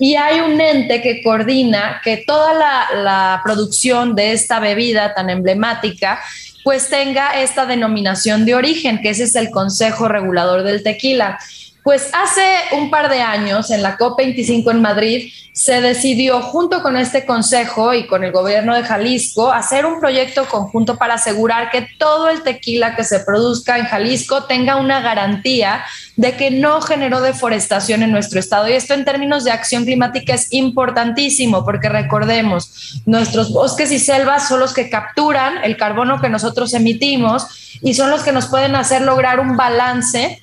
y 0.00 0.16
hay 0.16 0.40
un 0.40 0.58
ente 0.58 1.02
que 1.02 1.22
coordina 1.22 2.00
que 2.02 2.24
toda 2.26 2.54
la, 2.54 3.40
producción 3.44 4.14
de 4.16 4.32
esta 4.32 4.58
bebida 4.58 5.12
tan 5.14 5.28
emblemática 5.28 6.20
pues 6.64 6.88
tenga 6.88 7.38
esta 7.40 7.66
denominación 7.66 8.46
de 8.46 8.54
origen, 8.54 9.00
que 9.02 9.10
ese 9.10 9.24
es 9.24 9.34
el 9.36 9.50
Consejo 9.50 10.08
Regulador 10.08 10.62
del 10.62 10.82
Tequila. 10.82 11.38
Pues 11.82 12.10
hace 12.12 12.76
un 12.76 12.90
par 12.90 13.08
de 13.08 13.22
años, 13.22 13.70
en 13.70 13.82
la 13.82 13.96
COP25 13.96 14.70
en 14.70 14.82
Madrid, 14.82 15.32
se 15.52 15.80
decidió 15.80 16.40
junto 16.42 16.82
con 16.82 16.96
este 16.96 17.26
consejo 17.26 17.92
y 17.94 18.06
con 18.06 18.22
el 18.22 18.32
gobierno 18.32 18.74
de 18.74 18.82
Jalisco 18.82 19.50
hacer 19.50 19.84
un 19.84 19.98
proyecto 19.98 20.46
conjunto 20.46 20.96
para 20.96 21.14
asegurar 21.14 21.70
que 21.70 21.88
todo 21.98 22.28
el 22.28 22.42
tequila 22.42 22.94
que 22.96 23.04
se 23.04 23.20
produzca 23.20 23.78
en 23.78 23.86
Jalisco 23.86 24.44
tenga 24.44 24.76
una 24.76 25.00
garantía 25.00 25.82
de 26.16 26.36
que 26.36 26.50
no 26.50 26.80
generó 26.82 27.20
deforestación 27.20 28.02
en 28.02 28.12
nuestro 28.12 28.40
estado. 28.40 28.68
Y 28.68 28.72
esto 28.72 28.94
en 28.94 29.04
términos 29.04 29.44
de 29.44 29.50
acción 29.50 29.84
climática 29.84 30.34
es 30.34 30.52
importantísimo 30.52 31.64
porque 31.64 31.88
recordemos, 31.88 33.02
nuestros 33.06 33.52
bosques 33.52 33.90
y 33.90 33.98
selvas 33.98 34.48
son 34.48 34.60
los 34.60 34.74
que 34.74 34.90
capturan 34.90 35.64
el 35.64 35.76
carbono 35.76 36.20
que 36.20 36.28
nosotros 36.28 36.74
emitimos 36.74 37.46
y 37.82 37.94
son 37.94 38.10
los 38.10 38.22
que 38.22 38.32
nos 38.32 38.46
pueden 38.46 38.76
hacer 38.76 39.02
lograr 39.02 39.40
un 39.40 39.56
balance 39.56 40.40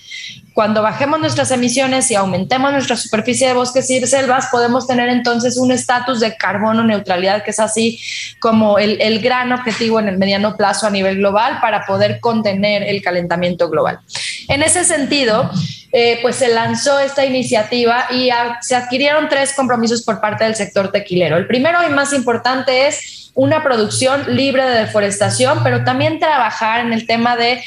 cuando 0.58 0.82
bajemos 0.82 1.20
nuestras 1.20 1.52
emisiones 1.52 2.10
y 2.10 2.16
aumentemos 2.16 2.72
nuestra 2.72 2.96
superficie 2.96 3.48
de 3.48 3.54
bosques 3.54 3.88
y 3.92 4.04
selvas, 4.08 4.48
podemos 4.52 4.88
tener 4.88 5.08
entonces 5.08 5.56
un 5.56 5.72
estatus 5.72 6.20
de 6.20 6.36
carbono 6.36 6.84
neutralidad, 6.84 7.44
que 7.44 7.52
es 7.52 7.60
así 7.60 8.02
como 8.40 8.80
el, 8.80 9.20
gran 9.20 9.52
objetivo 9.52 10.00
en 10.00 10.08
el 10.08 10.18
mediano 10.18 10.58
plazo 10.58 10.88
a 10.88 10.90
nivel 10.90 11.18
global 11.18 11.60
para 11.62 11.86
poder 11.86 12.20
contener 12.20 12.82
el 12.82 13.04
calentamiento 13.04 13.70
global. 13.70 14.00
En 14.48 14.64
ese 14.64 14.84
sentido, 14.84 15.48
eh, 15.92 16.18
pues 16.24 16.38
se 16.38 16.48
lanzó 16.48 17.00
esta 17.00 17.24
iniciativa 17.24 18.08
y 18.10 18.32
se 18.62 18.76
adquirieron 18.76 19.30
tres 19.30 19.54
compromisos 19.54 20.02
por 20.02 20.20
parte 20.20 20.44
del 20.44 20.56
sector 20.56 20.92
tequilero. 20.92 21.38
El 21.38 21.46
primero 21.46 21.88
y 21.88 21.94
más 21.94 22.14
importante 22.14 22.88
es 22.88 23.27
una 23.38 23.62
producción 23.62 24.36
libre 24.36 24.66
de 24.66 24.80
deforestación, 24.80 25.60
pero 25.64 25.84
también 25.84 26.18
trabajar 26.20 26.84
en 26.84 26.92
el 26.92 27.06
tema 27.06 27.38
de 27.38 27.64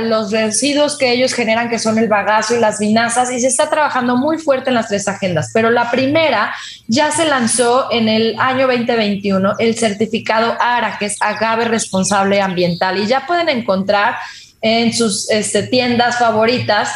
los 0.00 0.32
residuos 0.32 0.96
que 0.96 1.12
ellos 1.12 1.34
generan, 1.34 1.68
que 1.68 1.78
son 1.78 1.98
el 1.98 2.08
bagazo 2.08 2.56
y 2.56 2.60
las 2.60 2.78
vinazas, 2.78 3.30
y 3.30 3.38
se 3.38 3.48
está 3.48 3.68
trabajando 3.68 4.16
muy 4.16 4.38
fuerte 4.38 4.70
en 4.70 4.74
las 4.74 4.88
tres 4.88 5.06
agendas. 5.06 5.50
Pero 5.52 5.68
la 5.68 5.90
primera 5.90 6.54
ya 6.88 7.10
se 7.10 7.26
lanzó 7.26 7.92
en 7.92 8.08
el 8.08 8.36
año 8.38 8.66
2021, 8.66 9.56
el 9.58 9.76
certificado 9.76 10.56
ARA, 10.58 10.96
que 10.98 11.04
es 11.04 11.18
Agave 11.20 11.66
Responsable 11.66 12.40
Ambiental, 12.40 12.96
y 12.96 13.06
ya 13.06 13.26
pueden 13.26 13.50
encontrar 13.50 14.16
en 14.62 14.92
sus 14.92 15.30
este, 15.30 15.64
tiendas 15.64 16.18
favoritas 16.18 16.90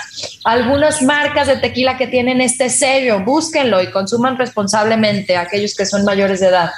algunas 0.44 1.02
marcas 1.02 1.46
de 1.46 1.56
tequila 1.56 1.96
que 1.96 2.06
tienen 2.06 2.40
este 2.40 2.70
sello. 2.70 3.20
Búsquenlo 3.20 3.82
y 3.82 3.90
consuman 3.90 4.38
responsablemente 4.38 5.36
aquellos 5.36 5.74
que 5.74 5.86
son 5.86 6.04
mayores 6.04 6.40
de 6.40 6.46
edad. 6.46 6.70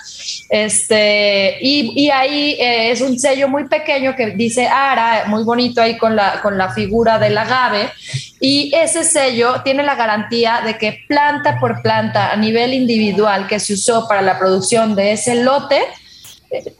Este, 0.51 1.59
y, 1.61 2.11
ahí 2.11 2.57
eh, 2.61 2.91
es 2.91 3.01
un 3.01 3.19
sello 3.19 3.49
muy 3.49 3.69
pequeño 3.69 4.15
que 4.17 4.31
dice 4.31 4.67
ARA, 4.67 5.25
muy 5.27 5.45
bonito 5.45 5.81
ahí 5.81 5.97
con 5.97 6.17
la, 6.17 6.41
con 6.43 6.59
la 6.59 6.73
figura 6.73 7.19
del 7.19 7.39
agave. 7.39 7.91
Y 8.41 8.73
ese 8.75 9.05
sello 9.05 9.63
tiene 9.63 9.83
la 9.83 9.95
garantía 9.95 10.63
de 10.65 10.77
que 10.77 11.05
planta 11.07 11.59
por 11.61 11.81
planta 11.83 12.33
a 12.33 12.37
nivel 12.37 12.75
individual 12.75 13.47
que 13.47 13.61
se 13.61 13.75
usó 13.75 14.09
para 14.09 14.21
la 14.21 14.39
producción 14.39 14.95
de 14.95 15.13
ese 15.13 15.37
lote, 15.37 15.81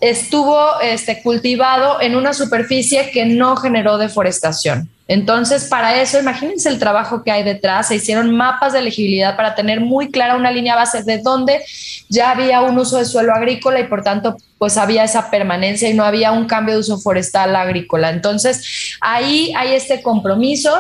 estuvo 0.01 0.81
este, 0.81 1.23
cultivado 1.23 2.01
en 2.01 2.17
una 2.17 2.35
superficie 2.35 3.11
que 3.11 3.25
no 3.25 3.57
generó 3.57 3.99
deforestación. 3.99 4.91
Entonces, 5.09 5.65
para 5.65 6.01
eso, 6.01 6.19
imagínense 6.19 6.69
el 6.69 6.79
trabajo 6.79 7.23
que 7.23 7.31
hay 7.31 7.43
detrás. 7.43 7.89
Se 7.89 7.97
hicieron 7.97 8.35
mapas 8.35 8.73
de 8.73 8.79
elegibilidad 8.79 9.37
para 9.37 9.55
tener 9.55 9.81
muy 9.81 10.11
clara 10.11 10.37
una 10.37 10.51
línea 10.51 10.75
base 10.75 11.03
de 11.03 11.19
dónde 11.19 11.63
ya 12.09 12.31
había 12.31 12.63
un 12.63 12.79
uso 12.79 12.99
de 12.99 13.05
suelo 13.05 13.35
agrícola 13.35 13.81
y 13.81 13.85
por 13.85 14.03
tanto, 14.03 14.37
pues 14.59 14.79
había 14.79 15.05
esa 15.05 15.31
permanencia 15.31 15.91
y 15.91 15.95
no 15.95 16.05
había 16.05 16.33
un 16.33 16.47
cambio 16.47 16.75
de 16.75 16.81
uso 16.81 16.99
forestal 16.99 17.55
agrícola. 17.57 18.11
Entonces, 18.11 18.97
ahí 19.01 19.53
hay 19.57 19.75
este 19.75 20.03
compromiso 20.03 20.73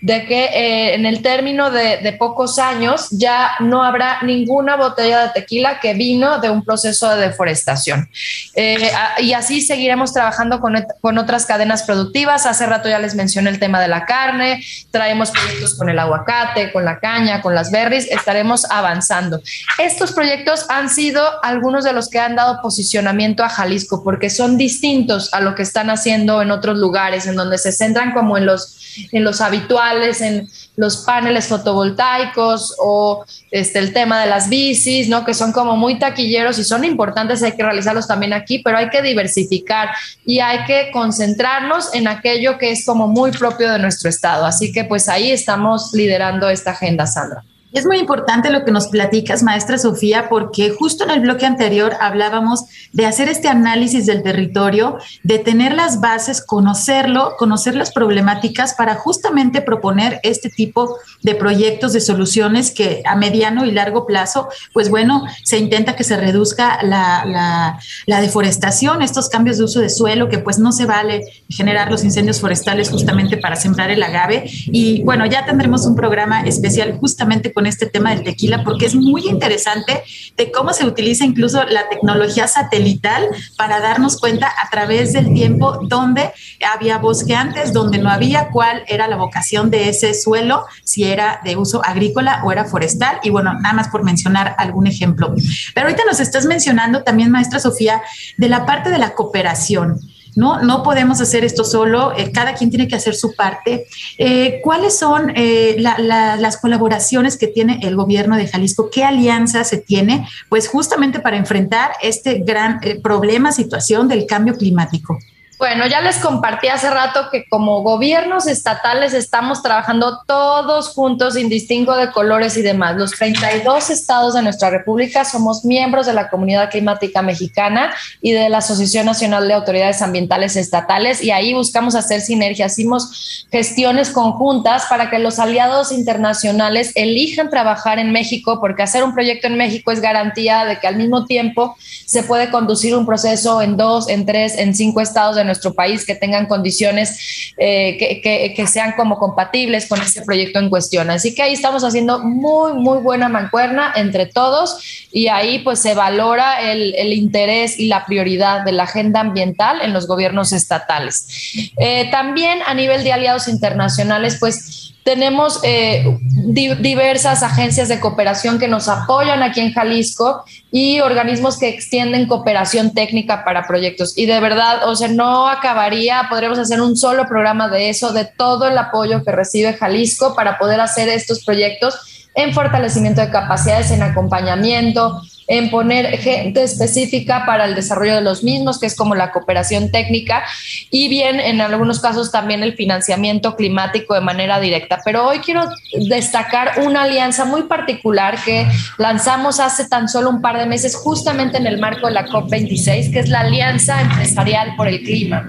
de 0.00 0.24
que 0.24 0.44
eh, 0.44 0.94
en 0.94 1.04
el 1.04 1.22
término 1.22 1.70
de, 1.70 2.10
pocos 2.18 2.58
años 2.58 3.08
ya 3.10 3.52
no 3.60 3.84
habrá 3.84 4.22
ninguna 4.22 4.76
botella 4.76 5.22
de 5.22 5.28
tequila 5.30 5.78
que 5.80 5.94
vino 5.94 6.38
de 6.40 6.50
un 6.50 6.64
proceso 6.64 7.08
de 7.14 7.28
deforestación. 7.28 8.08
Eh, 8.54 8.90
y 9.18 9.32
así 9.32 9.60
seguiremos 9.60 10.12
trabajando 10.12 10.60
con, 10.60 10.74
con, 11.00 11.18
otras 11.18 11.46
cadenas 11.46 11.84
productivas. 11.84 12.46
Hace 12.46 12.66
rato 12.66 12.88
ya 12.88 12.98
les 12.98 13.14
mencioné 13.14 13.50
el 13.50 13.58
tema 13.58 13.80
de 13.80 13.88
la 13.88 14.04
carne, 14.06 14.62
traemos 14.90 15.30
proyectos 15.30 15.76
con 15.76 15.88
el 15.88 15.98
aguacate, 15.98 16.72
con 16.72 16.84
la 16.84 16.98
caña, 16.98 17.40
con 17.42 17.54
las 17.54 17.70
berries, 17.70 18.10
estaremos 18.10 18.64
avanzando. 18.70 19.40
Estos 19.78 20.12
proyectos 20.12 20.66
han 20.68 20.90
sido 20.90 21.22
algunos 21.44 21.84
de 21.84 21.92
los 21.92 22.08
que 22.08 22.18
han 22.18 22.36
dado 22.36 22.60
posicionamiento 22.60 23.44
a 23.44 23.48
Jalisco 23.48 24.02
porque 24.02 24.30
son 24.30 24.56
distintos 24.56 25.32
a 25.32 25.40
lo 25.40 25.54
que 25.54 25.62
están 25.62 25.90
haciendo 25.90 26.42
en 26.42 26.50
otros 26.50 26.76
lugares, 26.76 27.26
en 27.26 27.36
donde 27.36 27.58
se 27.58 27.72
centran 27.72 28.12
como 28.12 28.36
en 28.36 28.46
los 28.46 28.76
en 29.12 29.24
los 29.24 29.40
habituales, 29.40 29.89
en 30.20 30.48
los 30.76 30.98
paneles 30.98 31.48
fotovoltaicos 31.48 32.74
o 32.78 33.24
este, 33.50 33.78
el 33.78 33.92
tema 33.92 34.20
de 34.20 34.28
las 34.28 34.48
bicis, 34.48 35.08
¿no? 35.08 35.24
que 35.24 35.34
son 35.34 35.52
como 35.52 35.76
muy 35.76 35.98
taquilleros 35.98 36.58
y 36.58 36.64
son 36.64 36.84
importantes, 36.84 37.42
hay 37.42 37.52
que 37.52 37.62
realizarlos 37.62 38.06
también 38.06 38.32
aquí, 38.32 38.60
pero 38.60 38.78
hay 38.78 38.88
que 38.88 39.02
diversificar 39.02 39.90
y 40.24 40.40
hay 40.40 40.64
que 40.64 40.90
concentrarnos 40.92 41.92
en 41.94 42.08
aquello 42.08 42.58
que 42.58 42.70
es 42.70 42.84
como 42.84 43.08
muy 43.08 43.30
propio 43.32 43.70
de 43.70 43.78
nuestro 43.78 44.08
estado. 44.08 44.44
Así 44.46 44.72
que 44.72 44.84
pues 44.84 45.08
ahí 45.08 45.30
estamos 45.30 45.92
liderando 45.92 46.48
esta 46.48 46.70
agenda, 46.70 47.06
Sandra. 47.06 47.44
Es 47.72 47.86
muy 47.86 47.98
importante 47.98 48.50
lo 48.50 48.64
que 48.64 48.72
nos 48.72 48.88
platicas, 48.88 49.44
maestra 49.44 49.78
Sofía, 49.78 50.28
porque 50.28 50.70
justo 50.70 51.04
en 51.04 51.10
el 51.10 51.20
bloque 51.20 51.46
anterior 51.46 51.94
hablábamos 52.00 52.64
de 52.92 53.06
hacer 53.06 53.28
este 53.28 53.46
análisis 53.46 54.06
del 54.06 54.24
territorio, 54.24 54.98
de 55.22 55.38
tener 55.38 55.74
las 55.74 56.00
bases, 56.00 56.44
conocerlo, 56.44 57.34
conocer 57.38 57.76
las 57.76 57.92
problemáticas 57.92 58.74
para 58.74 58.96
justamente 58.96 59.62
proponer 59.62 60.18
este 60.24 60.50
tipo 60.50 60.96
de 61.22 61.36
proyectos, 61.36 61.92
de 61.92 62.00
soluciones 62.00 62.72
que 62.72 63.02
a 63.06 63.14
mediano 63.14 63.64
y 63.64 63.70
largo 63.70 64.04
plazo, 64.04 64.48
pues 64.72 64.90
bueno, 64.90 65.24
se 65.44 65.58
intenta 65.58 65.94
que 65.94 66.02
se 66.02 66.16
reduzca 66.16 66.82
la, 66.82 67.78
deforestación, 68.06 69.02
estos 69.02 69.28
cambios 69.28 69.58
de 69.58 69.64
uso 69.64 69.80
de 69.80 69.90
suelo, 69.90 70.28
que 70.28 70.38
pues 70.38 70.58
no 70.58 70.72
se 70.72 70.86
vale 70.86 71.22
generar 71.48 71.90
los 71.90 72.02
incendios 72.02 72.40
forestales 72.40 72.90
justamente 72.90 73.36
para 73.36 73.54
sembrar 73.54 73.90
el 73.90 74.02
agave. 74.02 74.50
Y 74.66 75.02
bueno, 75.04 75.24
ya 75.26 75.46
tendremos 75.46 75.86
un 75.86 75.94
programa 75.94 76.42
especial 76.42 76.98
justamente 76.98 77.52
con 77.52 77.59
este 77.66 77.86
tema 77.86 78.10
del 78.10 78.24
tequila 78.24 78.64
porque 78.64 78.86
es 78.86 78.94
muy 78.94 79.26
interesante 79.28 80.02
de 80.36 80.50
cómo 80.50 80.72
se 80.72 80.86
utiliza 80.86 81.24
incluso 81.24 81.64
la 81.64 81.88
tecnología 81.88 82.46
satelital 82.46 83.28
para 83.56 83.80
darnos 83.80 84.18
cuenta 84.18 84.48
a 84.48 84.70
través 84.70 85.12
del 85.12 85.32
tiempo 85.34 85.80
dónde 85.88 86.32
había 86.74 86.98
bosque 86.98 87.34
antes, 87.34 87.72
dónde 87.72 87.98
no 87.98 88.10
había, 88.10 88.48
cuál 88.48 88.84
era 88.86 89.08
la 89.08 89.16
vocación 89.16 89.70
de 89.70 89.88
ese 89.88 90.14
suelo, 90.14 90.64
si 90.84 91.04
era 91.04 91.40
de 91.44 91.56
uso 91.56 91.84
agrícola 91.84 92.42
o 92.44 92.52
era 92.52 92.64
forestal. 92.64 93.18
Y 93.22 93.30
bueno, 93.30 93.54
nada 93.54 93.74
más 93.74 93.88
por 93.88 94.04
mencionar 94.04 94.54
algún 94.58 94.86
ejemplo. 94.86 95.34
Pero 95.74 95.86
ahorita 95.86 96.04
nos 96.06 96.20
estás 96.20 96.46
mencionando 96.46 97.02
también, 97.02 97.30
maestra 97.30 97.60
Sofía, 97.60 98.02
de 98.36 98.48
la 98.48 98.66
parte 98.66 98.90
de 98.90 98.98
la 98.98 99.14
cooperación. 99.14 100.00
¿No? 100.36 100.62
No 100.62 100.82
podemos 100.82 101.20
hacer 101.20 101.44
esto 101.44 101.64
solo, 101.64 102.12
eh, 102.16 102.30
cada 102.32 102.54
quien 102.54 102.70
tiene 102.70 102.88
que 102.88 102.96
hacer 102.96 103.14
su 103.14 103.34
parte. 103.34 103.86
Eh, 104.18 104.60
¿Cuáles 104.62 104.98
son 104.98 105.32
eh, 105.34 105.76
las 105.78 106.56
colaboraciones 106.58 107.36
que 107.36 107.46
tiene 107.46 107.80
el 107.82 107.96
gobierno 107.96 108.36
de 108.36 108.46
Jalisco? 108.46 108.90
¿Qué 108.90 109.04
alianza 109.04 109.64
se 109.64 109.78
tiene? 109.78 110.26
Pues 110.48 110.68
justamente 110.68 111.20
para 111.20 111.36
enfrentar 111.36 111.92
este 112.02 112.40
gran 112.40 112.80
problema, 113.02 113.52
situación 113.52 114.08
del 114.08 114.26
cambio 114.26 114.54
climático. 114.56 115.18
Bueno, 115.60 115.86
ya 115.86 116.00
les 116.00 116.16
compartí 116.16 116.68
hace 116.68 116.88
rato 116.88 117.28
que 117.30 117.44
como 117.46 117.82
gobiernos 117.82 118.46
estatales 118.46 119.12
estamos 119.12 119.62
trabajando 119.62 120.22
todos 120.26 120.88
juntos, 120.94 121.34
sin 121.34 121.50
distingo 121.50 121.94
de 121.96 122.10
colores 122.12 122.56
y 122.56 122.62
demás. 122.62 122.96
Los 122.96 123.10
32 123.10 123.90
estados 123.90 124.32
de 124.32 124.40
nuestra 124.40 124.70
república 124.70 125.26
somos 125.26 125.66
miembros 125.66 126.06
de 126.06 126.14
la 126.14 126.30
Comunidad 126.30 126.70
Climática 126.70 127.20
Mexicana 127.20 127.92
y 128.22 128.32
de 128.32 128.48
la 128.48 128.58
Asociación 128.58 129.04
Nacional 129.04 129.46
de 129.46 129.52
Autoridades 129.52 130.00
Ambientales 130.00 130.56
Estatales 130.56 131.22
y 131.22 131.30
ahí 131.30 131.52
buscamos 131.52 131.94
hacer 131.94 132.22
sinergias, 132.22 132.78
hicimos 132.78 133.46
gestiones 133.52 134.08
conjuntas 134.08 134.86
para 134.88 135.10
que 135.10 135.18
los 135.18 135.38
aliados 135.38 135.92
internacionales 135.92 136.92
elijan 136.94 137.50
trabajar 137.50 137.98
en 137.98 138.12
México, 138.12 138.60
porque 138.62 138.82
hacer 138.82 139.04
un 139.04 139.12
proyecto 139.12 139.46
en 139.46 139.58
México 139.58 139.92
es 139.92 140.00
garantía 140.00 140.64
de 140.64 140.78
que 140.78 140.86
al 140.86 140.96
mismo 140.96 141.26
tiempo 141.26 141.76
se 142.06 142.22
puede 142.22 142.50
conducir 142.50 142.96
un 142.96 143.04
proceso 143.04 143.60
en 143.60 143.76
dos, 143.76 144.08
en 144.08 144.24
tres, 144.24 144.56
en 144.56 144.74
cinco 144.74 145.02
estados 145.02 145.36
de 145.36 145.49
nuestro 145.50 145.74
país 145.74 146.06
que 146.06 146.14
tengan 146.14 146.46
condiciones 146.46 147.52
eh, 147.58 147.96
que, 147.98 148.54
que, 148.54 148.66
sean 148.66 148.92
como 148.96 149.18
compatibles 149.18 149.88
con 149.88 150.00
este 150.00 150.22
proyecto 150.22 150.60
en 150.60 150.70
cuestión. 150.70 151.10
Así 151.10 151.34
que 151.34 151.42
ahí 151.42 151.52
estamos 151.52 151.82
haciendo 151.82 152.20
muy, 152.20 152.74
muy 152.74 152.98
buena 152.98 153.28
mancuerna 153.28 153.92
entre 153.96 154.26
todos 154.26 155.08
y 155.12 155.26
ahí 155.26 155.58
pues 155.58 155.80
se 155.80 155.94
valora 155.94 156.70
el, 156.70 156.94
el 156.94 157.12
interés 157.12 157.78
y 157.78 157.88
la 157.88 158.06
prioridad 158.06 158.64
de 158.64 158.72
la 158.72 158.84
agenda 158.84 159.20
ambiental 159.20 159.80
en 159.82 159.92
los 159.92 160.06
gobiernos 160.06 160.52
estatales. 160.52 161.72
Eh, 161.78 162.08
también 162.10 162.60
a 162.66 162.74
nivel 162.74 163.02
de 163.02 163.12
aliados 163.12 163.48
internacionales, 163.48 164.36
pues 164.38 164.94
tenemos 165.04 165.60
eh, 165.62 166.04
diversas 166.46 167.42
agencias 167.42 167.88
de 167.88 168.00
cooperación 168.00 168.58
que 168.58 168.68
nos 168.68 168.88
apoyan 168.88 169.42
aquí 169.42 169.60
en 169.60 169.72
Jalisco 169.72 170.44
y 170.70 171.00
organismos 171.00 171.58
que 171.58 171.68
extienden 171.68 172.26
cooperación 172.26 172.92
técnica 172.92 173.44
para 173.44 173.66
proyectos. 173.66 174.16
Y 174.16 174.26
de 174.26 174.38
verdad, 174.40 174.88
o 174.88 174.94
sea, 174.94 175.08
no 175.08 175.48
acabaría, 175.48 176.26
podríamos 176.28 176.58
hacer 176.58 176.80
un 176.80 176.96
solo 176.96 177.26
programa 177.26 177.68
de 177.68 177.88
eso, 177.88 178.12
de 178.12 178.24
todo 178.24 178.68
el 178.68 178.76
apoyo 178.76 179.24
que 179.24 179.32
recibe 179.32 179.72
Jalisco 179.72 180.34
para 180.34 180.58
poder 180.58 180.80
hacer 180.80 181.08
estos 181.08 181.44
proyectos 181.44 182.28
en 182.34 182.52
fortalecimiento 182.52 183.20
de 183.20 183.30
capacidades, 183.30 183.90
en 183.90 184.02
acompañamiento, 184.02 185.20
en 185.46 185.70
poner 185.70 186.18
gente 186.18 186.62
específica 186.62 187.44
para 187.46 187.64
el 187.64 187.74
desarrollo 187.74 188.14
de 188.14 188.20
los 188.20 188.42
mismos, 188.42 188.78
que 188.78 188.86
es 188.86 188.96
como 188.96 189.14
la 189.14 189.32
cooperación 189.32 189.90
técnica, 189.90 190.44
y 190.90 191.08
bien, 191.08 191.40
en 191.40 191.60
algunos 191.60 192.00
casos 192.00 192.30
también 192.30 192.62
el 192.62 192.74
financiamiento 192.74 193.56
climático 193.56 194.14
de 194.14 194.20
manera 194.20 194.60
directa. 194.60 195.00
Pero 195.04 195.26
hoy 195.26 195.40
quiero 195.40 195.68
destacar 196.08 196.80
una 196.84 197.02
alianza 197.02 197.44
muy 197.44 197.64
particular 197.64 198.42
que 198.44 198.66
lanzamos 198.98 199.60
hace 199.60 199.88
tan 199.88 200.08
solo 200.08 200.30
un 200.30 200.40
par 200.40 200.58
de 200.58 200.66
meses, 200.66 200.94
justamente 200.96 201.58
en 201.58 201.66
el 201.66 201.78
marco 201.78 202.06
de 202.06 202.12
la 202.12 202.26
COP26, 202.26 203.12
que 203.12 203.20
es 203.20 203.28
la 203.28 203.40
Alianza 203.40 204.00
Empresarial 204.00 204.74
por 204.76 204.88
el 204.88 205.02
Clima. 205.02 205.48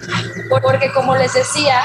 Porque 0.61 0.91
como 0.91 1.15
les 1.15 1.33
decía, 1.33 1.75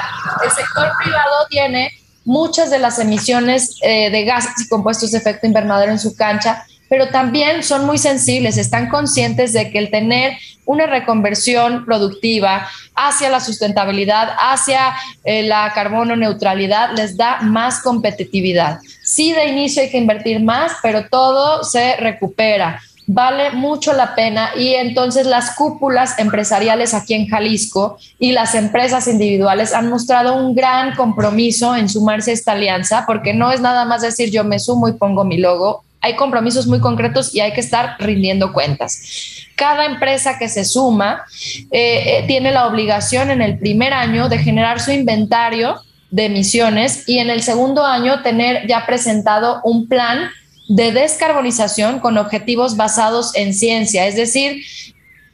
el 0.44 0.50
sector 0.50 0.90
privado 1.02 1.46
tiene 1.50 1.90
muchas 2.24 2.70
de 2.70 2.78
las 2.78 2.98
emisiones 2.98 3.76
eh, 3.82 4.10
de 4.10 4.24
gases 4.24 4.52
y 4.60 4.68
compuestos 4.68 5.12
de 5.12 5.18
efecto 5.18 5.46
invernadero 5.46 5.92
en 5.92 5.98
su 5.98 6.16
cancha 6.16 6.64
pero 6.88 7.08
también 7.08 7.62
son 7.62 7.86
muy 7.86 7.98
sensibles, 7.98 8.56
están 8.58 8.88
conscientes 8.88 9.52
de 9.52 9.70
que 9.70 9.78
el 9.78 9.90
tener 9.90 10.36
una 10.64 10.86
reconversión 10.86 11.84
productiva 11.84 12.68
hacia 12.94 13.30
la 13.30 13.40
sustentabilidad, 13.40 14.30
hacia 14.38 14.94
eh, 15.24 15.42
la 15.44 15.72
carbono 15.74 16.16
neutralidad, 16.16 16.90
les 16.96 17.16
da 17.16 17.40
más 17.42 17.82
competitividad. 17.82 18.78
Sí, 19.04 19.32
de 19.32 19.46
inicio 19.46 19.82
hay 19.82 19.90
que 19.90 19.98
invertir 19.98 20.40
más, 20.40 20.72
pero 20.82 21.08
todo 21.08 21.62
se 21.62 21.96
recupera. 21.96 22.80
Vale 23.08 23.52
mucho 23.52 23.92
la 23.92 24.16
pena 24.16 24.50
y 24.56 24.74
entonces 24.74 25.26
las 25.26 25.54
cúpulas 25.54 26.18
empresariales 26.18 26.92
aquí 26.92 27.14
en 27.14 27.28
Jalisco 27.28 27.98
y 28.18 28.32
las 28.32 28.56
empresas 28.56 29.06
individuales 29.06 29.72
han 29.72 29.88
mostrado 29.88 30.34
un 30.34 30.56
gran 30.56 30.96
compromiso 30.96 31.76
en 31.76 31.88
sumarse 31.88 32.32
a 32.32 32.34
esta 32.34 32.52
alianza 32.52 33.04
porque 33.06 33.32
no 33.32 33.52
es 33.52 33.60
nada 33.60 33.84
más 33.84 34.02
decir 34.02 34.32
yo 34.32 34.42
me 34.42 34.58
sumo 34.58 34.88
y 34.88 34.94
pongo 34.94 35.24
mi 35.24 35.38
logo, 35.38 35.84
hay 36.06 36.14
compromisos 36.14 36.66
muy 36.66 36.80
concretos 36.80 37.34
y 37.34 37.40
hay 37.40 37.52
que 37.52 37.60
estar 37.60 37.96
rindiendo 37.98 38.52
cuentas. 38.52 39.48
Cada 39.56 39.86
empresa 39.86 40.38
que 40.38 40.48
se 40.48 40.64
suma 40.64 41.24
eh, 41.70 42.18
eh, 42.20 42.24
tiene 42.26 42.52
la 42.52 42.66
obligación 42.68 43.30
en 43.30 43.42
el 43.42 43.58
primer 43.58 43.92
año 43.92 44.28
de 44.28 44.38
generar 44.38 44.80
su 44.80 44.92
inventario 44.92 45.80
de 46.10 46.26
emisiones 46.26 47.08
y 47.08 47.18
en 47.18 47.30
el 47.30 47.42
segundo 47.42 47.84
año 47.84 48.22
tener 48.22 48.66
ya 48.68 48.86
presentado 48.86 49.60
un 49.64 49.88
plan 49.88 50.30
de 50.68 50.92
descarbonización 50.92 51.98
con 51.98 52.18
objetivos 52.18 52.76
basados 52.76 53.34
en 53.34 53.52
ciencia, 53.52 54.06
es 54.06 54.16
decir, 54.16 54.62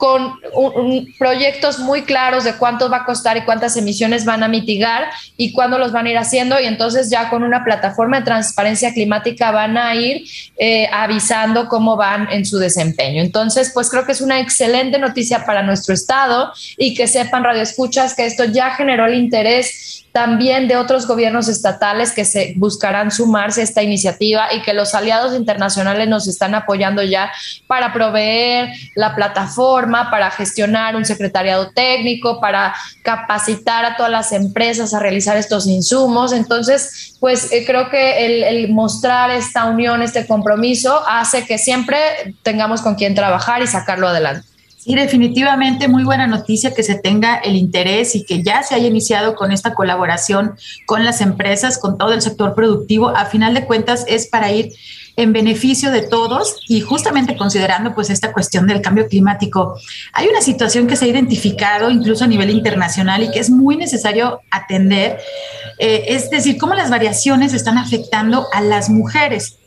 con 0.02 0.40
proyectos 1.16 1.78
muy 1.78 2.02
claros 2.02 2.42
de 2.42 2.54
cuánto 2.54 2.90
va 2.90 2.96
a 2.96 3.04
costar 3.04 3.36
y 3.36 3.44
cuántas 3.44 3.76
emisiones 3.76 4.24
van 4.24 4.42
a 4.42 4.48
mitigar 4.48 5.04
y 5.36 5.52
cuándo 5.52 5.78
los 5.78 5.92
van 5.92 6.06
a 6.06 6.10
ir 6.10 6.18
haciendo 6.18 6.58
y 6.58 6.64
entonces 6.64 7.08
ya 7.08 7.30
con 7.30 7.44
una 7.44 7.62
plataforma 7.62 8.18
de 8.18 8.24
transparencia 8.24 8.92
climática 8.92 9.52
van 9.52 9.78
a 9.78 9.94
ir 9.94 10.24
eh, 10.58 10.88
avisando 10.92 11.68
cómo 11.68 11.96
van 11.96 12.26
en 12.32 12.44
su 12.44 12.58
desempeño. 12.58 13.22
Entonces, 13.22 13.70
pues 13.72 13.90
creo 13.90 14.04
que 14.04 14.10
es 14.10 14.20
una 14.20 14.40
excelente 14.40 14.98
noticia 14.98 15.46
para 15.46 15.62
nuestro 15.62 15.94
estado 15.94 16.52
y 16.76 16.94
que 16.94 17.06
sepan 17.06 17.44
radioescuchas 17.44 18.16
que 18.16 18.26
esto 18.26 18.44
ya 18.46 18.74
generó 18.74 19.06
el 19.06 19.14
interés 19.14 20.04
también 20.12 20.68
de 20.68 20.76
otros 20.76 21.06
gobiernos 21.06 21.48
estatales 21.48 22.12
que 22.12 22.26
se 22.26 22.52
buscarán 22.56 23.10
sumarse 23.10 23.62
a 23.62 23.64
esta 23.64 23.82
iniciativa 23.82 24.52
y 24.52 24.60
que 24.60 24.74
los 24.74 24.94
aliados 24.94 25.34
internacionales 25.34 26.06
nos 26.06 26.28
están 26.28 26.54
apoyando 26.54 27.02
ya 27.02 27.32
para 27.66 27.94
proveer 27.94 28.68
la 28.94 29.14
plataforma, 29.14 30.10
para 30.10 30.30
gestionar 30.30 30.96
un 30.96 31.06
secretariado 31.06 31.70
técnico, 31.70 32.40
para 32.40 32.74
capacitar 33.02 33.86
a 33.86 33.96
todas 33.96 34.12
las 34.12 34.32
empresas 34.32 34.92
a 34.92 35.00
realizar 35.00 35.38
estos 35.38 35.66
insumos. 35.66 36.32
Entonces, 36.32 37.16
pues 37.18 37.50
eh, 37.50 37.64
creo 37.66 37.88
que 37.88 38.26
el, 38.26 38.42
el 38.42 38.68
mostrar 38.68 39.30
esta 39.30 39.64
unión, 39.64 40.02
este 40.02 40.26
compromiso, 40.26 41.02
hace 41.08 41.46
que 41.46 41.56
siempre 41.56 41.98
tengamos 42.42 42.82
con 42.82 42.96
quién 42.96 43.14
trabajar 43.14 43.62
y 43.62 43.66
sacarlo 43.66 44.08
adelante. 44.08 44.51
Sí, 44.84 44.96
definitivamente 44.96 45.86
muy 45.86 46.02
buena 46.02 46.26
noticia 46.26 46.74
que 46.74 46.82
se 46.82 46.96
tenga 46.96 47.36
el 47.36 47.54
interés 47.54 48.16
y 48.16 48.24
que 48.24 48.42
ya 48.42 48.64
se 48.64 48.74
haya 48.74 48.88
iniciado 48.88 49.36
con 49.36 49.52
esta 49.52 49.74
colaboración 49.74 50.56
con 50.86 51.04
las 51.04 51.20
empresas, 51.20 51.78
con 51.78 51.96
todo 51.98 52.12
el 52.12 52.20
sector 52.20 52.56
productivo. 52.56 53.10
A 53.10 53.26
final 53.26 53.54
de 53.54 53.64
cuentas 53.64 54.04
es 54.08 54.26
para 54.26 54.50
ir 54.50 54.72
en 55.14 55.32
beneficio 55.32 55.92
de 55.92 56.02
todos 56.02 56.56
y 56.66 56.80
justamente 56.80 57.36
considerando 57.36 57.94
pues 57.94 58.10
esta 58.10 58.32
cuestión 58.32 58.66
del 58.66 58.82
cambio 58.82 59.06
climático. 59.06 59.78
Hay 60.14 60.26
una 60.26 60.40
situación 60.40 60.88
que 60.88 60.96
se 60.96 61.04
ha 61.04 61.08
identificado 61.08 61.88
incluso 61.88 62.24
a 62.24 62.26
nivel 62.26 62.50
internacional 62.50 63.22
y 63.22 63.30
que 63.30 63.38
es 63.38 63.50
muy 63.50 63.76
necesario 63.76 64.40
atender, 64.50 65.20
eh, 65.78 66.06
es 66.08 66.28
decir, 66.28 66.58
cómo 66.58 66.74
las 66.74 66.90
variaciones 66.90 67.54
están 67.54 67.78
afectando 67.78 68.48
a 68.52 68.60
las 68.60 68.90
mujeres. 68.90 69.58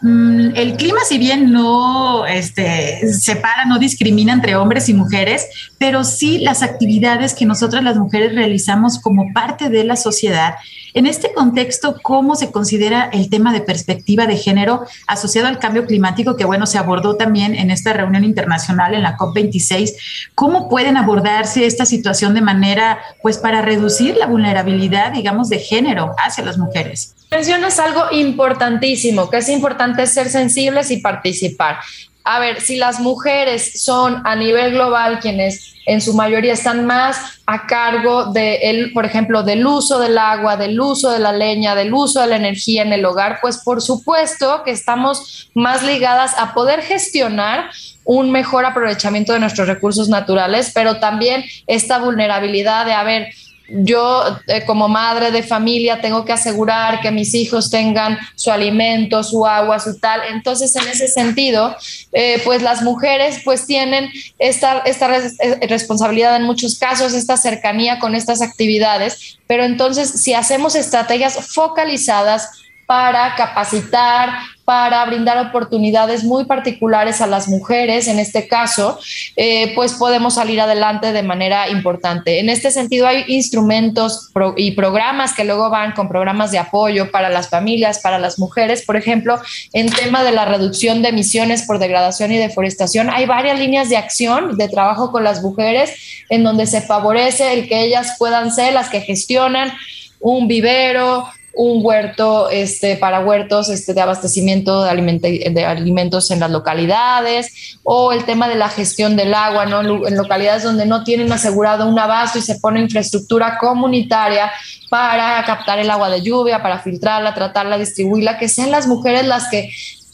Mm, 0.00 0.50
el 0.54 0.76
clima, 0.76 1.00
si 1.08 1.18
bien 1.18 1.50
no 1.52 2.24
este, 2.26 3.12
separa, 3.12 3.64
no 3.64 3.78
discrimina 3.78 4.32
entre 4.32 4.54
hombres 4.54 4.88
y 4.88 4.94
mujeres, 4.94 5.46
pero 5.78 6.04
sí 6.04 6.38
las 6.38 6.62
actividades 6.62 7.34
que 7.34 7.46
nosotras 7.46 7.82
las 7.82 7.96
mujeres 7.96 8.34
realizamos 8.34 9.00
como 9.00 9.32
parte 9.32 9.68
de 9.68 9.84
la 9.84 9.96
sociedad. 9.96 10.54
En 10.94 11.06
este 11.06 11.32
contexto, 11.32 11.96
¿cómo 12.02 12.36
se 12.36 12.50
considera 12.50 13.10
el 13.12 13.28
tema 13.28 13.52
de 13.52 13.60
perspectiva 13.60 14.26
de 14.26 14.36
género 14.36 14.84
asociado 15.06 15.48
al 15.48 15.58
cambio 15.58 15.84
climático 15.84 16.36
que, 16.36 16.44
bueno, 16.44 16.66
se 16.66 16.78
abordó 16.78 17.16
también 17.16 17.54
en 17.54 17.70
esta 17.70 17.92
reunión 17.92 18.24
internacional 18.24 18.94
en 18.94 19.02
la 19.02 19.16
COP26? 19.16 19.92
¿Cómo 20.34 20.68
pueden 20.68 20.96
abordarse 20.96 21.66
esta 21.66 21.86
situación 21.86 22.34
de 22.34 22.40
manera, 22.40 23.00
pues, 23.20 23.38
para 23.38 23.62
reducir 23.62 24.16
la 24.16 24.26
vulnerabilidad, 24.26 25.12
digamos, 25.12 25.48
de 25.48 25.58
género 25.58 26.14
hacia 26.18 26.44
las 26.44 26.56
mujeres? 26.56 27.14
Mencionas 27.30 27.78
algo 27.78 28.04
importantísimo, 28.10 29.28
que 29.28 29.38
es 29.38 29.48
importante 29.48 30.06
ser 30.06 30.30
sensibles 30.30 30.90
y 30.90 30.98
participar. 30.98 31.78
A 32.24 32.40
ver, 32.40 32.60
si 32.60 32.76
las 32.76 33.00
mujeres 33.00 33.82
son 33.82 34.22
a 34.26 34.36
nivel 34.36 34.72
global 34.72 35.18
quienes 35.20 35.74
en 35.86 36.02
su 36.02 36.12
mayoría 36.12 36.52
están 36.52 36.84
más 36.84 37.40
a 37.46 37.66
cargo 37.66 38.26
de 38.26 38.56
el, 38.56 38.92
por 38.92 39.06
ejemplo, 39.06 39.42
del 39.42 39.66
uso 39.66 39.98
del 39.98 40.18
agua, 40.18 40.58
del 40.58 40.78
uso 40.78 41.10
de 41.10 41.18
la 41.18 41.32
leña, 41.32 41.74
del 41.74 41.94
uso 41.94 42.20
de 42.20 42.26
la 42.26 42.36
energía 42.36 42.82
en 42.82 42.92
el 42.92 43.06
hogar, 43.06 43.38
pues 43.40 43.58
por 43.58 43.80
supuesto 43.80 44.62
que 44.64 44.70
estamos 44.70 45.48
más 45.54 45.82
ligadas 45.82 46.34
a 46.36 46.52
poder 46.52 46.82
gestionar 46.82 47.70
un 48.04 48.30
mejor 48.30 48.66
aprovechamiento 48.66 49.32
de 49.32 49.40
nuestros 49.40 49.66
recursos 49.66 50.10
naturales, 50.10 50.72
pero 50.74 50.98
también 50.98 51.44
esta 51.66 51.98
vulnerabilidad 51.98 52.84
de, 52.84 52.92
haber 52.92 53.28
yo 53.68 54.38
eh, 54.46 54.64
como 54.64 54.88
madre 54.88 55.30
de 55.30 55.42
familia 55.42 56.00
tengo 56.00 56.24
que 56.24 56.32
asegurar 56.32 57.00
que 57.00 57.10
mis 57.10 57.34
hijos 57.34 57.70
tengan 57.70 58.18
su 58.34 58.50
alimento, 58.50 59.22
su 59.22 59.46
agua, 59.46 59.78
su 59.78 59.98
tal. 59.98 60.22
Entonces, 60.30 60.74
en 60.76 60.88
ese 60.88 61.08
sentido, 61.08 61.76
eh, 62.12 62.40
pues 62.44 62.62
las 62.62 62.82
mujeres 62.82 63.40
pues 63.44 63.66
tienen 63.66 64.10
esta, 64.38 64.78
esta 64.80 65.14
eh, 65.16 65.66
responsabilidad 65.68 66.36
en 66.36 66.44
muchos 66.44 66.78
casos, 66.78 67.14
esta 67.14 67.36
cercanía 67.36 67.98
con 67.98 68.14
estas 68.14 68.42
actividades, 68.42 69.38
pero 69.46 69.64
entonces 69.64 70.22
si 70.22 70.34
hacemos 70.34 70.74
estrategias 70.74 71.52
focalizadas, 71.52 72.50
para 72.88 73.34
capacitar, 73.34 74.30
para 74.68 75.02
brindar 75.06 75.38
oportunidades 75.38 76.24
muy 76.24 76.44
particulares 76.44 77.22
a 77.22 77.26
las 77.26 77.48
mujeres, 77.48 78.06
en 78.06 78.18
este 78.18 78.46
caso, 78.46 78.98
eh, 79.34 79.72
pues 79.74 79.94
podemos 79.94 80.34
salir 80.34 80.60
adelante 80.60 81.10
de 81.14 81.22
manera 81.22 81.70
importante. 81.70 82.38
En 82.38 82.50
este 82.50 82.70
sentido, 82.70 83.06
hay 83.06 83.24
instrumentos 83.28 84.28
y 84.58 84.72
programas 84.72 85.32
que 85.32 85.44
luego 85.44 85.70
van 85.70 85.92
con 85.92 86.06
programas 86.06 86.50
de 86.50 86.58
apoyo 86.58 87.10
para 87.10 87.30
las 87.30 87.48
familias, 87.48 88.00
para 88.00 88.18
las 88.18 88.38
mujeres. 88.38 88.84
Por 88.84 88.96
ejemplo, 88.96 89.40
en 89.72 89.90
tema 89.90 90.22
de 90.22 90.32
la 90.32 90.44
reducción 90.44 91.00
de 91.00 91.08
emisiones 91.08 91.62
por 91.62 91.78
degradación 91.78 92.30
y 92.32 92.36
deforestación, 92.36 93.08
hay 93.08 93.24
varias 93.24 93.58
líneas 93.58 93.88
de 93.88 93.96
acción 93.96 94.58
de 94.58 94.68
trabajo 94.68 95.10
con 95.10 95.24
las 95.24 95.42
mujeres 95.42 95.94
en 96.28 96.44
donde 96.44 96.66
se 96.66 96.82
favorece 96.82 97.54
el 97.54 97.70
que 97.70 97.80
ellas 97.84 98.16
puedan 98.18 98.52
ser 98.52 98.74
las 98.74 98.90
que 98.90 99.00
gestionan 99.00 99.72
un 100.20 100.46
vivero, 100.46 101.26
un 101.58 101.84
huerto 101.84 102.48
este, 102.50 102.96
para 102.96 103.18
huertos 103.18 103.68
este, 103.68 103.92
de 103.92 104.00
abastecimiento 104.00 104.84
de, 104.84 105.50
de 105.52 105.64
alimentos 105.64 106.30
en 106.30 106.38
las 106.38 106.52
localidades 106.52 107.80
o 107.82 108.12
el 108.12 108.24
tema 108.24 108.48
de 108.48 108.54
la 108.54 108.68
gestión 108.68 109.16
del 109.16 109.34
agua, 109.34 109.66
¿no? 109.66 110.06
En 110.06 110.16
localidades 110.16 110.62
donde 110.62 110.86
no 110.86 111.02
tienen 111.02 111.32
asegurado 111.32 111.88
un 111.88 111.98
abasto 111.98 112.38
y 112.38 112.42
se 112.42 112.60
pone 112.60 112.80
infraestructura 112.80 113.58
comunitaria 113.58 114.52
para 114.88 115.42
captar 115.44 115.80
el 115.80 115.90
agua 115.90 116.08
de 116.10 116.22
lluvia, 116.22 116.62
para 116.62 116.78
filtrarla, 116.78 117.34
tratarla, 117.34 117.76
distribuirla, 117.76 118.38
que 118.38 118.48
sean 118.48 118.70
las 118.70 118.86
mujeres 118.86 119.26
las 119.26 119.48
que 119.48 119.68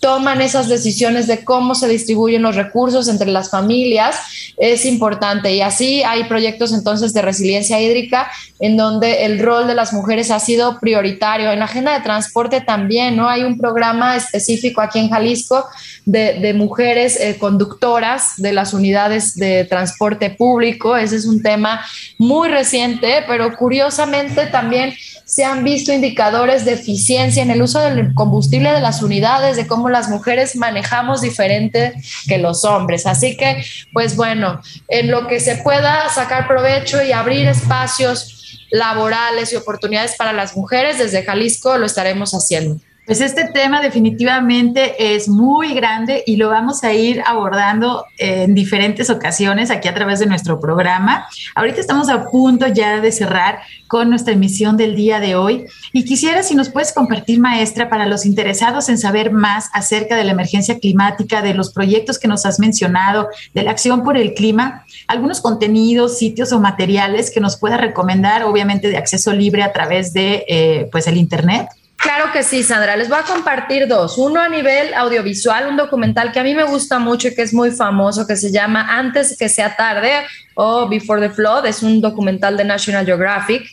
toman 0.05 0.43
esas 0.43 0.69
decisiones 0.69 1.27
de 1.27 1.47
cómo 1.47 1.75
se 1.75 1.89
distribuyen 1.89 2.43
los 2.43 2.57
recursos 2.57 3.09
entre 3.09 3.31
las 3.31 3.49
familias 3.49 4.17
es 4.59 4.85
importante. 4.85 5.55
Y 5.55 5.63
así 5.63 6.03
hay 6.03 6.25
proyectos 6.25 6.75
entonces 6.75 7.15
de 7.15 7.23
resiliencia 7.23 7.81
hídrica 7.81 8.31
en 8.61 8.77
donde 8.77 9.25
el 9.25 9.39
rol 9.39 9.67
de 9.67 9.75
las 9.75 9.95
mujeres 9.95 10.31
ha 10.31 10.41
sido 10.41 10.79
prioritario. 10.79 11.51
En 11.51 11.61
la 11.61 11.65
agenda 11.65 11.95
de 11.95 12.05
transporte 12.05 12.61
también, 12.61 13.17
¿no? 13.17 13.31
Hay 13.31 13.45
un 13.45 13.57
programa 13.57 14.15
específico 14.15 14.83
aquí 14.83 14.99
en 14.99 15.09
Jalisco 15.09 15.65
de, 16.05 16.53
mujeres 16.55 17.19
eh, 17.19 17.39
conductoras 17.39 18.35
de 18.37 18.53
las 18.53 18.75
unidades 18.75 19.35
de 19.37 19.65
transporte 19.65 20.29
público. 20.29 20.99
Ese 20.99 21.17
es 21.17 21.25
un 21.25 21.43
tema 21.43 21.83
muy 22.19 22.51
reciente, 22.51 23.25
pero 23.27 23.57
curiosamente 23.57 24.49
también 24.49 24.95
se 25.25 25.45
han 25.45 25.65
visto 25.65 25.93
indicadores 25.93 26.65
de 26.65 26.75
eficiencia 26.75 27.43
en 27.43 27.51
el 27.51 27.63
uso 27.63 27.81
del 27.81 28.13
combustible 28.15 28.73
de 28.73 28.81
las 28.81 29.03
unidades, 29.03 29.57
de 29.57 29.67
cómo 29.67 29.89
las 29.89 30.09
mujeres 30.09 30.55
manejamos 30.57 31.23
diferente 31.23 31.95
que 32.29 32.39
los 32.39 32.65
hombres. 32.65 33.07
Así 33.07 33.37
que, 33.37 33.65
pues 33.93 34.17
bueno, 34.17 34.61
en 34.89 35.11
lo 35.11 35.27
que 35.27 35.41
se 35.41 35.57
pueda 35.57 36.09
sacar 36.11 36.47
provecho 36.47 37.03
y 37.03 37.13
abrir 37.13 37.49
espacios 37.49 38.59
laborales 38.71 39.53
y 39.53 39.57
oportunidades 39.57 40.17
para 40.17 40.33
las 40.33 40.57
mujeres, 40.57 40.99
desde 40.99 41.23
Jalisco 41.23 41.79
lo 41.79 41.87
estaremos 41.87 42.33
haciendo. 42.33 42.81
Pues 43.07 43.21
este 43.21 43.45
tema 43.49 43.83
definitivamente 43.83 45.15
es 45.15 45.29
muy 45.29 45.75
grande 45.75 46.23
y 46.27 46.37
lo 46.37 46.49
vamos 46.49 46.85
a 46.85 46.95
ir 46.95 47.23
abordando 47.27 48.07
en 48.17 48.55
diferentes 48.55 49.11
ocasiones 49.11 49.71
aquí 49.71 49.89
a 49.89 49.95
través 49.95 50.21
de 50.21 50.27
nuestro 50.27 50.59
programa. 50.59 51.27
Ahorita 51.55 51.83
estamos 51.83 52.09
a 52.09 52.25
punto 52.25 52.67
ya 52.67 53.03
de 53.03 53.13
cerrar 53.13 53.61
con 53.89 54.09
nuestra 54.09 54.33
emisión 54.33 54.79
del 54.79 54.97
día 54.97 55.21
de 55.21 55.37
hoy 55.37 55.67
y 55.93 56.07
quisiera 56.07 56.43
si 56.43 56.55
nos 56.55 56.71
puedes 56.71 56.95
compartir, 56.95 57.41
maestra, 57.41 57.91
para 57.91 58.07
los 58.07 58.25
interesados 58.25 58.89
en 58.89 58.97
saber 58.97 59.33
más 59.33 59.69
acerca 59.75 60.17
de 60.17 60.25
la 60.25 60.33
emergencia 60.33 60.79
climática, 60.79 61.43
de 61.43 61.53
los 61.53 61.75
proyectos 61.75 62.19
que 62.19 62.27
nos 62.27 62.47
has 62.47 62.59
mencionado, 62.59 63.29
de 63.53 63.65
la 63.65 63.71
acción 63.71 64.03
por 64.03 64.17
el 64.17 64.33
clima, 64.33 64.87
algunos 65.09 65.43
contenidos, 65.43 66.17
sitios 66.17 66.53
o 66.53 66.61
materiales 66.61 67.31
que 67.31 67.41
nos 67.41 67.59
pueda 67.59 67.77
recomendar, 67.77 68.45
obviamente 68.45 68.89
de 68.89 68.97
acceso 68.97 69.35
libre 69.35 69.63
a 69.63 69.75
través 69.75 70.15
de 70.15 70.47
eh, 70.49 70.89
pues 70.91 71.07
el 71.07 71.19
Internet. 71.19 71.69
Claro 72.05 72.31
que 72.35 72.43
sí, 72.43 72.63
Sandra. 72.63 72.97
Les 72.97 73.09
voy 73.09 73.17
a 73.19 73.23
compartir 73.23 73.89
dos. 73.89 74.19
Uno 74.19 74.39
a 74.39 74.47
nivel 74.47 74.93
audiovisual, 74.93 75.69
un 75.69 75.79
documental 75.79 76.33
que 76.33 76.39
a 76.39 76.43
mí 76.43 76.55
me 76.55 76.65
gusta 76.65 76.99
mucho 76.99 77.29
y 77.29 77.35
que 77.35 77.41
es 77.41 77.55
muy 77.55 77.71
famoso, 77.71 78.27
que 78.27 78.37
se 78.37 78.53
llama 78.53 78.99
Antes 78.99 79.39
que 79.39 79.49
sea 79.49 79.75
tarde 79.75 80.13
o 80.53 80.87
Before 80.87 81.27
the 81.27 81.35
Flood, 81.35 81.65
es 81.65 81.83
un 81.83 82.03
documental 82.03 82.59
de 82.59 82.65
National 82.65 83.07
Geographic. 83.07 83.65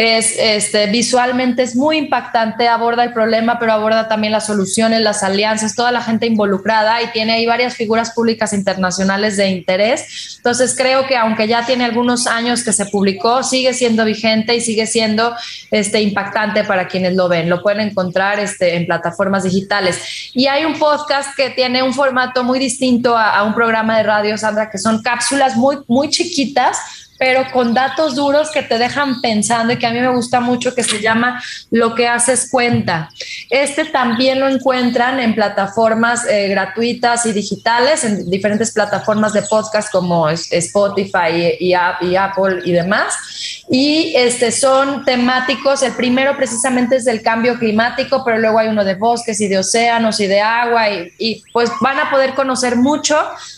Es, 0.00 0.36
este, 0.38 0.86
visualmente 0.86 1.64
es 1.64 1.74
muy 1.74 1.96
impactante, 1.96 2.68
aborda 2.68 3.02
el 3.02 3.12
problema, 3.12 3.58
pero 3.58 3.72
aborda 3.72 4.06
también 4.06 4.32
las 4.32 4.46
soluciones, 4.46 5.00
las 5.00 5.24
alianzas, 5.24 5.74
toda 5.74 5.90
la 5.90 6.00
gente 6.00 6.24
involucrada 6.24 7.02
y 7.02 7.08
tiene 7.08 7.32
ahí 7.32 7.46
varias 7.46 7.74
figuras 7.74 8.12
públicas 8.12 8.52
internacionales 8.52 9.36
de 9.36 9.48
interés. 9.48 10.36
Entonces 10.36 10.76
creo 10.76 11.08
que 11.08 11.16
aunque 11.16 11.48
ya 11.48 11.66
tiene 11.66 11.84
algunos 11.84 12.28
años 12.28 12.62
que 12.62 12.72
se 12.72 12.86
publicó, 12.86 13.42
sigue 13.42 13.74
siendo 13.74 14.04
vigente 14.04 14.54
y 14.54 14.60
sigue 14.60 14.86
siendo 14.86 15.34
este, 15.72 16.00
impactante 16.00 16.62
para 16.62 16.86
quienes 16.86 17.16
lo 17.16 17.28
ven. 17.28 17.50
Lo 17.50 17.60
pueden 17.60 17.88
encontrar 17.88 18.38
este, 18.38 18.76
en 18.76 18.86
plataformas 18.86 19.42
digitales. 19.42 20.30
Y 20.32 20.46
hay 20.46 20.64
un 20.64 20.78
podcast 20.78 21.36
que 21.36 21.50
tiene 21.50 21.82
un 21.82 21.92
formato 21.92 22.44
muy 22.44 22.60
distinto 22.60 23.16
a, 23.16 23.36
a 23.36 23.42
un 23.42 23.52
programa 23.52 23.96
de 23.96 24.04
radio, 24.04 24.38
Sandra, 24.38 24.70
que 24.70 24.78
son 24.78 25.02
cápsulas 25.02 25.56
muy, 25.56 25.78
muy 25.88 26.08
chiquitas, 26.08 27.07
pero 27.18 27.50
con 27.52 27.74
datos 27.74 28.14
duros 28.14 28.50
que 28.50 28.62
te 28.62 28.78
dejan 28.78 29.20
pensando 29.20 29.72
y 29.72 29.76
que 29.76 29.86
a 29.86 29.90
mí 29.90 30.00
me 30.00 30.08
gusta 30.08 30.40
mucho, 30.40 30.74
que 30.74 30.84
se 30.84 31.00
llama 31.00 31.42
Lo 31.70 31.94
que 31.94 32.06
haces 32.06 32.48
cuenta. 32.50 33.10
Este 33.50 33.84
también 33.86 34.40
lo 34.40 34.48
encuentran 34.48 35.20
en 35.20 35.34
plataformas 35.34 36.26
eh, 36.26 36.48
gratuitas 36.48 37.26
y 37.26 37.32
digitales, 37.32 38.04
en 38.04 38.30
diferentes 38.30 38.72
plataformas 38.72 39.32
de 39.32 39.42
podcast 39.42 39.90
como 39.90 40.28
Spotify 40.28 41.56
y, 41.58 41.68
y, 41.68 41.74
Apple 42.16 42.62
y 42.64 42.72
demás. 42.72 43.57
Y 43.70 44.14
este, 44.16 44.50
son 44.50 45.04
temáticos, 45.04 45.82
el 45.82 45.92
primero 45.92 46.34
precisamente 46.36 46.96
es 46.96 47.04
del 47.04 47.20
cambio 47.20 47.58
climático, 47.58 48.22
pero 48.24 48.38
luego 48.38 48.58
hay 48.58 48.68
uno 48.68 48.82
de 48.82 48.94
bosques 48.94 49.40
y 49.42 49.48
de 49.48 49.58
océanos 49.58 50.20
y 50.20 50.26
de 50.26 50.40
agua 50.40 50.88
y, 50.88 51.12
y 51.18 51.42
pues 51.52 51.70
van 51.80 51.98
a 51.98 52.10
poder 52.10 52.34
conocer 52.34 52.76
mucho 52.76 53.16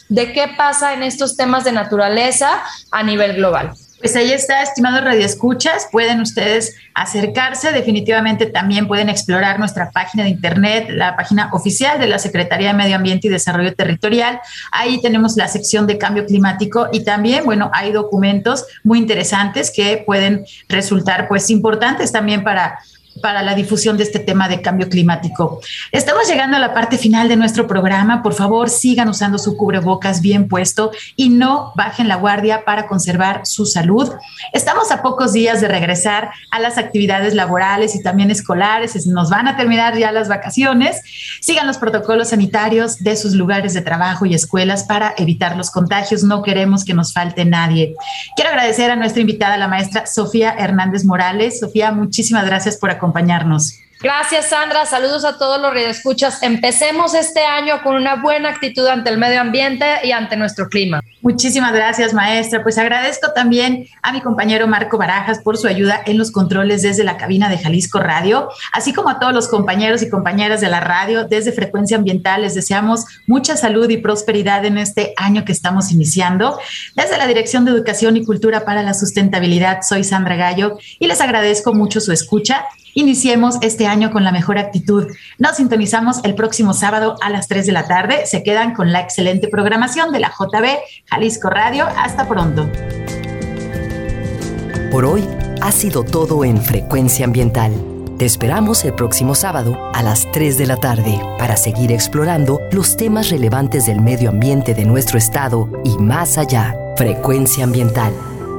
de 0.09 0.33
qué 0.33 0.49
pasa 0.57 0.95
en 0.95 1.05
estos 1.05 1.37
temas 1.37 1.63
de 1.63 1.73
naturaleza 1.73 2.63
a 2.91 3.03
nivel 3.05 3.37
global. 3.37 3.73
Pues 4.01 4.17
ahí 4.17 4.33
está, 4.33 4.63
estimados 4.63 5.05
radioescuchas, 5.05 5.89
pueden 5.93 6.23
ustedes 6.23 6.75
acercarse, 6.95 7.71
definitivamente 7.71 8.47
también 8.47 8.89
pueden 8.89 9.11
explorar 9.11 9.59
nuestra 9.59 9.91
página 9.91 10.25
de 10.25 10.31
internet, 10.31 10.89
la 10.89 11.17
página 11.17 11.51
oficial 11.53 12.01
de 12.01 12.07
la 12.07 12.19
Secretaría 12.19 12.69
de 12.69 12.75
Medio 12.75 12.97
Ambiente 12.97 13.27
y 13.27 13.31
Desarrollo 13.31 13.75
Territorial. 13.75 14.41
Ahí 14.73 15.03
tenemos 15.03 15.37
la 15.37 15.49
sección 15.49 15.87
de 15.87 15.99
cambio 15.99 16.25
climático 16.25 16.89
y 16.93 17.05
también, 17.05 17.45
bueno, 17.45 17.71
hay 17.75 17.93
documentos 17.93 18.65
muy 18.85 18.99
interesantes 18.99 19.71
que 19.71 20.03
pueden 20.07 20.47
resultar 20.67 21.29
pues 21.29 21.51
importantes 21.51 22.11
también 22.11 22.43
para 22.43 22.79
para 23.21 23.43
la 23.43 23.55
difusión 23.55 23.97
de 23.97 24.05
este 24.05 24.19
tema 24.19 24.49
de 24.49 24.61
cambio 24.61 24.89
climático. 24.89 25.61
Estamos 25.93 26.29
llegando 26.29 26.57
a 26.57 26.61
la 26.61 26.75
parte 26.75 26.99
final 26.99 27.29
de 27.29 27.37
nuestro 27.37 27.67
programa. 27.67 28.23
Por 28.23 28.35
favor, 28.35 28.69
sigan 28.69 29.09
usando 29.09 29.39
su 29.39 29.57
cubrebocas 29.57 30.21
bien 30.21 30.49
puesto 30.49 30.91
y 31.17 31.29
no 31.29 31.73
bajen 31.77 32.09
la 32.09 32.17
guardia 32.17 32.65
para 32.65 32.87
conservar 32.87 33.47
su 33.47 33.67
salud. 33.67 34.11
Estamos 34.53 34.91
a 34.91 35.03
pocos 35.03 35.33
días 35.33 35.61
de 35.61 35.69
regresar 35.69 36.31
a 36.51 36.61
las 36.61 36.79
actividades 36.79 37.35
laborales 37.35 37.95
y 37.95 38.03
también 38.03 38.31
escolares. 38.31 39.07
Nos 39.07 39.31
van 39.31 39.49
a 39.49 39.57
terminar 39.57 39.97
ya 39.97 40.13
las 40.13 40.29
vacaciones. 40.29 41.03
Sigan 41.41 41.67
los 41.67 41.79
protocolos 41.79 42.31
sanitarios 42.31 42.99
de 42.99 43.17
sus 43.17 43.35
lugares 43.35 43.75
de 43.75 43.83
trabajo 43.83 44.27
y 44.27 44.35
escuelas 44.35 44.85
para 44.85 45.15
evitar 45.17 45.57
los 45.57 45.71
contagios. 45.71 46.23
No 46.25 46.43
queremos 46.43 46.85
que 46.85 46.95
nos 46.95 47.13
falte 47.13 47.45
nadie. 47.45 47.95
Quiero 48.37 48.51
agradecer 48.51 48.91
a 48.91 48.97
nuestra 48.97 49.21
invitada, 49.21 49.57
la 49.57 49.69
maestra 49.69 50.07
Sofía 50.07 50.55
Hernández 50.59 51.05
Morales. 51.05 51.61
Sofía, 51.61 51.93
muchísimas 51.93 52.47
gracias 52.47 52.77
por 52.77 52.91
acompañarnos 52.91 53.10
acompañarnos. 53.11 53.81
Gracias, 54.03 54.49
Sandra. 54.49 54.87
Saludos 54.87 55.27
a 55.27 55.37
todos 55.37 55.61
los 55.61 55.77
escuchas. 55.77 56.43
Empecemos 56.43 57.13
este 57.13 57.45
año 57.45 57.83
con 57.83 57.97
una 57.97 58.17
buena 58.17 58.49
actitud 58.49 58.87
ante 58.87 59.11
el 59.11 59.19
medio 59.19 59.43
ambiente 59.43 59.85
y 60.03 60.13
ante 60.13 60.37
nuestro 60.37 60.71
clima. 60.71 61.03
Muchísimas 61.21 61.75
gracias, 61.75 62.15
maestra. 62.15 62.63
Pues 62.63 62.79
agradezco 62.79 63.33
también 63.35 63.89
a 64.01 64.11
mi 64.15 64.23
compañero 64.23 64.67
Marco 64.67 64.97
Barajas 64.97 65.41
por 65.41 65.59
su 65.59 65.67
ayuda 65.67 66.01
en 66.07 66.17
los 66.17 66.31
controles 66.31 66.81
desde 66.81 67.05
la 67.05 67.19
cabina 67.19 67.51
de 67.51 67.59
Jalisco 67.59 67.99
Radio, 67.99 68.49
así 68.73 68.95
como 68.95 69.11
a 69.11 69.19
todos 69.19 69.35
los 69.35 69.49
compañeros 69.49 70.01
y 70.01 70.09
compañeras 70.09 70.63
de 70.63 70.71
la 70.71 70.81
radio 70.81 71.25
desde 71.25 71.53
Frecuencia 71.53 71.99
Ambiental. 71.99 72.41
Les 72.41 72.55
deseamos 72.55 73.05
mucha 73.27 73.59
salud 73.59 73.91
y 73.91 73.99
prosperidad 73.99 74.65
en 74.65 74.79
este 74.79 75.13
año 75.19 75.45
que 75.45 75.53
estamos 75.53 75.93
iniciando. 75.93 76.59
Desde 76.97 77.19
la 77.19 77.27
Dirección 77.27 77.67
de 77.67 77.73
Educación 77.73 78.17
y 78.17 78.25
Cultura 78.25 78.65
para 78.65 78.83
la 78.83 78.95
Sustentabilidad, 78.95 79.83
soy 79.83 80.05
Sandra 80.05 80.37
Gallo 80.37 80.79
y 80.99 81.07
les 81.07 81.21
agradezco 81.21 81.75
mucho 81.75 82.01
su 82.01 82.13
escucha 82.13 82.65
Iniciemos 82.95 83.57
este 83.63 83.87
año 83.87 84.11
con 84.11 84.25
la 84.25 84.33
mejor 84.33 84.59
actitud. 84.59 85.07
Nos 85.39 85.57
sintonizamos 85.57 86.21
el 86.25 86.35
próximo 86.35 86.75
sábado 86.75 87.17
a 87.23 87.31
las 87.31 87.49
3 87.49 87.67
de 87.67 87.73
la 87.73 87.87
tarde. 87.87 88.27
Se 88.27 88.43
quedan 88.43 88.75
con 88.75 88.93
la 88.93 89.01
excelente 89.01 89.49
programación 89.49 90.13
de 90.13 90.21
la 90.21 90.29
JB 90.31 90.79
Jalisco 91.07 91.51
Radio. 91.51 91.87
Hasta 91.97 92.29
pronto. 92.29 92.69
Por 94.91 95.05
hoy 95.05 95.25
ha 95.63 95.71
sido 95.71 96.03
todo 96.03 96.45
en 96.45 96.61
Frecuencia 96.61 97.25
Ambiental. 97.25 97.73
Te 98.19 98.27
esperamos 98.27 98.85
el 98.85 98.93
próximo 98.93 99.35
sábado 99.35 99.79
a 99.95 100.03
las 100.03 100.31
3 100.33 100.59
de 100.59 100.67
la 100.67 100.77
tarde 100.77 101.19
para 101.39 101.57
seguir 101.57 101.91
explorando 101.91 102.61
los 102.71 102.97
temas 102.97 103.31
relevantes 103.31 103.87
del 103.87 104.03
medio 104.03 104.29
ambiente 104.29 104.75
de 104.75 104.85
nuestro 104.85 105.17
estado 105.17 105.71
y 105.85 105.97
más 105.97 106.37
allá. 106.37 106.77
Frecuencia 106.97 107.65
Ambiental, 107.65 108.13